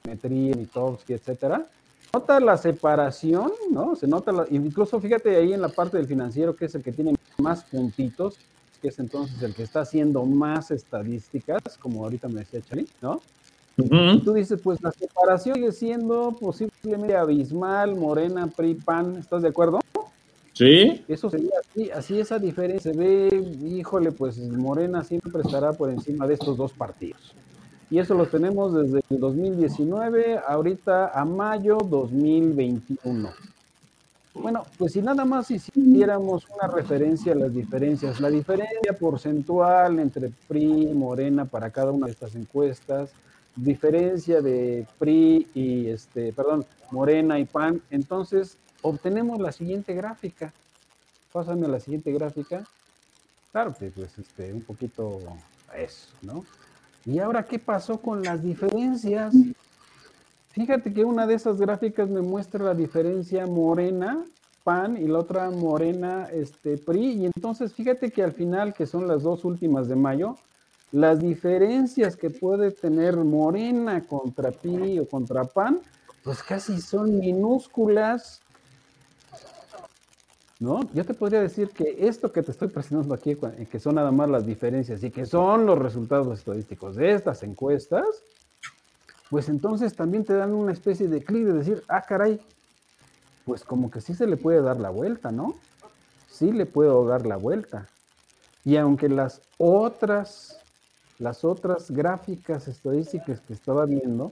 Parametría, 0.06 0.56
Mitowski, 0.56 1.14
etcétera, 1.14 1.66
nota 2.14 2.40
la 2.40 2.58
separación, 2.58 3.52
¿no? 3.72 3.96
Se 3.96 4.08
nota, 4.08 4.32
la, 4.32 4.46
incluso 4.52 5.00
fíjate 5.00 5.36
ahí 5.36 5.54
en 5.54 5.62
la 5.62 5.70
parte 5.70 5.98
del 5.98 6.08
financiero, 6.08 6.56
que 6.56 6.66
es 6.66 6.76
el 6.76 6.84
que 6.84 6.92
tiene 6.92 7.16
más 7.38 7.64
puntitos, 7.64 8.38
que 8.82 8.90
es 8.90 9.00
entonces 9.00 9.42
el 9.42 9.54
que 9.54 9.64
está 9.64 9.82
haciendo 9.82 10.26
más 10.26 10.72
estadísticas, 10.72 11.62
como 11.80 12.04
ahorita 12.04 12.28
me 12.28 12.42
decía 12.42 12.62
Charlie, 12.62 12.88
¿no? 13.02 13.22
y 13.78 14.20
tú 14.20 14.34
dices, 14.34 14.58
pues 14.64 14.82
la 14.82 14.92
separación 14.94 15.56
sigue 15.56 15.72
siendo 15.74 16.34
posiblemente 16.40 17.18
abismal, 17.18 17.94
morena, 17.96 18.48
PRI, 18.48 18.76
PAN, 18.76 19.18
¿estás 19.18 19.42
de 19.42 19.50
acuerdo? 19.50 19.82
Sí. 20.54 21.04
Eso 21.10 21.30
sería 21.30 21.52
así, 21.60 21.92
así 21.92 22.18
esa 22.18 22.40
diferencia 22.40 22.94
se 22.94 22.98
ve, 22.98 23.54
híjole, 23.66 24.14
pues 24.14 24.38
Morena 24.38 25.04
siempre 25.04 25.42
estará 25.42 25.74
por 25.74 25.90
encima 25.90 26.26
de 26.26 26.36
estos 26.36 26.56
dos 26.56 26.72
partidos 26.72 27.36
y 27.90 28.00
eso 28.00 28.16
lo 28.16 28.26
tenemos 28.28 28.74
desde 28.74 29.02
el 29.10 29.20
2019, 29.20 30.40
ahorita 30.48 31.10
a 31.10 31.26
mayo 31.26 31.78
2021. 31.78 33.30
Bueno, 34.34 34.66
pues 34.78 34.94
si 34.94 35.02
nada 35.02 35.24
más 35.24 35.50
hiciéramos 35.50 36.46
una 36.50 36.68
referencia 36.68 37.32
a 37.32 37.36
las 37.36 37.54
diferencias, 37.54 38.20
la 38.20 38.30
diferencia 38.30 38.94
porcentual 39.00 40.00
entre 40.00 40.30
PRI 40.48 40.90
y 40.90 40.94
Morena 40.94 41.46
para 41.46 41.70
cada 41.70 41.92
una 41.92 42.08
de 42.08 42.12
estas 42.12 42.36
encuestas, 42.36 43.12
diferencia 43.56 44.42
de 44.42 44.86
PRI 45.00 45.48
y 45.54 45.88
este, 45.88 46.34
perdón, 46.34 46.66
Morena 46.92 47.40
y 47.40 47.46
PAN, 47.46 47.82
entonces 47.90 48.58
obtenemos 48.82 49.40
la 49.40 49.52
siguiente 49.52 49.94
gráfica. 49.94 50.54
Pásame 51.32 51.68
la 51.68 51.80
siguiente 51.80 52.12
gráfica. 52.12 52.66
Claro 53.52 53.74
pues 53.78 54.18
este, 54.18 54.52
un 54.52 54.62
poquito 54.62 55.22
eso, 55.78 56.10
¿no? 56.22 56.44
¿Y 57.06 57.20
ahora 57.20 57.46
qué 57.46 57.60
pasó 57.60 58.02
con 58.02 58.24
las 58.24 58.42
diferencias? 58.42 59.34
Fíjate 60.50 60.94
que 60.94 61.06
una 61.06 61.28
de 61.28 61.36
esas 61.36 61.60
gráficas 61.60 62.10
me 62.10 62.22
muestra 62.22 62.64
la 62.64 62.74
diferencia 62.74 63.46
morena, 63.46 64.24
PAN, 64.64 64.98
y 64.98 65.08
la 65.08 65.20
otra 65.20 65.52
morena, 65.52 66.28
este, 66.32 66.78
PRI. 66.78 67.12
Y 67.12 67.26
entonces 67.26 67.74
fíjate 67.74 68.10
que 68.10 68.24
al 68.24 68.32
final, 68.32 68.74
que 68.74 68.88
son 68.88 69.08
las 69.08 69.22
dos 69.22 69.46
últimas 69.46 69.88
de 69.88 69.96
mayo, 69.96 70.38
las 70.92 71.20
diferencias 71.20 72.16
que 72.16 72.30
puede 72.30 72.72
tener 72.72 73.18
morena 73.18 74.02
contra 74.08 74.52
PRI 74.52 75.00
o 75.00 75.08
contra 75.08 75.44
PAN, 75.44 75.82
pues 76.24 76.42
casi 76.42 76.82
son 76.82 77.20
minúsculas. 77.20 78.42
¿No? 80.60 80.90
Yo 80.94 81.06
te 81.06 81.14
podría 81.14 81.42
decir 81.42 81.70
que 81.70 82.08
esto 82.08 82.32
que 82.32 82.42
te 82.42 82.52
estoy 82.52 82.70
presentando 82.70 83.14
aquí, 83.14 83.38
que 83.70 83.80
son 83.80 83.96
nada 83.96 84.12
más 84.12 84.30
las 84.30 84.46
diferencias 84.46 85.04
y 85.04 85.12
que 85.12 85.26
son 85.26 85.66
los 85.66 85.78
resultados 85.78 86.40
estadísticos 86.40 86.96
de 86.96 87.14
estas 87.14 87.44
encuestas, 87.44 88.06
pues 89.30 89.50
entonces 89.50 89.96
también 89.96 90.24
te 90.24 90.34
dan 90.34 90.54
una 90.54 90.72
especie 90.72 91.08
de 91.08 91.24
clic 91.24 91.46
de 91.46 91.54
decir, 91.54 91.84
ah, 91.88 92.02
caray, 92.02 92.40
pues 93.44 93.64
como 93.64 93.92
que 93.92 94.02
sí 94.02 94.14
se 94.14 94.28
le 94.28 94.38
puede 94.38 94.62
dar 94.62 94.80
la 94.80 94.90
vuelta, 94.90 95.32
¿no? 95.32 95.56
Sí 96.30 96.52
le 96.52 96.66
puedo 96.66 97.06
dar 97.06 97.26
la 97.26 97.38
vuelta. 97.38 97.88
Y 98.64 98.78
aunque 98.78 99.10
las 99.10 99.42
otras, 99.58 100.58
las 101.20 101.44
otras 101.44 101.92
gráficas 101.92 102.68
estadísticas 102.68 103.42
que 103.42 103.54
estaba 103.54 103.86
viendo, 103.86 104.32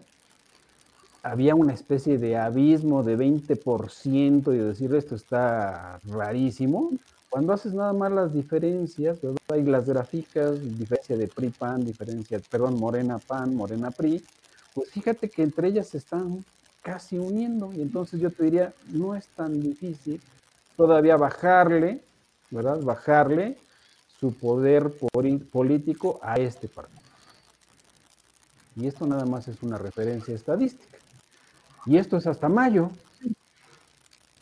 había 1.23 1.55
una 1.55 1.73
especie 1.73 2.17
de 2.17 2.37
abismo 2.37 3.01
de 3.01 3.17
20% 3.17 4.53
y 4.53 4.57
decir 4.57 4.93
esto 4.93 5.15
está 5.15 5.99
rarísimo. 6.03 6.91
Cuando 7.29 7.53
haces 7.53 7.73
nada 7.73 7.93
más 7.93 8.11
las 8.11 8.33
diferencias, 8.33 9.19
hay 9.47 9.63
las 9.63 9.87
gráficas, 9.87 10.61
diferencia 10.77 11.17
de 11.17 11.27
PRI-PAN, 11.27 11.85
diferencia, 11.85 12.39
perdón, 12.51 12.77
Morena-PAN, 12.77 13.55
Morena-PRI, 13.55 14.23
pues 14.75 14.89
fíjate 14.91 15.29
que 15.29 15.43
entre 15.43 15.69
ellas 15.69 15.87
se 15.87 15.97
están 15.97 16.43
casi 16.81 17.17
uniendo 17.17 17.71
y 17.73 17.81
entonces 17.81 18.19
yo 18.19 18.29
te 18.29 18.43
diría, 18.43 18.73
no 18.89 19.15
es 19.15 19.27
tan 19.29 19.61
difícil 19.61 20.21
todavía 20.75 21.15
bajarle, 21.15 22.03
¿verdad? 22.51 22.81
Bajarle 22.81 23.57
su 24.19 24.33
poder 24.33 24.91
político 25.51 26.19
a 26.21 26.35
este 26.35 26.67
partido. 26.67 27.01
Y 28.75 28.87
esto 28.87 29.07
nada 29.07 29.25
más 29.25 29.47
es 29.47 29.63
una 29.63 29.77
referencia 29.77 30.35
estadística. 30.35 30.92
Y 31.85 31.97
esto 31.97 32.17
es 32.17 32.27
hasta 32.27 32.49
mayo. 32.49 32.91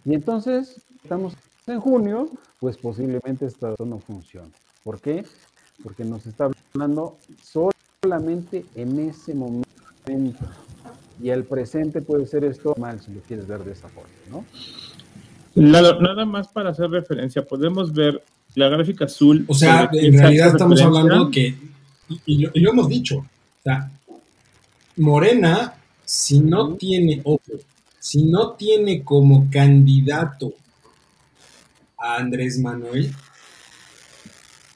Y 0.05 0.13
entonces, 0.13 0.81
estamos 1.03 1.33
en 1.67 1.79
junio, 1.79 2.29
pues 2.59 2.77
posiblemente 2.77 3.45
esto 3.45 3.75
no 3.85 3.99
funcione. 3.99 4.51
¿Por 4.83 4.99
qué? 4.99 5.25
Porque 5.83 6.03
nos 6.03 6.25
está 6.25 6.49
hablando 6.73 7.17
solamente 7.43 8.65
en 8.75 8.99
ese 8.99 9.33
momento. 9.33 9.67
Y 11.21 11.29
el 11.29 11.43
presente 11.43 12.01
puede 12.01 12.25
ser 12.25 12.43
esto 12.43 12.75
mal, 12.77 12.99
si 12.99 13.13
lo 13.13 13.21
quieres 13.21 13.47
ver 13.47 13.63
de 13.63 13.73
esa 13.73 13.87
forma, 13.89 14.09
¿no? 14.29 14.43
nada 15.53 16.25
más 16.25 16.47
para 16.47 16.69
hacer 16.69 16.89
referencia, 16.89 17.45
podemos 17.45 17.93
ver 17.93 18.23
la 18.55 18.69
gráfica 18.69 19.05
azul. 19.05 19.45
O 19.47 19.53
sea, 19.53 19.89
en 19.91 20.17
realidad 20.17 20.47
estamos 20.49 20.81
hablando 20.81 21.29
que, 21.29 21.55
y, 22.25 22.45
lo, 22.45 22.71
hemos 22.71 22.87
dicho, 22.87 23.17
o 23.19 23.63
sea, 23.63 23.91
Morena, 24.97 25.73
si 26.06 26.39
no 26.39 26.76
tiene, 26.76 27.22
ojo, 27.24 27.41
si 27.99 28.24
no 28.24 28.54
tiene 28.54 29.04
como 29.04 29.49
candidato 29.49 30.54
a 31.97 32.18
Andrés 32.18 32.60
Manuel, 32.60 33.14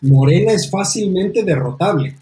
Morena 0.02 0.52
es 0.52 0.70
fácilmente 0.70 1.44
derrotable. 1.44 2.16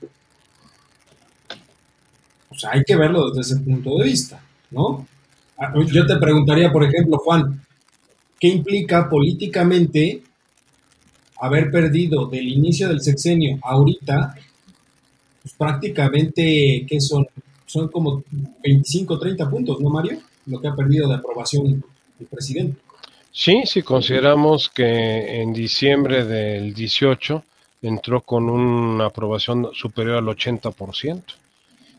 O 2.50 2.56
sea, 2.56 2.72
hay 2.72 2.84
que 2.84 2.96
verlo 2.96 3.30
desde 3.30 3.54
ese 3.54 3.64
punto 3.64 3.98
de 3.98 4.06
vista, 4.06 4.42
¿no? 4.72 5.08
Ah, 5.58 5.74
yo 5.92 6.06
te 6.06 6.18
preguntaría, 6.18 6.72
por 6.72 6.84
ejemplo, 6.84 7.18
Juan, 7.18 7.62
¿qué 8.40 8.48
implica 8.48 9.10
políticamente 9.10 10.22
haber 11.44 11.70
perdido 11.70 12.28
del 12.28 12.48
inicio 12.48 12.88
del 12.88 13.02
sexenio 13.02 13.60
ahorita, 13.62 14.34
pues 15.42 15.54
prácticamente, 15.56 16.86
¿qué 16.88 17.02
son? 17.02 17.28
Son 17.74 17.88
como 17.88 18.24
25, 18.64 19.18
30 19.18 19.50
puntos, 19.50 19.80
¿no, 19.80 19.90
Mario? 19.90 20.20
Lo 20.46 20.62
que 20.62 20.68
ha 20.68 20.76
perdido 20.76 21.10
de 21.10 21.16
aprobación 21.16 21.84
el 22.20 22.28
presidente. 22.28 22.78
Sí, 23.32 23.64
si 23.66 23.82
consideramos 23.82 24.70
que 24.70 25.42
en 25.42 25.54
diciembre 25.54 26.24
del 26.24 26.76
18 26.76 27.44
entró 27.82 28.22
con 28.22 28.48
una 28.48 29.06
aprobación 29.08 29.70
superior 29.74 30.18
al 30.18 30.26
80%. 30.26 31.24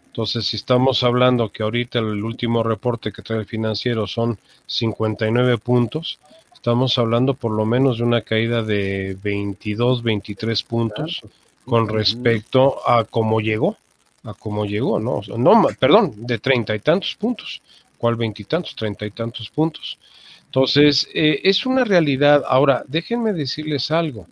Entonces, 0.06 0.46
si 0.46 0.54
estamos 0.54 1.02
hablando 1.02 1.50
que 1.50 1.64
ahorita 1.64 1.98
el 1.98 2.22
último 2.22 2.62
reporte 2.62 3.10
que 3.10 3.22
trae 3.22 3.40
el 3.40 3.46
financiero 3.46 4.06
son 4.06 4.38
59 4.68 5.58
puntos, 5.58 6.20
estamos 6.54 6.96
hablando 6.98 7.34
por 7.34 7.50
lo 7.50 7.66
menos 7.66 7.98
de 7.98 8.04
una 8.04 8.20
caída 8.20 8.62
de 8.62 9.16
22, 9.20 10.04
23 10.04 10.62
puntos 10.62 11.20
con 11.64 11.88
respecto 11.88 12.88
a 12.88 13.02
cómo 13.02 13.40
llegó, 13.40 13.76
a 14.24 14.34
cómo 14.34 14.64
llegó, 14.64 14.98
¿no? 14.98 15.20
No, 15.36 15.68
perdón, 15.78 16.12
de 16.16 16.38
treinta 16.38 16.74
y 16.74 16.80
tantos 16.80 17.14
puntos. 17.14 17.62
¿Cuál 17.98 18.16
veintitantos? 18.16 18.74
Treinta 18.74 19.06
y 19.06 19.10
tantos 19.10 19.48
puntos. 19.50 19.98
Entonces, 20.46 21.08
eh, 21.14 21.40
es 21.44 21.66
una 21.66 21.84
realidad. 21.84 22.42
Ahora, 22.46 22.84
déjenme 22.86 23.32
decirles 23.32 23.90
algo. 23.90 24.26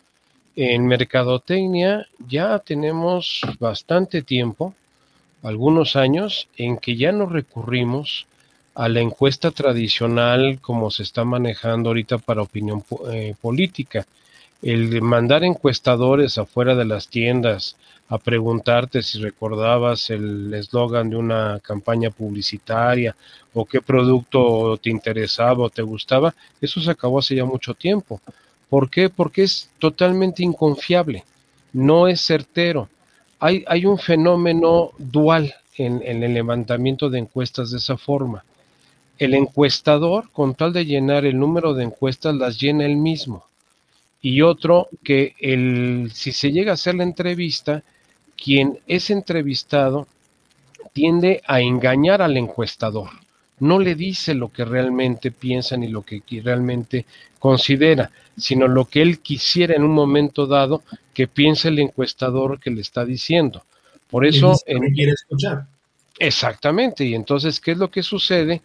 En 0.55 0.87
mercadotecnia 0.87 2.07
ya 2.29 2.59
tenemos 2.59 3.41
bastante 3.59 4.23
tiempo 4.23 4.75
algunos 5.43 5.97
años 5.97 6.49
en 6.57 6.77
que 6.77 6.97
ya 6.97 7.11
no 7.11 7.27
recurrimos 7.27 8.27
a 8.75 8.89
la 8.89 9.01
encuesta 9.01 9.51
tradicional 9.51 10.59
como 10.61 10.91
se 10.91 11.03
está 11.03 11.25
manejando 11.25 11.91
ahorita 11.91 12.19
para 12.19 12.43
opinión 12.43 12.85
eh, 13.11 13.35
política. 13.41 14.07
El 14.63 15.03
mandar 15.03 15.43
encuestadores 15.43 16.39
afuera 16.39 16.75
de 16.75 16.85
las 16.85 17.09
tiendas 17.09 17.77
a 18.13 18.19
preguntarte 18.19 19.03
si 19.03 19.19
recordabas 19.19 20.11
el 20.11 20.53
eslogan 20.55 21.11
de 21.11 21.17
una 21.17 21.61
campaña 21.61 22.11
publicitaria 22.11 23.17
o 23.55 23.65
qué 23.65 23.81
producto 23.81 24.77
te 24.77 24.91
interesaba 24.91 25.65
o 25.65 25.71
te 25.71 25.83
gustaba, 25.83 26.35
eso 26.61 26.81
se 26.81 26.91
acabó 26.91 27.19
hace 27.19 27.37
ya 27.37 27.45
mucho 27.45 27.75
tiempo. 27.75 28.21
¿Por 28.69 28.91
qué? 28.91 29.09
Porque 29.09 29.43
es 29.45 29.71
totalmente 29.79 30.43
inconfiable, 30.43 31.25
no 31.73 32.09
es 32.09 32.21
certero 32.21 32.89
hay, 33.43 33.87
un 33.87 33.99
fenómeno 33.99 34.93
dual 34.99 35.53
en, 35.77 36.01
el 36.05 36.33
levantamiento 36.33 37.11
de 37.11 37.19
encuestas 37.19 37.73
de 37.73 37.79
esa 37.79 37.97
forma. 37.97 38.45
El 39.19 39.35
encuestador, 39.35 40.31
con 40.31 40.55
tal 40.55 40.73
de 40.73 40.87
llenar 40.87 41.25
el 41.25 41.37
número 41.37 41.75
de 41.75 41.83
encuestas, 41.83 42.37
las 42.37 42.61
llena 42.61 42.87
él 42.87 42.97
mismo. 42.97 43.45
Y 44.21 44.43
otro, 44.43 44.89
que 45.03 45.35
el, 45.41 46.13
si 46.15 46.31
se 46.31 46.53
llega 46.53 46.71
a 46.71 46.75
hacer 46.75 46.95
la 46.95 47.03
entrevista, 47.03 47.83
quien 48.43 48.81
es 48.87 49.11
entrevistado 49.11 50.09
tiende 50.93 51.43
a 51.47 51.61
engañar 51.61 52.23
al 52.23 52.37
encuestador. 52.37 53.11
No 53.61 53.79
le 53.79 53.95
dice 53.95 54.35
lo 54.35 54.49
que 54.49 54.65
realmente 54.65 55.31
piensa 55.31 55.77
ni 55.77 55.87
lo 55.87 56.03
que 56.03 56.23
realmente 56.43 57.07
considera, 57.39 58.11
sino 58.37 58.67
lo 58.67 58.87
que 58.87 59.03
él 59.03 59.21
quisiera 59.21 59.77
en 59.77 59.85
un 59.85 59.93
momento 59.93 60.47
dado 60.47 60.83
que 61.15 61.29
piense 61.29 61.69
el 61.69 61.79
encuestador 61.79 62.59
que 62.59 62.71
le 62.71 62.81
está 62.81 63.05
diciendo. 63.05 63.65
Por 64.11 64.27
eso... 64.27 64.57
En, 64.67 64.93
quiere 64.93 65.13
escuchar. 65.13 65.67
Exactamente, 66.19 67.05
y 67.05 67.15
entonces, 67.15 67.61
¿qué 67.61 67.73
es 67.73 67.79
lo 67.79 67.91
que 67.91 68.03
sucede? 68.03 68.61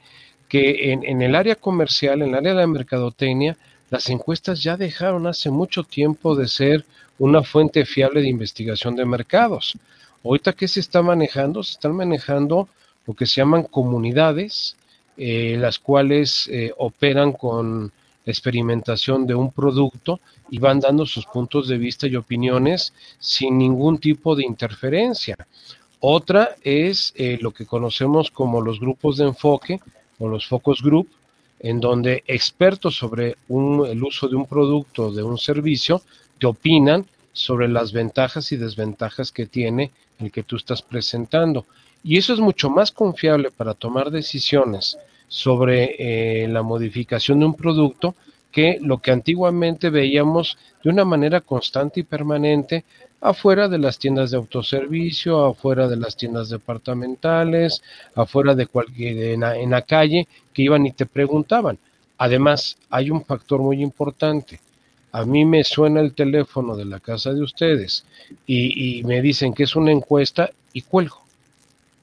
Que 0.50 0.92
en, 0.92 1.04
en 1.04 1.22
el 1.22 1.36
área 1.36 1.56
comercial, 1.56 2.22
en 2.22 2.30
el 2.30 2.36
área 2.36 2.54
de 2.54 2.62
la 2.62 2.68
mercadotecnia, 2.68 3.58
las 3.90 4.10
encuestas 4.10 4.62
ya 4.64 4.76
dejaron 4.76 5.28
hace 5.28 5.50
mucho 5.50 5.84
tiempo 5.84 6.36
de 6.36 6.48
ser 6.48 6.86
una 7.20 7.44
fuente 7.44 7.86
fiable 7.86 8.22
de 8.22 8.30
investigación 8.30 8.96
de 8.96 9.06
mercados. 9.06 9.78
Ahorita, 10.24 10.54
¿qué 10.54 10.68
se 10.68 10.80
está 10.80 11.02
manejando? 11.02 11.64
Se 11.64 11.74
están 11.74 11.96
manejando 11.96 12.68
lo 13.06 13.14
que 13.14 13.26
se 13.26 13.42
llaman 13.42 13.64
comunidades, 13.64 14.76
eh, 15.16 15.56
las 15.58 15.80
cuales 15.80 16.48
eh, 16.52 16.72
operan 16.78 17.32
con 17.32 17.92
experimentación 18.26 19.26
de 19.26 19.36
un 19.36 19.52
producto 19.52 20.20
y 20.50 20.60
van 20.60 20.80
dando 20.80 21.06
sus 21.06 21.26
puntos 21.26 21.68
de 21.68 21.78
vista 21.78 22.08
y 22.08 22.16
opiniones 22.16 22.94
sin 23.20 23.58
ningún 23.58 23.98
tipo 24.00 24.36
de 24.36 24.46
interferencia. 24.46 25.36
Otra 26.00 26.56
es 26.62 27.14
eh, 27.16 27.38
lo 27.42 27.52
que 27.52 27.66
conocemos 27.66 28.30
como 28.30 28.62
los 28.62 28.80
grupos 28.80 29.18
de 29.18 29.26
enfoque 29.26 29.80
o 30.20 30.28
los 30.28 30.46
focus 30.46 30.84
group, 30.84 31.08
en 31.60 31.80
donde 31.80 32.24
expertos 32.28 32.98
sobre 32.98 33.36
el 33.50 34.04
uso 34.04 34.28
de 34.28 34.36
un 34.36 34.46
producto 34.46 35.12
de 35.12 35.24
un 35.24 35.38
servicio 35.38 36.02
te 36.40 36.48
opinan 36.48 37.06
sobre 37.34 37.68
las 37.68 37.92
ventajas 37.92 38.52
y 38.52 38.58
desventajas 38.58 39.32
que 39.32 39.46
tiene 39.46 39.92
el 40.20 40.32
que 40.32 40.44
tú 40.44 40.56
estás 40.56 40.82
presentando. 40.82 41.66
Y 42.04 42.18
eso 42.18 42.34
es 42.34 42.40
mucho 42.40 42.70
más 42.70 42.92
confiable 42.92 43.52
para 43.52 43.74
tomar 43.74 44.12
decisiones 44.12 44.98
sobre 45.28 45.96
eh, 46.44 46.48
la 46.48 46.64
modificación 46.64 47.40
de 47.40 47.46
un 47.46 47.54
producto 47.54 48.16
que 48.52 48.80
lo 48.82 49.00
que 49.00 49.12
antiguamente 49.12 49.90
veíamos 49.90 50.58
de 50.84 50.90
una 50.90 51.06
manera 51.06 51.42
constante 51.42 52.00
y 52.00 52.04
permanente 52.04 52.86
afuera 53.20 53.68
de 53.68 53.78
las 53.78 54.00
tiendas 54.00 54.32
de 54.32 54.38
autoservicio, 54.38 55.46
afuera 55.46 55.88
de 55.88 55.98
las 55.98 56.16
tiendas 56.16 56.50
departamentales, 56.50 57.82
afuera 58.16 58.56
de 58.56 58.68
cualquier 58.68 59.34
en 59.34 59.42
la, 59.42 59.58
en 59.58 59.72
la 59.72 59.82
calle 59.82 60.28
que 60.54 60.62
iban 60.62 60.86
y 60.86 60.92
te 60.92 61.06
preguntaban. 61.06 61.78
Además, 62.18 62.78
hay 62.90 63.12
un 63.12 63.24
factor 63.24 63.60
muy 63.60 63.82
importante. 63.82 64.60
A 65.12 65.26
mí 65.26 65.46
me 65.46 65.64
suena 65.64 66.02
el 66.02 66.14
teléfono 66.14 66.76
de 66.76 66.86
la 66.86 67.00
casa 67.00 67.34
de 67.34 67.42
ustedes 67.42 68.06
y, 68.46 69.02
me 69.04 69.22
dicen 69.22 69.54
que 69.54 69.64
es 69.64 69.76
una 69.76 69.92
encuesta 69.92 70.50
y 70.74 70.82
cuelgo. 70.82 71.22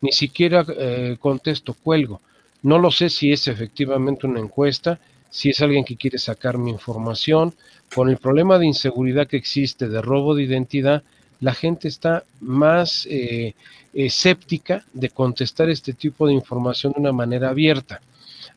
Ni 0.00 0.12
siquiera 0.12 0.64
eh, 0.68 1.16
contesto, 1.20 1.74
cuelgo. 1.74 2.20
No 2.62 2.78
lo 2.78 2.90
sé 2.90 3.10
si 3.10 3.30
es 3.30 3.46
efectivamente 3.48 4.26
una 4.26 4.40
encuesta, 4.40 4.98
si 5.30 5.50
es 5.50 5.60
alguien 5.60 5.84
que 5.84 5.96
quiere 5.96 6.18
sacar 6.18 6.58
mi 6.58 6.70
información. 6.70 7.54
Con 7.94 8.08
el 8.08 8.16
problema 8.16 8.58
de 8.58 8.66
inseguridad 8.66 9.26
que 9.26 9.36
existe, 9.36 9.88
de 9.88 10.00
robo 10.00 10.34
de 10.34 10.44
identidad, 10.44 11.02
la 11.40 11.52
gente 11.52 11.88
está 11.88 12.24
más 12.40 13.06
eh, 13.10 13.54
escéptica 13.92 14.84
de 14.92 15.10
contestar 15.10 15.68
este 15.68 15.92
tipo 15.92 16.26
de 16.26 16.32
información 16.32 16.92
de 16.94 17.00
una 17.00 17.12
manera 17.12 17.50
abierta. 17.50 18.00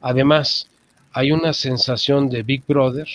Además, 0.01 0.67
hay 1.11 1.31
una 1.31 1.53
sensación 1.53 2.29
de 2.29 2.43
Big 2.43 2.63
Brother, 2.67 3.07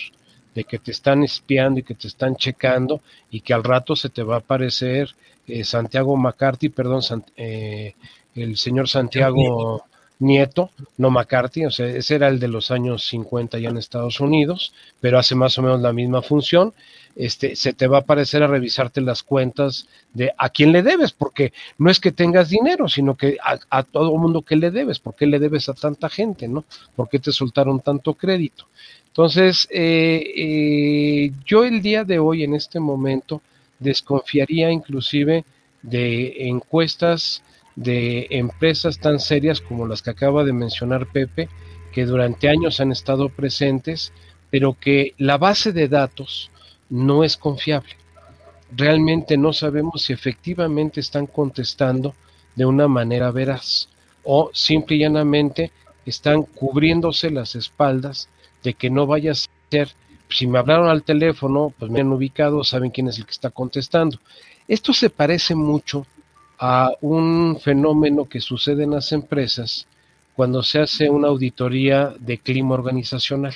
de 0.53 0.63
que 0.63 0.79
te 0.79 0.91
están 0.91 1.23
espiando 1.23 1.79
y 1.79 1.83
que 1.83 1.95
te 1.95 2.07
están 2.07 2.35
checando 2.35 3.01
y 3.31 3.41
que 3.41 3.53
al 3.53 3.63
rato 3.63 3.95
se 3.95 4.09
te 4.09 4.23
va 4.23 4.35
a 4.35 4.39
aparecer 4.39 5.09
eh, 5.47 5.63
Santiago 5.63 6.15
McCarthy, 6.15 6.69
perdón, 6.69 7.01
eh, 7.35 7.95
el 8.35 8.57
señor 8.57 8.87
Santiago 8.87 9.83
Nieto, 10.19 10.71
no 10.97 11.09
McCarthy, 11.09 11.65
o 11.65 11.71
sea, 11.71 11.87
ese 11.87 12.15
era 12.15 12.29
el 12.29 12.39
de 12.39 12.47
los 12.47 12.71
años 12.71 13.05
50 13.07 13.59
ya 13.59 13.69
en 13.69 13.77
Estados 13.77 14.19
Unidos, 14.19 14.73
pero 15.01 15.19
hace 15.19 15.35
más 15.35 15.57
o 15.57 15.61
menos 15.61 15.81
la 15.81 15.91
misma 15.91 16.21
función. 16.21 16.73
Este, 17.15 17.55
se 17.55 17.73
te 17.73 17.87
va 17.87 17.99
a 17.99 18.05
parecer 18.05 18.41
a 18.41 18.47
revisarte 18.47 18.99
las 18.99 19.21
cuentas 19.21 19.87
de 20.13 20.33
a 20.35 20.49
quién 20.49 20.71
le 20.71 20.81
debes, 20.81 21.11
porque 21.11 21.53
no 21.77 21.91
es 21.91 21.99
que 21.99 22.11
tengas 22.11 22.49
dinero, 22.49 22.87
sino 22.87 23.15
que 23.15 23.37
a, 23.43 23.83
todo 23.83 24.17
mundo 24.17 24.41
que 24.41 24.55
le 24.55 24.71
debes, 24.71 24.99
¿por 24.99 25.13
qué 25.13 25.27
le 25.27 25.39
debes 25.39 25.69
a 25.69 25.73
tanta 25.73 26.09
gente, 26.09 26.47
no? 26.47 26.63
¿Por 26.95 27.09
qué 27.09 27.19
te 27.19 27.31
soltaron 27.31 27.81
tanto 27.81 28.15
crédito? 28.15 28.65
Entonces, 29.13 29.67
eh, 29.69 30.23
eh, 30.35 31.31
yo 31.45 31.65
el 31.65 31.83
día 31.83 32.03
de 32.03 32.17
hoy, 32.17 32.43
en 32.43 32.55
este 32.55 32.79
momento, 32.79 33.43
desconfiaría 33.77 34.71
inclusive 34.71 35.45
de 35.83 36.47
encuestas 36.47 37.43
de 37.75 38.25
empresas 38.31 38.97
tan 38.97 39.19
serias 39.19 39.61
como 39.61 39.85
las 39.85 40.01
que 40.01 40.09
acaba 40.09 40.43
de 40.43 40.53
mencionar 40.53 41.05
Pepe, 41.05 41.47
que 41.91 42.05
durante 42.05 42.49
años 42.49 42.79
han 42.79 42.91
estado 42.91 43.29
presentes, 43.29 44.11
pero 44.49 44.75
que 44.79 45.13
la 45.19 45.37
base 45.37 45.73
de 45.73 45.87
datos 45.87 46.49
no 46.89 47.23
es 47.23 47.37
confiable. 47.37 47.93
Realmente 48.75 49.37
no 49.37 49.53
sabemos 49.53 50.01
si 50.01 50.13
efectivamente 50.13 50.99
están 50.99 51.27
contestando 51.27 52.15
de 52.55 52.65
una 52.65 52.87
manera 52.87 53.29
veraz 53.29 53.89
o 54.23 54.49
simple 54.53 54.95
y 54.95 54.99
llanamente 55.01 55.71
están 56.03 56.41
cubriéndose 56.41 57.29
las 57.29 57.53
espaldas 57.53 58.27
de 58.63 58.73
que 58.73 58.89
no 58.89 59.05
vaya 59.05 59.31
a 59.31 59.35
si 60.29 60.47
me 60.47 60.59
hablaron 60.59 60.87
al 60.87 61.03
teléfono, 61.03 61.73
pues 61.77 61.91
me 61.91 62.01
han 62.01 62.11
ubicado, 62.11 62.63
saben 62.63 62.91
quién 62.91 63.07
es 63.07 63.17
el 63.17 63.25
que 63.25 63.31
está 63.31 63.51
contestando. 63.51 64.19
Esto 64.67 64.93
se 64.93 65.09
parece 65.09 65.53
mucho 65.55 66.05
a 66.57 66.91
un 67.01 67.59
fenómeno 67.61 68.25
que 68.25 68.39
sucede 68.39 68.83
en 68.83 68.91
las 68.91 69.11
empresas 69.11 69.87
cuando 70.35 70.63
se 70.63 70.79
hace 70.79 71.09
una 71.09 71.27
auditoría 71.27 72.13
de 72.19 72.39
clima 72.39 72.73
organizacional, 72.73 73.53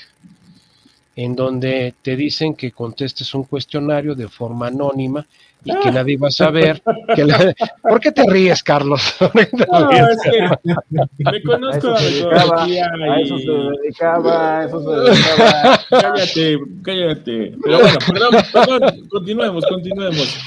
en 1.15 1.35
donde 1.35 1.95
te 2.01 2.15
dicen 2.15 2.53
que 2.53 2.71
contestes 2.71 3.33
un 3.33 3.45
cuestionario 3.45 4.13
de 4.13 4.27
forma 4.27 4.67
anónima 4.67 5.25
y 5.67 5.79
que 5.79 5.91
nadie 5.91 6.17
va 6.17 6.29
a 6.29 6.31
saber. 6.31 6.81
Que 7.15 7.25
¿Por 7.81 7.99
qué 7.99 8.11
te 8.11 8.23
ríes, 8.27 8.63
Carlos? 8.63 9.15
No, 9.67 9.91
es 9.91 10.21
que 10.23 11.31
me 11.31 11.43
conozco 11.43 11.91
a 11.91 11.97
eso, 11.97 12.31
la 12.31 12.41
se 12.41 12.71
dedicaba, 12.71 13.13
a 13.13 13.19
eso 13.19 13.37
se 13.37 13.51
dedicaba, 13.51 14.59
a 14.59 14.65
eso 14.65 14.81
se 14.81 14.89
dedicaba. 15.11 15.79
Cállate, 15.89 16.59
cállate. 16.83 17.55
Pero 17.63 17.79
bueno, 17.79 17.97
perdón, 18.07 18.43
perdón, 18.53 19.07
continuemos, 19.09 19.65
continuemos 19.67 20.37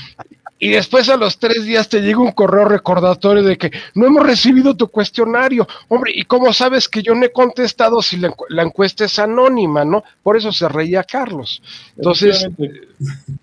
y 0.62 0.68
después 0.68 1.08
a 1.08 1.16
los 1.16 1.38
tres 1.38 1.64
días 1.64 1.88
te 1.88 2.02
llega 2.02 2.20
un 2.20 2.32
correo 2.32 2.66
recordatorio 2.66 3.42
de 3.42 3.56
que 3.56 3.70
no 3.94 4.06
hemos 4.06 4.26
recibido 4.26 4.76
tu 4.76 4.88
cuestionario. 4.88 5.66
Hombre, 5.88 6.12
¿y 6.14 6.24
cómo 6.24 6.52
sabes 6.52 6.86
que 6.86 7.02
yo 7.02 7.14
no 7.14 7.24
he 7.24 7.32
contestado 7.32 8.02
si 8.02 8.18
la, 8.18 8.62
encuesta 8.62 9.06
es 9.06 9.18
anónima, 9.18 9.86
no? 9.86 10.04
Por 10.22 10.36
eso 10.36 10.52
se 10.52 10.68
reía 10.68 11.02
Carlos. 11.02 11.62
Entonces, 11.96 12.46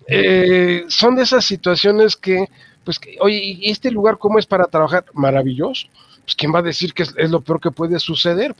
eh, 0.06 0.84
son 0.86 1.16
de 1.16 1.22
esas 1.22 1.44
situaciones 1.44 2.16
que, 2.16 2.48
pues, 2.84 3.00
oye, 3.20 3.40
¿y 3.42 3.68
este 3.68 3.90
lugar 3.90 4.16
cómo 4.16 4.38
es 4.38 4.46
para 4.46 4.66
trabajar? 4.66 5.04
Maravilloso. 5.12 5.88
Pues, 6.22 6.36
¿quién 6.36 6.54
va 6.54 6.60
a 6.60 6.62
decir 6.62 6.94
que 6.94 7.02
es, 7.02 7.30
lo 7.30 7.40
peor 7.40 7.60
que 7.60 7.72
puede 7.72 7.98
suceder? 7.98 8.54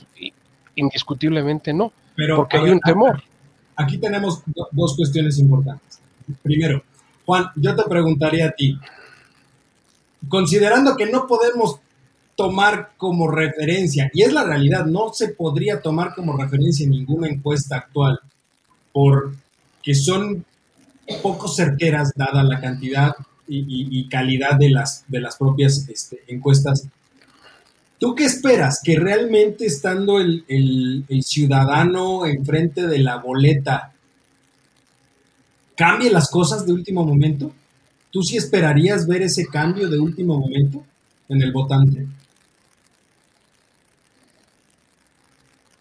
indiscutiblemente 0.75 1.73
no, 1.73 1.91
porque 2.35 2.57
hay 2.57 2.69
un 2.69 2.79
temor. 2.79 3.21
Aquí 3.75 3.97
tenemos 3.97 4.43
dos 4.71 4.95
cuestiones 4.95 5.39
importantes. 5.39 5.99
Primero, 6.41 6.83
Juan, 7.29 7.45
yo 7.57 7.75
te 7.75 7.83
preguntaría 7.83 8.47
a 8.47 8.51
ti, 8.53 8.75
considerando 10.27 10.95
que 10.95 11.05
no 11.05 11.27
podemos 11.27 11.75
tomar 12.35 12.93
como 12.97 13.29
referencia, 13.29 14.09
y 14.15 14.23
es 14.23 14.33
la 14.33 14.45
realidad, 14.45 14.87
no 14.87 15.13
se 15.13 15.27
podría 15.27 15.79
tomar 15.79 16.15
como 16.15 16.35
referencia 16.35 16.89
ninguna 16.89 17.27
encuesta 17.27 17.75
actual, 17.77 18.19
porque 18.91 19.93
son 19.93 20.43
poco 21.21 21.47
certeras 21.47 22.13
dada 22.15 22.41
la 22.41 22.59
cantidad 22.59 23.13
y, 23.47 24.09
calidad 24.09 24.57
de 24.57 24.71
las, 24.71 25.05
de 25.07 25.19
las 25.19 25.37
propias 25.37 25.87
este, 25.87 26.23
encuestas. 26.29 26.87
¿Tú 27.99 28.15
qué 28.15 28.25
esperas? 28.25 28.81
¿Que 28.83 28.97
realmente 28.97 29.67
estando 29.67 30.19
el, 30.19 30.45
el 30.47 31.23
ciudadano 31.23 32.25
enfrente 32.25 32.87
de 32.87 32.97
la 32.97 33.17
boleta 33.17 33.93
cambie 35.79 36.11
las 36.11 36.29
cosas 36.29 36.65
de 36.65 36.73
último 36.73 37.05
momento? 37.05 37.53
¿Tú 38.11 38.21
sí 38.21 38.35
esperarías 38.35 39.07
ver 39.07 39.21
ese 39.21 39.45
cambio 39.45 39.87
de 39.87 39.97
último 39.97 40.37
momento 40.37 40.83
en 41.29 41.41
el 41.41 41.53
votante? 41.53 42.05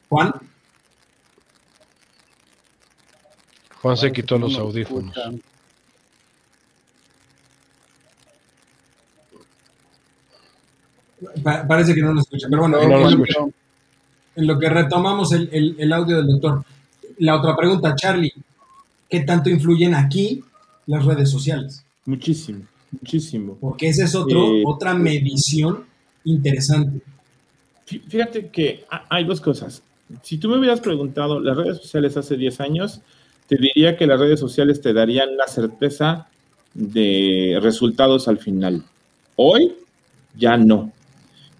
Juan. 0.08 0.32
Juan 3.82 3.96
se 3.96 4.12
quitó 4.12 4.38
los 4.38 4.56
audífonos. 4.56 5.12
parece 11.42 11.92
que 11.92 12.02
no 12.02 12.12
lo 12.12 12.20
escucha, 12.20 12.46
pero 12.48 12.62
bueno, 12.62 12.80
en, 12.80 14.46
lo 14.46 14.56
que, 14.60 14.68
retomamos 14.68 15.32
el 15.32 15.92
audio 15.92 16.18
del 16.18 16.28
doctor. 16.28 16.64
La 17.18 17.34
otra 17.34 17.56
pregunta, 17.56 17.96
Charlie, 17.96 18.32
qué 19.08 19.20
tanto 19.20 19.50
influyen 19.50 19.94
aquí 19.94 20.42
las 20.86 21.04
redes 21.04 21.30
sociales. 21.30 21.84
Muchísimo, 22.06 22.64
muchísimo. 22.90 23.56
Porque 23.60 23.88
esa 23.88 24.04
es 24.04 24.14
otro, 24.14 24.56
eh, 24.56 24.62
otra 24.66 24.94
medición 24.94 25.84
interesante. 26.24 27.00
Fíjate 27.84 28.48
que 28.48 28.84
hay 29.08 29.24
dos 29.24 29.40
cosas. 29.40 29.82
Si 30.22 30.38
tú 30.38 30.48
me 30.48 30.58
hubieras 30.58 30.80
preguntado 30.80 31.40
las 31.40 31.56
redes 31.56 31.78
sociales 31.78 32.16
hace 32.16 32.36
10 32.36 32.60
años, 32.60 33.00
te 33.46 33.56
diría 33.56 33.96
que 33.96 34.06
las 34.06 34.20
redes 34.20 34.40
sociales 34.40 34.80
te 34.80 34.92
darían 34.92 35.36
la 35.36 35.48
certeza 35.48 36.28
de 36.74 37.58
resultados 37.62 38.28
al 38.28 38.38
final. 38.38 38.84
Hoy 39.36 39.72
ya 40.36 40.56
no. 40.56 40.92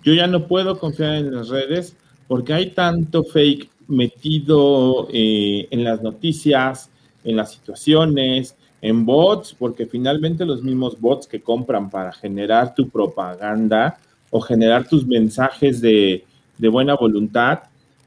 Yo 0.05 0.12
ya 0.14 0.26
no 0.26 0.46
puedo 0.46 0.78
confiar 0.78 1.16
en 1.16 1.34
las 1.34 1.49
redes 1.49 1.94
porque 2.26 2.53
hay 2.53 2.70
tanto 2.70 3.24
fake 3.24 3.70
metido 3.88 5.09
eh, 5.12 5.66
en 5.70 5.84
las 5.84 6.03
noticias, 6.03 6.90
en 7.24 7.36
las 7.36 7.52
situaciones, 7.52 8.56
en 8.80 9.04
bots, 9.04 9.54
porque 9.58 9.86
finalmente 9.86 10.44
los 10.44 10.62
mismos 10.62 11.00
bots 11.00 11.26
que 11.26 11.40
compran 11.40 11.90
para 11.90 12.12
generar 12.12 12.74
tu 12.74 12.88
propaganda 12.88 13.98
o 14.30 14.40
generar 14.40 14.86
tus 14.86 15.06
mensajes 15.06 15.80
de, 15.80 16.24
buena 16.58 16.94
voluntad, 16.94 17.60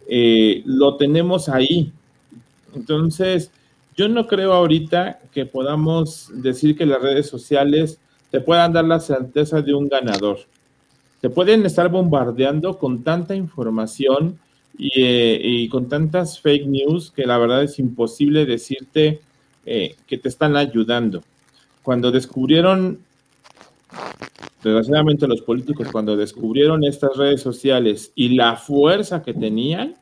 eh, 0.08 0.62
lo 0.66 0.96
tenemos 0.98 1.50
ahí. 1.50 1.92
Entonces, 2.74 3.52
yo 3.96 4.08
no 4.08 4.28
creo 4.28 4.54
ahorita 4.54 5.20
que 5.32 5.46
podamos 5.46 6.30
decir 6.34 6.78
que 6.78 6.86
las 6.86 7.02
redes 7.02 7.28
sociales 7.28 8.00
te 8.30 8.40
puedan 8.40 8.72
dar 8.72 8.86
la 8.86 9.00
certeza 9.00 9.62
de 9.62 9.74
un 9.74 9.90
ganador. 9.90 10.40
Te 11.20 11.30
pueden 11.30 11.66
estar 11.66 11.90
bombardeando 11.90 12.78
con 12.80 13.04
tanta 13.04 13.36
información 13.36 14.40
eh, 14.80 15.40
y, 15.44 15.70
con 15.70 15.88
tantas 15.90 16.40
fake 16.40 16.66
news 16.66 17.12
que 17.12 17.26
la 17.26 17.38
verdad 17.38 17.64
es 17.64 17.78
imposible 17.80 18.46
decirte 18.46 19.22
eh, 19.66 19.96
que 20.08 20.18
te 20.18 20.30
están 20.30 20.56
ayudando. 20.56 21.24
Cuando 21.84 22.12
descubrieron, 22.12 23.00
desgraciadamente 24.64 25.28
los 25.28 25.42
políticos, 25.42 25.88
cuando 25.92 26.16
descubrieron 26.16 26.84
estas 26.84 27.16
redes 27.18 27.42
sociales 27.42 28.12
y 28.16 28.36
la 28.36 28.56
fuerza 28.56 29.22
que 29.22 29.34
tenían, 29.34 29.96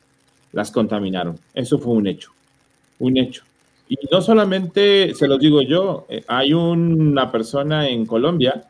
las 0.51 0.72
contaminaron. 0.72 1.38
Eso 1.53 1.80
fue 1.80 1.93
un 1.93 2.07
hecho, 2.07 2.32
un 2.99 3.17
hecho. 3.17 3.43
Y 3.88 3.97
no 4.11 4.22
solamente 4.22 5.13
se 5.15 5.28
los 5.28 5.39
digo 5.39 5.61
yo, 5.61 6.05
eh, 6.09 6.24
hay 6.28 6.53
una 6.53 7.32
persona 7.32 7.89
en 7.89 8.05
Colombia 8.05 8.63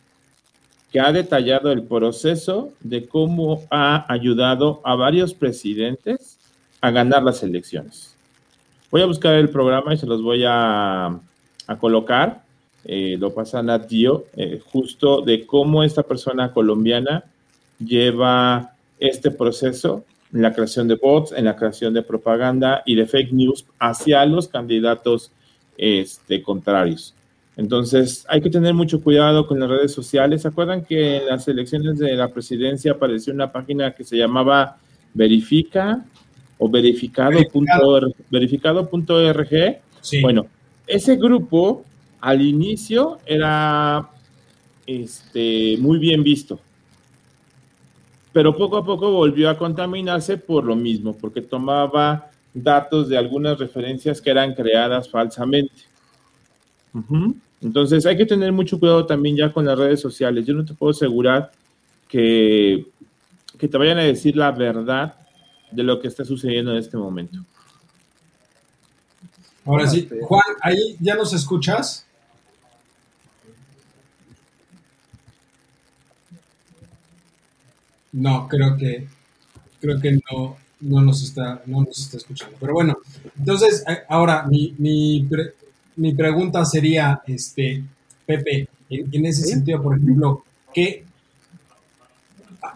que 0.91 0.99
ha 0.99 1.11
detallado 1.11 1.71
el 1.71 1.83
proceso 1.83 2.73
de 2.79 3.05
cómo 3.07 3.63
ha 3.69 4.11
ayudado 4.11 4.81
a 4.83 4.95
varios 4.95 5.33
presidentes 5.33 6.39
a 6.81 6.91
ganar 6.91 7.23
las 7.23 7.43
elecciones. 7.43 8.15
Voy 8.89 9.01
a 9.01 9.05
buscar 9.05 9.35
el 9.35 9.49
programa 9.49 9.93
y 9.93 9.97
se 9.97 10.07
los 10.07 10.21
voy 10.21 10.43
a, 10.47 11.19
colocar. 11.79 12.41
Eh, 12.85 13.17
lo 13.19 13.33
pasa 13.33 13.59
a 13.59 13.87
eh, 13.91 14.61
justo 14.71 15.21
de 15.21 15.45
cómo 15.45 15.83
esta 15.83 16.01
persona 16.01 16.51
colombiana 16.51 17.23
lleva 17.77 18.73
este 18.99 19.29
proceso 19.29 20.03
en 20.33 20.41
la 20.41 20.53
creación 20.53 20.87
de 20.87 20.95
bots, 20.95 21.31
en 21.31 21.45
la 21.45 21.55
creación 21.55 21.93
de 21.93 22.01
propaganda 22.01 22.81
y 22.85 22.95
de 22.95 23.05
fake 23.05 23.31
news 23.31 23.65
hacia 23.79 24.25
los 24.25 24.47
candidatos 24.47 25.31
este, 25.77 26.41
contrarios. 26.41 27.13
Entonces, 27.60 28.26
hay 28.30 28.39
que 28.39 28.49
tener 28.49 28.74
mucho 28.74 29.01
cuidado 29.03 29.45
con 29.45 29.60
las 29.60 29.68
redes 29.68 29.91
sociales. 29.91 30.43
¿Se 30.43 30.47
acuerdan 30.47 30.86
que 30.86 31.18
en 31.18 31.26
las 31.26 31.45
elecciones 31.45 31.99
de 31.99 32.16
la 32.16 32.30
presidencia 32.30 32.93
apareció 32.93 33.34
una 33.34 33.51
página 33.51 33.93
que 33.93 34.05
se 34.05 34.16
llamaba 34.16 34.78
Verifica 35.14 36.05
o 36.57 36.70
verificado.org? 36.70 38.16
Verificado. 38.30 38.89
Bueno, 40.22 40.45
ese 40.88 41.18
grupo 41.18 41.84
al 42.22 42.41
inicio 42.41 43.18
era 43.26 44.10
este, 44.88 45.76
muy 45.80 45.99
bien 45.99 46.24
visto, 46.24 46.62
pero 48.32 48.55
poco 48.55 48.78
a 48.78 48.86
poco 48.86 49.12
volvió 49.12 49.49
a 49.49 49.57
contaminarse 49.57 50.38
por 50.38 50.64
lo 50.64 50.78
mismo, 50.78 51.14
porque 51.14 51.41
tomaba 51.41 52.32
datos 52.53 53.10
de 53.10 53.18
algunas 53.18 53.60
referencias 53.60 54.22
que 54.22 54.30
eran 54.30 54.53
creadas 54.53 55.10
falsamente. 55.10 55.74
Entonces 57.62 58.05
hay 58.05 58.18
que 58.18 58.26
tener 58.26 58.51
mucho 58.51 58.80
cuidado 58.80 59.05
también 59.05 59.36
ya 59.36 59.51
con 59.51 59.66
las 59.66 59.78
redes 59.78 59.99
sociales. 59.99 60.45
Yo 60.45 60.53
no 60.53 60.66
te 60.66 60.74
puedo 60.74 60.91
asegurar 60.91 61.51
que, 62.07 62.86
que 63.57 63.68
te 63.68 63.78
vayan 63.78 63.97
a 63.97 64.03
decir 64.03 64.36
la 64.36 64.51
verdad 64.51 65.16
de 65.72 65.84
lo 65.84 65.99
que 65.99 66.07
está 66.07 66.26
sucediendo 66.26 66.72
en 66.72 66.78
este 66.78 66.97
momento. 66.97 67.39
Ahora 69.66 69.88
sí, 69.88 70.10
Juan, 70.22 70.41
ahí 70.62 70.97
ya 70.99 71.16
nos 71.16 71.34
escuchas. 71.34 72.05
No, 78.12 78.47
creo 78.47 78.76
que 78.76 79.07
creo 79.80 79.99
que 79.99 80.14
no, 80.32 80.57
no 80.80 81.01
nos 81.01 81.22
está 81.24 81.62
no 81.66 81.84
nos 81.84 81.99
está 81.99 82.18
escuchando. 82.18 82.57
Pero 82.60 82.74
bueno, 82.74 82.97
entonces 83.38 83.84
eh, 83.88 83.99
ahora 84.10 84.45
mi, 84.47 84.74
mi, 84.78 85.28
mi 85.99 86.13
pregunta 86.13 86.65
sería, 86.65 87.21
este, 87.27 87.83
Pepe, 88.25 88.67
en, 88.89 89.25
ese 89.25 89.43
sentido, 89.43 89.81
por 89.81 89.97
ejemplo, 89.97 90.43
¿qué, 90.73 91.03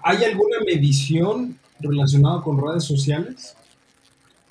¿hay 0.04 0.24
alguna 0.24 0.58
medición 0.66 1.58
relacionada 1.80 2.42
con 2.42 2.62
redes 2.62 2.84
sociales? 2.84 3.56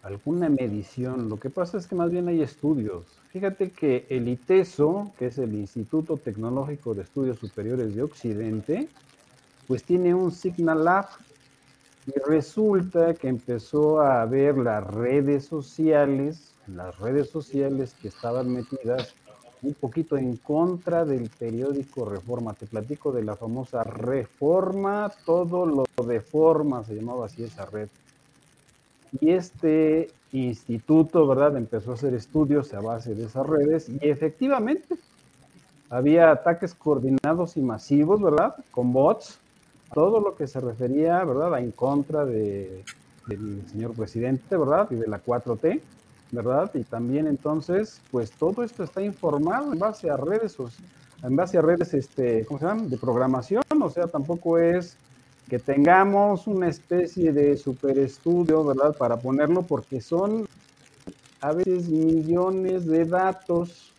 alguna 0.02 0.48
medición. 0.48 1.28
Lo 1.28 1.38
que 1.38 1.48
pasa 1.48 1.78
es 1.78 1.86
que 1.86 1.94
más 1.94 2.10
bien 2.10 2.28
hay 2.28 2.42
estudios. 2.42 3.04
Fíjate 3.30 3.70
que 3.70 4.04
el 4.10 4.28
ITESO, 4.28 5.12
que 5.18 5.26
es 5.26 5.38
el 5.38 5.54
Instituto 5.54 6.16
Tecnológico 6.16 6.94
de 6.94 7.02
Estudios 7.02 7.38
Superiores 7.38 7.94
de 7.94 8.02
Occidente, 8.02 8.88
pues 9.66 9.84
tiene 9.84 10.12
un 10.12 10.32
Signal 10.32 10.84
Lab 10.84 11.06
y 12.06 12.12
resulta 12.28 13.14
que 13.14 13.28
empezó 13.28 14.00
a 14.00 14.26
ver 14.26 14.58
las 14.58 14.84
redes 14.84 15.46
sociales, 15.46 16.51
las 16.66 16.98
redes 16.98 17.30
sociales 17.30 17.94
que 18.00 18.08
estaban 18.08 18.52
metidas 18.52 19.14
un 19.62 19.74
poquito 19.74 20.16
en 20.16 20.36
contra 20.36 21.04
del 21.04 21.30
periódico 21.30 22.04
Reforma. 22.04 22.54
Te 22.54 22.66
platico 22.66 23.12
de 23.12 23.22
la 23.22 23.36
famosa 23.36 23.84
Reforma, 23.84 25.12
todo 25.24 25.66
lo 25.66 25.84
de 26.04 26.20
forma, 26.20 26.84
se 26.84 26.94
llamaba 26.94 27.26
así 27.26 27.44
esa 27.44 27.66
red. 27.66 27.88
Y 29.20 29.30
este 29.30 30.10
instituto, 30.32 31.26
¿verdad? 31.26 31.56
Empezó 31.56 31.92
a 31.92 31.94
hacer 31.94 32.14
estudios 32.14 32.72
a 32.74 32.80
base 32.80 33.14
de 33.14 33.24
esas 33.24 33.46
redes 33.46 33.88
y 33.88 34.08
efectivamente 34.08 34.96
había 35.90 36.30
ataques 36.30 36.74
coordinados 36.74 37.56
y 37.56 37.60
masivos, 37.60 38.20
¿verdad? 38.20 38.56
Con 38.70 38.92
bots, 38.92 39.38
todo 39.92 40.20
lo 40.20 40.34
que 40.34 40.46
se 40.46 40.58
refería, 40.58 41.22
¿verdad? 41.24 41.54
A 41.54 41.60
en 41.60 41.70
contra 41.70 42.24
de, 42.24 42.82
del 43.26 43.62
señor 43.70 43.92
presidente, 43.92 44.56
¿verdad? 44.56 44.88
Y 44.90 44.94
de 44.94 45.06
la 45.06 45.22
4T. 45.22 45.80
¿Verdad? 46.32 46.70
Y 46.74 46.82
también 46.82 47.28
entonces, 47.28 48.00
pues 48.10 48.32
todo 48.32 48.64
esto 48.64 48.82
está 48.82 49.02
informado 49.02 49.72
en 49.72 49.78
base 49.78 50.10
a 50.10 50.16
redes, 50.16 50.56
en 51.22 51.36
base 51.36 51.58
a 51.58 51.62
redes, 51.62 51.94
este, 51.94 52.44
¿cómo 52.46 52.58
se 52.58 52.64
llama? 52.66 52.82
De 52.86 52.96
programación, 52.96 53.62
o 53.80 53.90
sea, 53.90 54.06
tampoco 54.06 54.58
es 54.58 54.96
que 55.48 55.58
tengamos 55.58 56.46
una 56.46 56.68
especie 56.68 57.32
de 57.32 57.56
superestudio, 57.58 58.64
¿verdad? 58.64 58.96
Para 58.96 59.18
ponerlo, 59.18 59.62
porque 59.62 60.00
son 60.00 60.48
a 61.42 61.52
veces 61.52 61.88
millones 61.88 62.86
de 62.86 63.04
datos, 63.04 63.92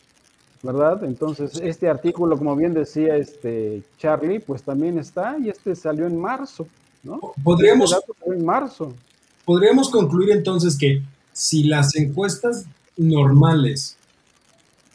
¿verdad? 0.63 1.03
Entonces, 1.03 1.61
este 1.61 1.87
artículo, 1.87 2.35
como 2.35 2.55
bien 2.55 2.73
decía 2.73 3.15
este 3.15 3.83
Charlie, 3.99 4.39
pues 4.39 4.63
también 4.63 4.97
está, 4.97 5.37
y 5.37 5.49
este 5.49 5.75
salió 5.75 6.07
en 6.07 6.19
marzo, 6.19 6.65
¿no? 7.03 7.19
Podríamos, 7.43 7.93
este 7.93 8.33
en 8.33 8.43
marzo. 8.43 8.91
podríamos 9.45 9.91
concluir 9.91 10.31
entonces 10.31 10.75
que 10.75 11.03
si 11.33 11.63
las 11.63 11.95
encuestas 11.95 12.65
normales 12.95 13.97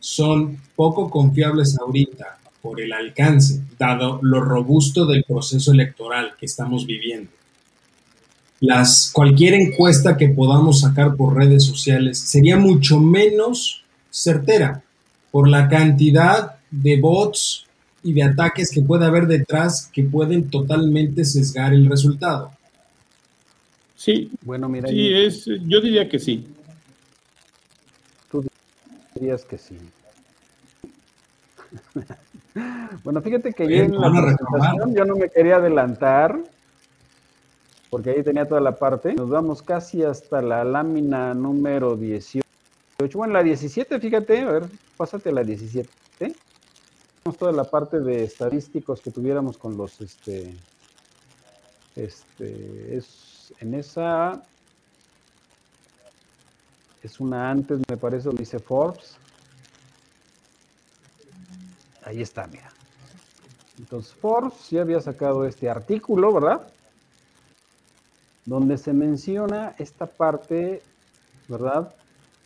son 0.00 0.58
poco 0.76 1.10
confiables 1.10 1.76
ahorita 1.78 2.38
por 2.62 2.80
el 2.80 2.92
alcance, 2.92 3.62
dado 3.78 4.20
lo 4.22 4.40
robusto 4.40 5.06
del 5.06 5.24
proceso 5.24 5.72
electoral 5.72 6.32
que 6.38 6.46
estamos 6.46 6.86
viviendo, 6.86 7.30
las, 8.60 9.10
cualquier 9.12 9.54
encuesta 9.54 10.16
que 10.16 10.28
podamos 10.28 10.80
sacar 10.80 11.14
por 11.14 11.36
redes 11.36 11.64
sociales 11.64 12.18
sería 12.18 12.56
mucho 12.56 12.98
menos 12.98 13.84
certera 14.10 14.82
por 15.30 15.48
la 15.48 15.68
cantidad 15.68 16.56
de 16.70 17.00
bots 17.00 17.66
y 18.02 18.12
de 18.12 18.24
ataques 18.24 18.70
que 18.70 18.82
puede 18.82 19.06
haber 19.06 19.26
detrás 19.26 19.88
que 19.92 20.02
pueden 20.02 20.50
totalmente 20.50 21.24
sesgar 21.24 21.72
el 21.72 21.88
resultado. 21.88 22.52
Sí, 23.98 24.30
bueno, 24.42 24.68
mira. 24.68 24.88
Sí, 24.88 25.12
es, 25.12 25.44
yo 25.44 25.80
diría 25.80 26.08
que 26.08 26.20
sí. 26.20 26.46
Tú 28.30 28.46
dirías 29.12 29.44
que 29.44 29.58
sí. 29.58 29.76
bueno, 33.02 33.20
fíjate 33.20 33.52
que 33.52 33.68
yo 33.68 33.82
en 33.82 34.00
la 34.00 34.08
presentación 34.08 34.94
yo 34.94 35.04
no 35.04 35.16
me 35.16 35.28
quería 35.28 35.56
adelantar, 35.56 36.38
porque 37.90 38.10
ahí 38.10 38.22
tenía 38.22 38.46
toda 38.46 38.60
la 38.60 38.76
parte. 38.76 39.14
Nos 39.14 39.30
vamos 39.30 39.62
casi 39.62 40.04
hasta 40.04 40.42
la 40.42 40.62
lámina 40.62 41.34
número 41.34 41.96
18. 41.96 42.46
Bueno, 43.14 43.32
la 43.34 43.42
17, 43.42 43.98
fíjate, 43.98 44.42
a 44.42 44.52
ver, 44.52 44.62
pásate 44.96 45.30
a 45.30 45.32
la 45.32 45.42
17. 45.42 45.90
Tenemos 46.18 47.36
toda 47.36 47.50
la 47.50 47.64
parte 47.64 47.98
de 47.98 48.22
estadísticos 48.22 49.00
que 49.00 49.10
tuviéramos 49.10 49.58
con 49.58 49.76
los, 49.76 50.00
este, 50.00 50.54
este, 51.96 52.96
es 52.96 53.27
en 53.60 53.74
esa 53.74 54.42
es 57.02 57.20
una 57.20 57.50
antes, 57.50 57.80
me 57.88 57.96
parece, 57.96 58.30
dice 58.30 58.58
Forbes. 58.58 59.16
Ahí 62.04 62.22
está, 62.22 62.46
mira. 62.46 62.70
Entonces, 63.78 64.12
Forbes 64.12 64.70
ya 64.70 64.82
había 64.82 65.00
sacado 65.00 65.44
este 65.46 65.70
artículo, 65.70 66.32
¿verdad? 66.32 66.66
Donde 68.44 68.76
se 68.78 68.92
menciona 68.92 69.74
esta 69.78 70.06
parte, 70.06 70.82
¿verdad? 71.48 71.94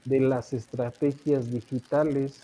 De 0.04 0.20
las 0.20 0.52
estrategias 0.52 1.50
digitales, 1.50 2.40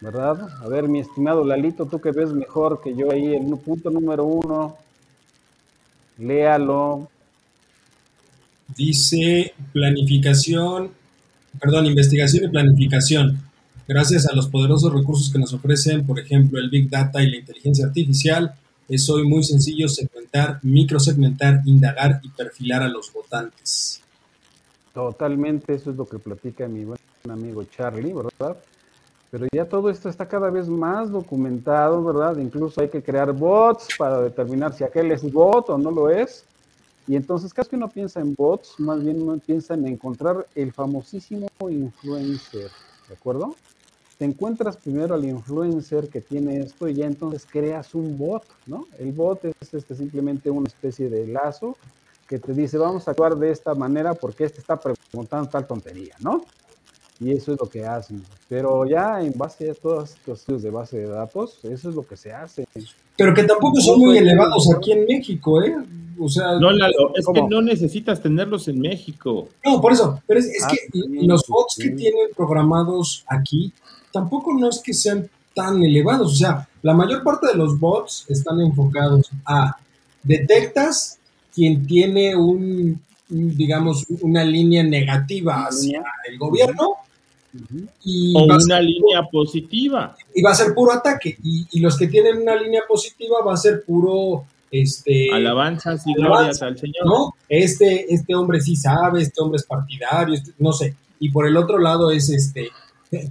¿verdad? 0.00 0.48
A 0.62 0.68
ver, 0.68 0.88
mi 0.88 1.00
estimado 1.00 1.44
Lalito, 1.44 1.86
tú 1.86 2.00
que 2.00 2.10
ves 2.10 2.32
mejor 2.32 2.80
que 2.82 2.94
yo 2.94 3.10
ahí, 3.10 3.34
el 3.34 3.58
punto 3.58 3.90
número 3.90 4.24
uno, 4.24 4.76
léalo, 6.18 7.08
Dice 8.74 9.54
planificación, 9.72 10.90
perdón, 11.60 11.86
investigación 11.86 12.44
y 12.44 12.48
planificación. 12.48 13.40
Gracias 13.88 14.26
a 14.26 14.34
los 14.34 14.48
poderosos 14.48 14.92
recursos 14.92 15.30
que 15.32 15.38
nos 15.38 15.52
ofrecen, 15.52 16.04
por 16.04 16.18
ejemplo, 16.18 16.58
el 16.58 16.70
Big 16.70 16.90
Data 16.90 17.22
y 17.22 17.30
la 17.30 17.36
inteligencia 17.36 17.86
artificial, 17.86 18.54
es 18.88 19.08
hoy 19.10 19.26
muy 19.26 19.42
sencillo 19.44 19.88
segmentar, 19.88 20.60
microsegmentar, 20.62 21.60
indagar 21.64 22.20
y 22.22 22.28
perfilar 22.28 22.82
a 22.82 22.88
los 22.88 23.12
votantes. 23.12 24.02
Totalmente, 24.92 25.74
eso 25.74 25.90
es 25.90 25.96
lo 25.96 26.06
que 26.06 26.18
platica 26.18 26.66
mi 26.68 26.84
buen 26.84 26.98
amigo 27.28 27.64
Charlie, 27.64 28.12
¿verdad? 28.12 28.56
Pero 29.30 29.46
ya 29.52 29.66
todo 29.66 29.90
esto 29.90 30.08
está 30.08 30.26
cada 30.26 30.50
vez 30.50 30.68
más 30.68 31.10
documentado, 31.10 32.02
¿verdad? 32.02 32.38
Incluso 32.38 32.80
hay 32.80 32.88
que 32.88 33.02
crear 33.02 33.32
bots 33.32 33.88
para 33.98 34.20
determinar 34.20 34.72
si 34.72 34.84
aquel 34.84 35.10
es 35.10 35.30
bot 35.30 35.68
o 35.68 35.78
no 35.78 35.90
lo 35.90 36.10
es. 36.10 36.44
Y 37.06 37.14
entonces, 37.14 37.54
casi 37.54 37.70
que 37.70 37.76
uno 37.76 37.88
piensa 37.88 38.20
en 38.20 38.34
bots, 38.34 38.78
más 38.78 39.02
bien 39.02 39.22
uno 39.22 39.38
piensa 39.38 39.74
en 39.74 39.86
encontrar 39.86 40.46
el 40.54 40.72
famosísimo 40.72 41.46
influencer, 41.60 42.70
¿de 43.08 43.14
acuerdo? 43.14 43.54
Te 44.18 44.24
encuentras 44.24 44.76
primero 44.76 45.14
al 45.14 45.24
influencer 45.24 46.08
que 46.08 46.20
tiene 46.20 46.58
esto 46.58 46.88
y 46.88 46.94
ya 46.94 47.06
entonces 47.06 47.46
creas 47.48 47.94
un 47.94 48.16
bot, 48.18 48.44
¿no? 48.66 48.86
El 48.98 49.12
bot 49.12 49.44
es 49.44 49.74
este, 49.74 49.94
simplemente 49.94 50.50
una 50.50 50.66
especie 50.66 51.08
de 51.08 51.26
lazo 51.26 51.76
que 52.26 52.38
te 52.38 52.52
dice, 52.54 52.76
vamos 52.78 53.06
a 53.06 53.12
actuar 53.12 53.36
de 53.36 53.50
esta 53.50 53.74
manera 53.74 54.14
porque 54.14 54.44
este 54.44 54.60
está 54.60 54.80
preguntando 54.80 55.48
tal 55.48 55.66
tontería, 55.66 56.16
¿no? 56.18 56.44
Y 57.18 57.32
eso 57.32 57.54
es 57.54 57.60
lo 57.60 57.68
que 57.68 57.84
hacen. 57.84 58.22
Pero 58.48 58.86
ya 58.86 59.22
en 59.22 59.32
base 59.36 59.70
a 59.70 59.74
todos 59.74 60.10
estos 60.10 60.40
estudios 60.40 60.62
de 60.62 60.70
base 60.70 60.98
de 60.98 61.08
datos, 61.08 61.58
eso 61.64 61.88
es 61.88 61.94
lo 61.94 62.06
que 62.06 62.16
se 62.16 62.32
hace. 62.32 62.66
Pero 63.16 63.32
que 63.32 63.44
tampoco 63.44 63.80
son 63.80 63.98
muy 63.98 64.18
elevados 64.18 64.70
aquí 64.74 64.92
en 64.92 65.06
México, 65.06 65.62
¿eh? 65.62 65.76
O 66.18 66.28
sea, 66.28 66.58
no, 66.58 66.70
Lalo, 66.70 67.12
es 67.14 67.26
que 67.32 67.42
no 67.42 67.60
necesitas 67.60 68.22
tenerlos 68.22 68.68
en 68.68 68.80
México. 68.80 69.48
No, 69.64 69.80
por 69.80 69.92
eso, 69.92 70.20
pero 70.26 70.40
es, 70.40 70.50
ah, 70.64 70.68
que 70.68 71.00
los 71.26 71.46
bots 71.46 71.76
que 71.76 71.90
tienen 71.90 72.28
programados 72.34 73.24
aquí 73.26 73.72
tampoco 74.12 74.54
no 74.54 74.68
es 74.68 74.80
que 74.80 74.94
sean 74.94 75.28
tan 75.54 75.82
elevados. 75.82 76.32
O 76.32 76.36
sea, 76.36 76.68
la 76.82 76.94
mayor 76.94 77.22
parte 77.22 77.48
de 77.48 77.54
los 77.54 77.78
bots 77.78 78.24
están 78.28 78.60
enfocados 78.60 79.30
a 79.44 79.76
detectas 80.22 81.18
quien 81.54 81.86
tiene 81.86 82.36
un, 82.36 83.00
digamos, 83.28 84.06
una 84.20 84.44
línea 84.44 84.82
negativa 84.82 85.66
hacia 85.66 86.04
el 86.28 86.38
gobierno. 86.38 86.96
Y 88.04 88.34
o 88.36 88.44
una 88.44 88.80
línea 88.80 89.22
positiva. 89.30 90.16
Y 90.34 90.42
va 90.42 90.52
a 90.52 90.54
ser 90.54 90.74
puro 90.74 90.92
ataque. 90.92 91.36
Y, 91.42 91.66
y, 91.72 91.80
los 91.80 91.96
que 91.96 92.08
tienen 92.08 92.38
una 92.42 92.56
línea 92.56 92.82
positiva 92.88 93.38
va 93.44 93.54
a 93.54 93.56
ser 93.56 93.84
puro 93.84 94.44
este, 94.70 95.32
alabanzas 95.32 96.06
y 96.06 96.14
glorias 96.14 96.62
al 96.62 96.78
Señor. 96.78 97.06
¿no? 97.06 97.34
Este, 97.48 98.12
este 98.12 98.34
hombre 98.34 98.60
sí 98.60 98.76
sabe, 98.76 99.22
este 99.22 99.40
hombre 99.40 99.56
es 99.56 99.64
partidario, 99.64 100.34
este, 100.34 100.52
no 100.58 100.72
sé. 100.72 100.94
Y 101.18 101.30
por 101.30 101.46
el 101.46 101.56
otro 101.56 101.78
lado 101.78 102.10
es 102.10 102.28
este, 102.28 102.70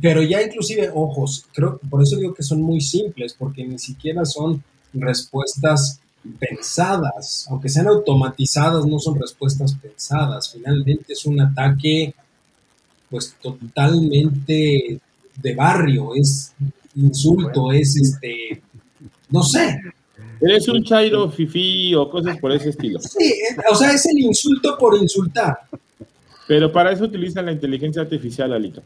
pero 0.01 0.23
ya 0.23 0.41
inclusive, 0.41 0.89
ojos, 0.93 1.45
creo, 1.53 1.79
por 1.89 2.01
eso 2.01 2.17
digo 2.17 2.33
que 2.33 2.43
son 2.43 2.61
muy 2.61 2.81
simples, 2.81 3.35
porque 3.37 3.65
ni 3.65 3.77
siquiera 3.77 4.25
son 4.25 4.63
respuestas 4.93 5.99
pensadas, 6.39 7.45
aunque 7.49 7.69
sean 7.69 7.87
automatizadas, 7.87 8.85
no 8.85 8.99
son 8.99 9.19
respuestas 9.19 9.75
pensadas. 9.75 10.51
Finalmente 10.51 11.13
es 11.13 11.25
un 11.25 11.39
ataque, 11.39 12.15
pues 13.09 13.35
totalmente 13.41 14.99
de 15.41 15.55
barrio, 15.55 16.15
es 16.15 16.53
insulto, 16.95 17.71
es 17.71 17.95
este, 17.97 18.61
no 19.29 19.43
sé, 19.43 19.79
Eres 20.41 20.67
un 20.67 20.83
chairo 20.83 21.29
fifi 21.29 21.95
o 21.95 22.09
cosas 22.09 22.37
por 22.37 22.51
ese 22.51 22.69
estilo. 22.69 22.99
Sí, 22.99 23.33
o 23.69 23.75
sea, 23.75 23.91
es 23.91 24.05
el 24.05 24.19
insulto 24.19 24.77
por 24.77 24.97
insultar. 24.97 25.59
Pero 26.47 26.71
para 26.71 26.91
eso 26.91 27.05
utilizan 27.05 27.45
la 27.45 27.51
inteligencia 27.51 28.01
artificial, 28.01 28.53
Alito. 28.53 28.83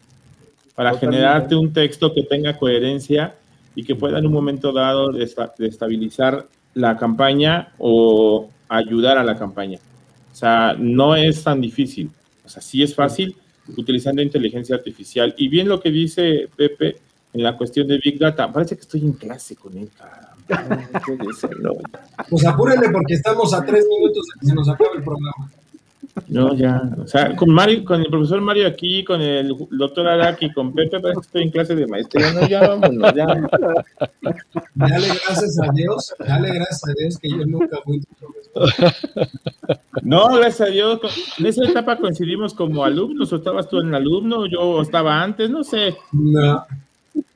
Para 0.76 0.98
generarte 0.98 1.56
un 1.56 1.74
texto 1.74 2.14
que 2.14 2.24
tenga 2.24 2.58
coherencia 2.58 3.36
y 3.76 3.84
que 3.84 3.96
pueda 3.96 4.20
en 4.20 4.28
un 4.28 4.34
momento 4.34 4.72
dado 4.72 5.12
estabilizar 5.20 6.48
la 6.74 6.98
campaña 6.98 7.74
o 7.78 8.50
ayudar 8.70 9.18
a 9.18 9.24
la 9.24 9.36
campaña. 9.38 9.80
O 10.32 10.36
sea, 10.36 10.76
no 10.78 11.16
es 11.16 11.44
tan 11.44 11.60
difícil. 11.60 12.12
O 12.44 12.46
O 12.46 12.50
sea, 12.50 12.62
sí 12.62 12.82
es 12.82 12.96
fácil 12.96 13.36
utilizando 13.78 14.22
inteligencia 14.22 14.76
artificial. 14.76 15.34
Y 15.38 15.48
bien 15.48 15.68
lo 15.68 15.80
que 15.80 15.92
dice 15.92 16.50
Pepe 16.56 16.98
en 17.34 17.44
la 17.44 17.58
cuestión 17.58 17.88
de 17.88 18.00
Big 18.00 18.18
Data, 18.18 18.52
parece 18.52 18.76
que 18.76 18.82
estoy 18.82 19.02
en 19.02 19.14
clase 19.14 19.56
con 19.56 19.78
él, 19.78 19.90
Pues 22.30 22.46
apúrenle 22.46 22.90
porque 22.90 23.14
estamos 23.14 23.54
a 23.54 23.64
tres 23.64 23.86
minutos 23.88 24.26
de 24.26 24.40
que 24.40 24.46
se 24.48 24.54
nos 24.56 24.68
acabe 24.68 24.98
el 24.98 25.04
programa. 25.04 25.52
No, 26.28 26.54
ya. 26.54 26.82
O 27.02 27.08
sea, 27.08 27.36
con 27.36 27.50
Mario, 27.50 27.84
con 27.86 28.02
el 28.02 28.08
profesor 28.10 28.42
Mario 28.42 28.68
aquí, 28.68 29.04
con 29.04 29.22
el 29.22 29.56
doctor 29.72 30.08
Araki, 30.08 30.52
con 30.54 30.74
Pepe, 30.74 31.00
parece 31.00 31.22
que 31.22 31.26
estoy 31.26 31.44
en 31.44 31.52
clase 31.52 31.76
de 31.76 31.88
maestría. 31.88 32.34
No, 32.34 32.48
ya 32.48 32.68
vámonos, 32.68 33.14
ya. 33.14 33.26
Dale 34.76 35.08
gracias 35.08 35.60
a 35.62 35.72
Dios, 35.74 36.14
dale 36.20 36.54
gracias 36.54 36.84
a 36.88 36.94
Dios 36.98 37.18
que 37.18 37.30
yo 37.30 37.46
nunca 37.46 37.78
fui 37.84 38.02
tu 38.02 38.16
profesor. 38.54 38.94
No, 40.04 40.36
gracias 40.36 40.70
a 40.70 40.72
Dios. 40.72 41.00
En 41.38 41.46
esa 41.46 41.66
etapa 41.66 41.98
coincidimos 41.98 42.54
como 42.54 42.84
alumnos, 42.84 43.32
o 43.32 43.36
estabas 43.36 43.70
tú 43.70 43.80
en 43.80 43.94
alumno, 43.94 44.46
yo 44.46 44.82
estaba 44.82 45.22
antes, 45.22 45.50
no 45.50 45.64
sé. 45.64 45.96
No. 46.12 46.66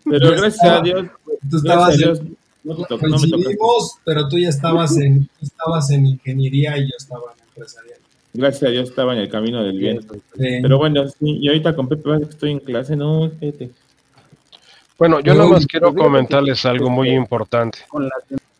Pero 0.05 0.31
gracias 0.31 0.63
a 0.63 0.81
Dios. 0.81 1.07
Tú 1.49 1.57
estabas 1.57 1.99
en, 2.01 2.37
no, 2.63 2.75
coincidimos, 2.75 3.97
pero 4.05 4.27
tú 4.29 4.37
ya 4.37 4.49
estabas 4.49 4.97
en, 4.97 5.27
estabas 5.41 5.89
en 5.91 6.07
ingeniería 6.07 6.77
y 6.77 6.83
yo 6.83 6.95
estaba 6.97 7.33
en 7.35 7.43
empresarial. 7.47 7.92
Gracias 8.33 8.63
a 8.63 8.69
Dios 8.69 8.89
estaba 8.89 9.13
en 9.13 9.19
el 9.19 9.29
camino 9.29 9.63
del 9.63 9.77
bien. 9.77 10.05
Pero 10.35 10.77
bueno, 10.79 11.07
sí, 11.07 11.37
y 11.39 11.47
ahorita 11.47 11.75
con 11.75 11.87
Pepe 11.87 12.09
estoy 12.29 12.51
en 12.51 12.59
clase, 12.59 12.95
no, 12.95 13.29
fíjate. 13.39 13.69
Bueno, 14.97 15.19
yo 15.19 15.35
nada 15.35 15.49
más 15.49 15.67
quiero 15.67 15.93
comentarles 15.93 16.65
algo 16.65 16.89
muy 16.89 17.09
importante. 17.09 17.79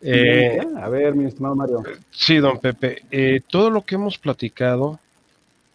Eh, 0.00 0.60
a 0.80 0.88
ver, 0.88 1.14
mi 1.14 1.26
estimado 1.26 1.56
Mario. 1.56 1.82
Sí, 2.10 2.36
don 2.36 2.58
Pepe. 2.58 3.02
Eh, 3.10 3.40
todo 3.48 3.70
lo 3.70 3.82
que 3.82 3.96
hemos 3.96 4.18
platicado 4.18 5.00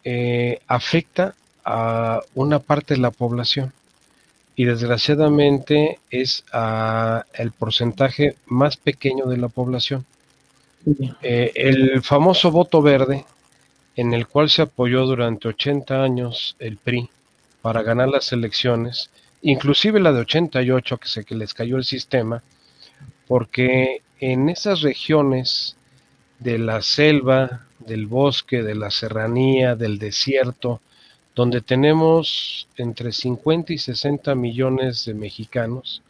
eh, 0.04 0.60
afecta 0.66 1.34
a 1.64 2.20
una 2.34 2.58
parte 2.58 2.94
de 2.94 3.00
la 3.00 3.10
población 3.10 3.72
y 4.56 4.64
desgraciadamente 4.64 5.98
es 6.10 6.44
a 6.52 7.24
el 7.34 7.52
porcentaje 7.52 8.36
más 8.46 8.76
pequeño 8.76 9.26
de 9.26 9.36
la 9.36 9.48
población. 9.48 10.06
el 11.22 12.00
famoso 12.02 12.50
voto 12.50 12.80
verde 12.80 13.24
en 13.96 14.12
el 14.14 14.26
cual 14.26 14.50
se 14.50 14.62
apoyó 14.62 15.04
durante 15.06 15.48
80 15.48 16.02
años 16.02 16.56
el 16.58 16.76
PRI 16.76 17.10
para 17.62 17.82
ganar 17.82 18.08
las 18.08 18.32
elecciones, 18.32 19.10
inclusive 19.42 20.00
la 20.00 20.12
de 20.12 20.20
88 20.20 20.98
que 20.98 21.08
se 21.08 21.24
que 21.24 21.34
les 21.34 21.54
cayó 21.54 21.76
el 21.76 21.84
sistema, 21.84 22.42
porque 23.26 24.02
en 24.18 24.48
esas 24.48 24.82
regiones 24.82 25.76
de 26.38 26.58
la 26.58 26.82
selva, 26.82 27.66
del 27.78 28.06
bosque, 28.06 28.62
de 28.62 28.74
la 28.74 28.90
serranía, 28.90 29.76
del 29.76 29.98
desierto, 29.98 30.80
donde 31.34 31.60
tenemos 31.60 32.68
entre 32.76 33.12
50 33.12 33.72
y 33.72 33.78
60 33.78 34.34
millones 34.34 35.04
de 35.04 35.14
mexicanos, 35.14 36.02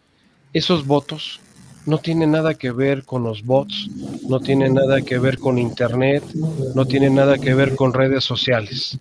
esos 0.53 0.87
votos 0.87 1.41
no 1.87 1.99
tiene 1.99 2.27
nada 2.27 2.55
que 2.55 2.71
ver 2.71 3.05
con 3.05 3.25
los 3.25 3.45
bots, 3.45 3.89
no 4.29 4.41
tiene 4.41 4.69
nada 4.69 5.01
que 5.03 5.19
ver 5.19 5.39
con 5.39 5.59
Internet, 5.59 6.25
no 6.75 6.85
tiene 6.85 7.11
nada 7.11 7.39
que 7.39 7.55
ver 7.55 7.75
con 7.77 7.93
redes 7.93 8.25
sociales. 8.25 8.99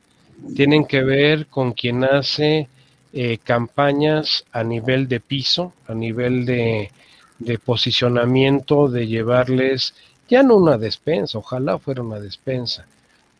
Tienen 0.55 0.85
que 0.85 1.03
ver 1.03 1.47
con 1.47 1.73
quien 1.73 2.03
hace 2.03 2.69
eh, 3.11 3.37
campañas 3.43 4.45
a 4.51 4.63
nivel 4.63 5.07
de 5.07 5.19
piso, 5.19 5.73
a 5.87 5.93
nivel 5.93 6.45
de, 6.45 6.91
de 7.39 7.59
posicionamiento, 7.59 8.87
de 8.87 9.07
llevarles 9.07 9.93
ya 10.29 10.43
no 10.43 10.55
una 10.55 10.77
despensa, 10.77 11.39
ojalá 11.39 11.79
fuera 11.79 12.03
una 12.03 12.19
despensa, 12.19 12.85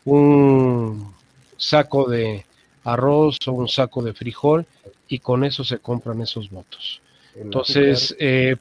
un 0.06 1.14
saco 1.56 2.10
de 2.10 2.46
arroz 2.84 3.38
o 3.46 3.52
un 3.52 3.68
saco 3.68 4.02
de 4.02 4.14
frijol 4.14 4.66
y 5.08 5.20
con 5.20 5.44
eso 5.44 5.64
se 5.64 5.78
compran 5.78 6.22
esos 6.22 6.50
votos. 6.50 7.02
Entonces, 7.36 8.16
eh, 8.20 8.56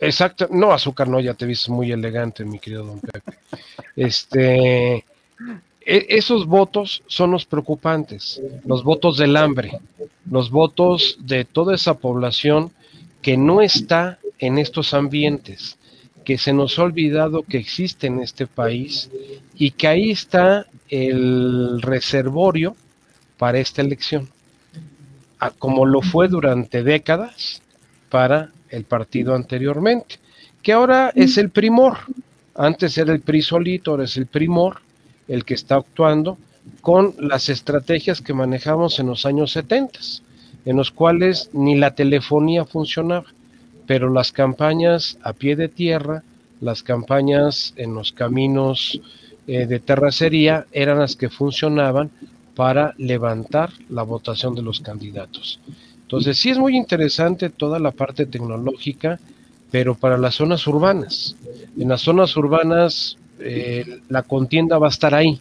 Exacto, 0.00 0.48
no, 0.50 0.72
azúcar 0.72 1.08
no, 1.08 1.20
ya 1.20 1.34
te 1.34 1.46
viste 1.46 1.70
muy 1.70 1.92
elegante, 1.92 2.44
mi 2.44 2.58
querido 2.58 2.84
don 2.84 3.00
Pepe. 3.00 3.38
Este, 3.96 5.04
e, 5.86 6.06
esos 6.08 6.46
votos 6.46 7.02
son 7.06 7.30
los 7.30 7.44
preocupantes, 7.44 8.40
los 8.64 8.82
votos 8.82 9.18
del 9.18 9.36
hambre, 9.36 9.78
los 10.30 10.50
votos 10.50 11.18
de 11.20 11.44
toda 11.44 11.74
esa 11.74 11.94
población 11.94 12.72
que 13.22 13.36
no 13.36 13.62
está 13.62 14.18
en 14.38 14.58
estos 14.58 14.94
ambientes, 14.94 15.78
que 16.24 16.38
se 16.38 16.52
nos 16.52 16.78
ha 16.78 16.84
olvidado 16.84 17.42
que 17.42 17.58
existe 17.58 18.06
en 18.06 18.20
este 18.20 18.46
país 18.46 19.10
y 19.54 19.70
que 19.72 19.88
ahí 19.88 20.10
está 20.10 20.66
el 20.88 21.80
reservorio 21.82 22.76
para 23.38 23.58
esta 23.58 23.82
elección, 23.82 24.28
como 25.58 25.84
lo 25.84 26.00
fue 26.00 26.28
durante 26.28 26.82
décadas 26.82 27.62
para 28.08 28.50
el 28.74 28.84
partido 28.84 29.34
anteriormente, 29.34 30.16
que 30.62 30.72
ahora 30.72 31.12
es 31.14 31.38
el 31.38 31.50
primor. 31.50 31.98
Antes 32.54 32.96
era 32.98 33.12
el 33.12 33.20
PRI 33.20 33.42
solito, 33.42 33.92
ahora 33.92 34.04
es 34.04 34.16
el 34.16 34.26
primor 34.26 34.80
el 35.28 35.44
que 35.44 35.54
está 35.54 35.76
actuando 35.76 36.38
con 36.80 37.14
las 37.18 37.48
estrategias 37.48 38.20
que 38.20 38.34
manejamos 38.34 38.98
en 38.98 39.06
los 39.06 39.26
años 39.26 39.52
70, 39.52 39.98
en 40.64 40.76
los 40.76 40.90
cuales 40.90 41.50
ni 41.52 41.76
la 41.76 41.94
telefonía 41.94 42.64
funcionaba, 42.64 43.26
pero 43.86 44.10
las 44.10 44.32
campañas 44.32 45.18
a 45.22 45.32
pie 45.32 45.56
de 45.56 45.68
tierra, 45.68 46.22
las 46.60 46.82
campañas 46.82 47.74
en 47.76 47.94
los 47.94 48.12
caminos 48.12 49.00
eh, 49.46 49.66
de 49.66 49.78
terracería 49.78 50.66
eran 50.72 50.98
las 50.98 51.16
que 51.16 51.28
funcionaban 51.28 52.10
para 52.54 52.94
levantar 52.96 53.70
la 53.90 54.02
votación 54.02 54.54
de 54.54 54.62
los 54.62 54.80
candidatos. 54.80 55.60
Entonces 56.04 56.38
sí 56.38 56.50
es 56.50 56.58
muy 56.58 56.76
interesante 56.76 57.50
toda 57.50 57.78
la 57.78 57.90
parte 57.90 58.26
tecnológica, 58.26 59.18
pero 59.70 59.94
para 59.94 60.16
las 60.16 60.36
zonas 60.36 60.66
urbanas. 60.66 61.36
En 61.76 61.88
las 61.88 62.02
zonas 62.02 62.36
urbanas 62.36 63.16
eh, 63.40 64.00
la 64.08 64.22
contienda 64.22 64.78
va 64.78 64.86
a 64.86 64.90
estar 64.90 65.14
ahí, 65.14 65.40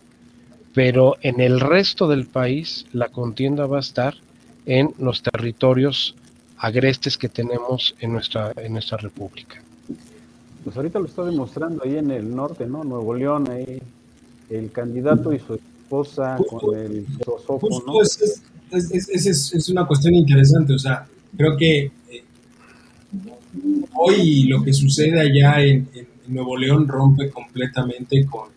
pero 0.73 1.17
en 1.21 1.39
el 1.39 1.59
resto 1.59 2.07
del 2.07 2.25
país 2.25 2.85
la 2.93 3.09
contienda 3.09 3.67
va 3.67 3.77
a 3.77 3.81
estar 3.81 4.15
en 4.65 4.93
los 4.97 5.21
territorios 5.21 6.15
agrestes 6.57 7.17
que 7.17 7.29
tenemos 7.29 7.93
en 7.99 8.13
nuestra, 8.13 8.53
en 8.55 8.73
nuestra 8.73 8.97
república. 8.97 9.61
Pues 10.63 10.77
ahorita 10.77 10.99
lo 10.99 11.05
está 11.05 11.23
demostrando 11.25 11.83
ahí 11.83 11.97
en 11.97 12.09
el 12.09 12.33
norte, 12.33 12.65
¿no? 12.65 12.85
Nuevo 12.85 13.13
León, 13.13 13.51
ahí 13.51 13.81
el 14.49 14.71
candidato 14.71 15.33
y 15.33 15.39
su 15.39 15.55
esposa 15.55 16.37
con 16.49 16.75
el 16.77 17.05
¿no? 17.85 18.01
es, 18.01 18.41
es, 18.77 19.69
una 19.69 19.85
cuestión 19.85 20.15
interesante. 20.15 20.73
O 20.73 20.79
sea, 20.79 21.05
creo 21.35 21.57
que 21.57 21.91
eh, 22.09 22.23
hoy 23.95 24.43
lo 24.43 24.63
que 24.63 24.73
sucede 24.73 25.19
allá 25.19 25.61
en, 25.61 25.87
Nuevo 26.25 26.55
León 26.55 26.87
rompe 26.87 27.29
completamente 27.29 28.25
con, 28.25 28.47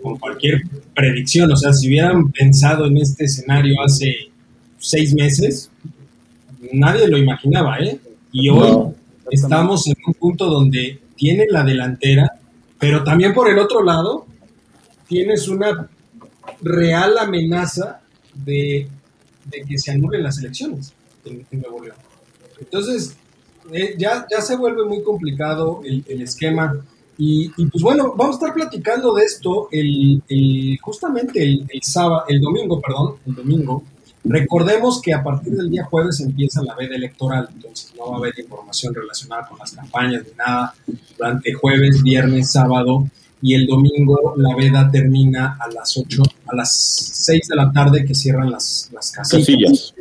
con, 0.00 0.18
cualquier 0.18 0.62
predicción. 0.94 1.50
O 1.50 1.56
sea, 1.56 1.72
si 1.72 1.88
hubieran 1.88 2.30
pensado 2.30 2.86
en 2.86 2.96
este 2.98 3.24
escenario 3.24 3.82
hace 3.84 4.30
seis 4.78 5.12
meses, 5.12 5.68
nadie 6.72 7.08
lo 7.08 7.18
imaginaba, 7.18 7.78
¿eh? 7.80 7.98
Y 8.30 8.48
hoy 8.50 8.92
estamos 9.30 9.88
en 9.88 9.96
un 10.06 10.14
punto 10.14 10.46
donde 10.46 11.00
tiene 11.16 11.46
la 11.50 11.64
delantera, 11.64 12.30
pero 12.78 13.02
también 13.02 13.34
por 13.34 13.50
el 13.50 13.58
otro 13.58 13.82
lado 13.82 14.26
tienes 15.08 15.48
una 15.48 15.88
real 16.62 17.18
amenaza 17.18 18.00
de 18.34 18.88
de 19.50 19.62
que 19.62 19.78
se 19.78 19.92
anulen 19.92 20.22
las 20.22 20.38
elecciones 20.38 20.92
en, 21.24 21.46
Nuevo 21.50 21.82
León. 21.82 21.96
Entonces, 22.58 23.16
eh, 23.72 23.94
ya, 23.98 24.26
ya 24.30 24.40
se 24.40 24.56
vuelve 24.56 24.84
muy 24.84 25.02
complicado 25.02 25.80
el, 25.84 26.22
esquema. 26.22 26.74
Y, 27.18 27.48
pues 27.48 27.82
bueno, 27.82 28.14
vamos 28.16 28.36
a 28.36 28.38
estar 28.38 28.54
platicando 28.54 29.14
de 29.14 29.24
esto 29.24 29.68
el, 29.72 30.22
justamente 30.82 31.42
el, 31.42 31.82
sábado, 31.82 32.24
el 32.28 32.40
domingo, 32.40 32.80
perdón, 32.80 33.16
el 33.26 33.34
domingo. 33.34 33.82
Recordemos 34.24 35.00
que 35.00 35.14
a 35.14 35.22
partir 35.22 35.54
del 35.54 35.70
día 35.70 35.84
jueves 35.84 36.20
empieza 36.20 36.62
la 36.62 36.74
veda 36.74 36.96
electoral, 36.96 37.48
entonces 37.54 37.94
no 37.96 38.10
va 38.10 38.16
a 38.16 38.18
haber 38.18 38.38
información 38.38 38.92
relacionada 38.92 39.46
con 39.48 39.58
las 39.58 39.70
campañas 39.70 40.24
ni 40.24 40.34
nada 40.34 40.74
durante 41.16 41.52
jueves, 41.52 42.02
viernes, 42.02 42.50
sábado 42.50 43.06
y 43.42 43.54
el 43.54 43.66
domingo 43.66 44.34
la 44.36 44.56
veda 44.56 44.90
termina 44.90 45.58
a 45.60 45.68
las 45.70 45.96
8, 45.96 46.22
a 46.46 46.56
las 46.56 46.74
6 46.74 47.48
de 47.48 47.56
la 47.56 47.70
tarde 47.70 48.04
que 48.04 48.14
cierran 48.14 48.50
las, 48.50 48.90
las 48.92 49.10
casillas, 49.12 49.94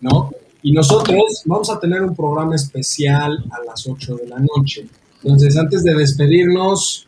¿no? 0.00 0.30
Y 0.62 0.72
nosotros 0.72 1.42
vamos 1.44 1.70
a 1.70 1.78
tener 1.78 2.02
un 2.02 2.16
programa 2.16 2.56
especial 2.56 3.44
a 3.50 3.64
las 3.64 3.86
8 3.86 4.16
de 4.16 4.28
la 4.28 4.38
noche. 4.40 4.86
Entonces, 5.22 5.56
antes 5.56 5.84
de 5.84 5.94
despedirnos, 5.94 7.06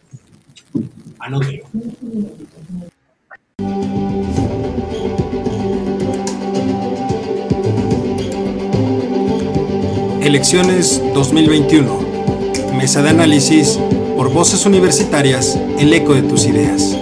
anótelo. 1.18 1.64
Elecciones 10.22 11.02
2021. 11.14 11.98
Mesa 12.76 13.02
de 13.02 13.08
análisis 13.08 13.78
por 14.20 14.30
Voces 14.34 14.66
Universitarias, 14.66 15.58
el 15.78 15.94
eco 15.94 16.12
de 16.12 16.20
tus 16.20 16.44
ideas. 16.44 16.94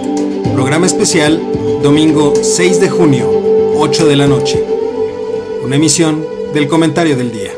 Programa 0.53 0.85
especial, 0.85 1.37
domingo 1.83 2.31
6 2.41 2.79
de 2.79 2.89
junio, 2.89 3.29
8 3.75 4.07
de 4.07 4.15
la 4.15 4.25
noche. 4.25 4.63
Una 5.61 5.75
emisión 5.75 6.23
del 6.53 6.69
comentario 6.69 7.17
del 7.17 7.33
día. 7.33 7.51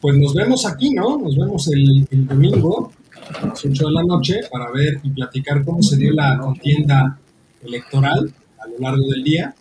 Pues 0.00 0.16
nos 0.18 0.34
vemos 0.34 0.64
aquí, 0.66 0.90
¿no? 0.90 1.18
Nos 1.18 1.36
vemos 1.36 1.66
el, 1.72 2.06
domingo 2.08 2.92
a 3.40 3.46
las 3.48 3.64
8 3.64 3.86
de 3.88 3.92
la 3.92 4.04
noche 4.04 4.36
para 4.52 4.70
ver 4.70 5.00
y 5.02 5.10
platicar 5.10 5.64
cómo 5.64 5.82
se 5.82 5.96
dio 5.96 6.12
la 6.12 6.38
contienda 6.38 7.18
electoral 7.64 8.32
a 8.56 8.68
lo 8.68 8.78
largo 8.78 9.08
del 9.08 9.24
día. 9.24 9.52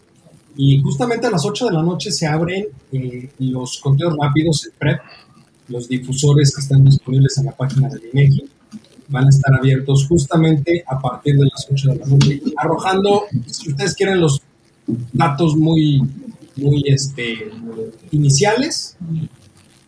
Y 0.55 0.79
justamente 0.83 1.25
a 1.25 1.31
las 1.31 1.43
8 1.43 1.65
de 1.65 1.71
la 1.71 1.81
noche 1.81 2.11
se 2.11 2.27
abren 2.27 2.67
eh, 2.91 3.29
los 3.39 3.79
conteos 3.79 4.15
rápidos, 4.19 4.65
el 4.65 4.73
PREP, 4.73 4.99
los 5.71 5.87
difusores 5.87 6.53
que 6.53 6.61
están 6.61 6.83
disponibles 6.85 7.37
en 7.37 7.45
la 7.45 7.51
página 7.53 7.89
del 7.89 8.01
INEGI. 8.13 8.43
Van 9.07 9.25
a 9.25 9.29
estar 9.29 9.53
abiertos 9.53 10.07
justamente 10.07 10.83
a 10.87 10.99
partir 10.99 11.35
de 11.35 11.45
las 11.45 11.67
8 11.69 11.89
de 11.89 11.95
la 11.97 12.05
noche, 12.05 12.41
arrojando, 12.55 13.23
si 13.47 13.71
ustedes 13.71 13.93
quieren, 13.93 14.21
los 14.21 14.41
datos 15.11 15.55
muy, 15.55 16.01
muy 16.55 16.83
este, 16.85 17.51
iniciales, 18.11 18.95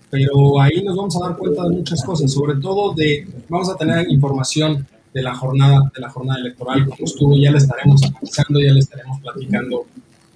pero 0.09 0.61
ahí 0.61 0.83
nos 0.83 0.95
vamos 0.95 1.15
a 1.15 1.27
dar 1.27 1.37
cuenta 1.37 1.63
de 1.63 1.69
muchas 1.69 2.03
cosas, 2.03 2.31
sobre 2.31 2.59
todo 2.59 2.93
de, 2.93 3.27
vamos 3.49 3.69
a 3.69 3.75
tener 3.75 4.11
información 4.11 4.85
de 5.13 5.21
la 5.21 5.35
jornada, 5.35 5.91
de 5.93 6.01
la 6.01 6.09
jornada 6.09 6.39
electoral, 6.39 6.85
como 6.87 7.05
estuvo, 7.05 7.37
ya 7.37 7.51
le 7.51 7.59
estaremos 7.59 8.01
analizando, 8.03 8.59
ya 8.59 8.73
le 8.73 8.79
estaremos 8.79 9.19
platicando, 9.21 9.85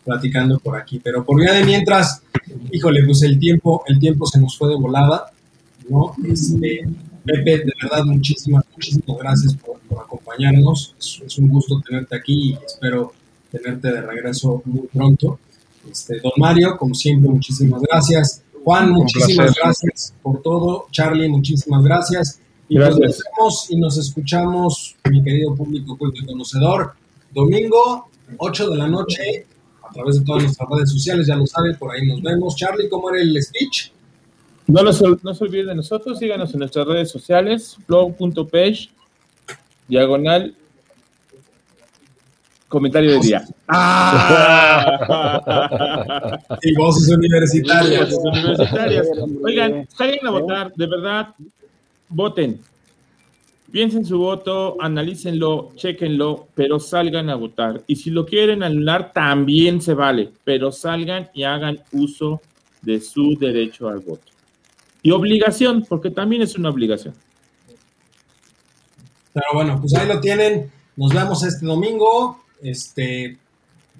platicando 0.05 0.59
por 0.59 0.77
aquí. 0.77 0.99
Pero 1.03 1.25
por 1.25 1.39
vía 1.39 1.53
de 1.53 1.63
mientras, 1.63 2.21
híjole, 2.71 3.03
pues 3.05 3.23
el 3.23 3.39
tiempo, 3.39 3.83
el 3.87 3.99
tiempo 3.99 4.27
se 4.27 4.39
nos 4.39 4.57
fue 4.57 4.69
de 4.69 4.75
volada, 4.75 5.31
¿no? 5.89 6.15
Este, 6.25 6.87
Pepe, 7.23 7.57
de 7.59 7.73
verdad, 7.81 8.05
muchísimas, 8.05 8.63
muchísimas 8.73 9.17
gracias 9.17 9.53
por, 9.55 9.79
por 9.81 9.99
acompañarnos. 9.99 10.95
Es, 10.97 11.21
es, 11.25 11.37
un 11.37 11.49
gusto 11.49 11.81
tenerte 11.81 12.15
aquí 12.15 12.51
y 12.51 12.57
espero 12.65 13.13
tenerte 13.51 13.91
de 13.91 14.01
regreso 14.01 14.61
muy 14.65 14.87
pronto. 14.87 15.39
Este, 15.89 16.19
don 16.19 16.31
Mario, 16.37 16.77
como 16.77 16.95
siempre, 16.95 17.29
muchísimas 17.29 17.81
gracias. 17.81 18.43
Juan, 18.63 18.91
muchísimas 18.91 19.53
gracias 19.55 20.13
por 20.21 20.41
todo. 20.41 20.87
Charlie, 20.91 21.29
muchísimas 21.29 21.83
gracias. 21.83 22.39
Y 22.69 22.75
gracias. 22.75 22.99
nos 22.99 23.17
vemos 23.17 23.71
y 23.71 23.77
nos 23.77 23.97
escuchamos, 23.97 24.95
mi 25.09 25.23
querido 25.23 25.55
público 25.55 25.97
culto 25.97 26.21
y 26.21 26.25
conocedor, 26.25 26.93
domingo, 27.33 28.09
8 28.37 28.69
de 28.69 28.77
la 28.77 28.87
noche, 28.87 29.45
a 29.89 29.93
través 29.93 30.19
de 30.19 30.25
todas 30.25 30.43
nuestras 30.43 30.69
redes 30.69 30.91
sociales, 30.91 31.27
ya 31.27 31.35
lo 31.35 31.45
saben, 31.45 31.77
por 31.77 31.91
ahí 31.91 32.05
nos 32.05 32.21
vemos. 32.21 32.55
Charlie, 32.57 32.89
¿cómo 32.89 33.09
era 33.09 33.21
el 33.21 33.41
speech? 33.41 33.91
No, 34.67 34.83
los, 34.83 35.01
no 35.23 35.33
se 35.33 35.43
olviden 35.45 35.67
de 35.67 35.75
nosotros, 35.75 36.19
síganos 36.19 36.53
en 36.53 36.59
nuestras 36.59 36.85
redes 36.85 37.09
sociales, 37.09 37.77
blog.page, 37.87 38.89
diagonal, 39.87 40.53
comentario 42.67 43.13
de 43.13 43.19
día. 43.19 43.45
¡Ah! 43.69 44.97
y 46.61 46.75
voces 46.75 47.15
universitarias. 47.15 48.11
Voces 48.11 48.25
universitarias. 48.25 49.07
Oigan, 49.43 49.87
salgan 49.89 50.27
a 50.27 50.31
votar, 50.31 50.73
de 50.75 50.87
verdad, 50.87 51.33
voten. 52.09 52.59
Piensen 53.71 54.05
su 54.05 54.17
voto, 54.19 54.75
analícenlo, 54.79 55.71
chequenlo, 55.75 56.47
pero 56.55 56.79
salgan 56.79 57.29
a 57.29 57.35
votar. 57.35 57.83
Y 57.87 57.95
si 57.97 58.09
lo 58.09 58.25
quieren 58.25 58.63
anular, 58.63 59.13
también 59.13 59.81
se 59.81 59.93
vale, 59.93 60.29
pero 60.43 60.73
salgan 60.73 61.29
y 61.33 61.43
hagan 61.43 61.79
uso 61.93 62.41
de 62.81 62.99
su 62.99 63.37
derecho 63.37 63.87
al 63.87 63.99
voto. 63.99 64.36
Y 65.01 65.11
obligación, 65.11 65.85
porque 65.87 66.09
también 66.11 66.41
es 66.41 66.55
una 66.55 66.69
obligación. 66.69 67.13
Pero 69.33 69.45
bueno, 69.53 69.79
pues 69.79 69.93
ahí 69.93 70.07
lo 70.07 70.19
tienen. 70.19 70.71
Nos 70.95 71.13
vemos 71.13 71.43
este 71.43 71.65
domingo. 71.65 72.43
Este, 72.61 73.37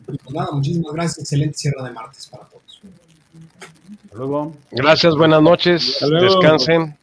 pues 0.05 0.19
nada, 0.31 0.51
muchísimas 0.51 0.93
gracias. 0.93 1.19
Excelente 1.19 1.57
cierre 1.57 1.83
de 1.83 1.91
martes 1.91 2.27
para 2.27 2.45
todos. 2.45 2.81
Hasta 4.05 4.17
luego. 4.17 4.55
Gracias, 4.71 5.15
buenas 5.15 5.41
noches. 5.41 5.99
Descansen. 6.21 6.97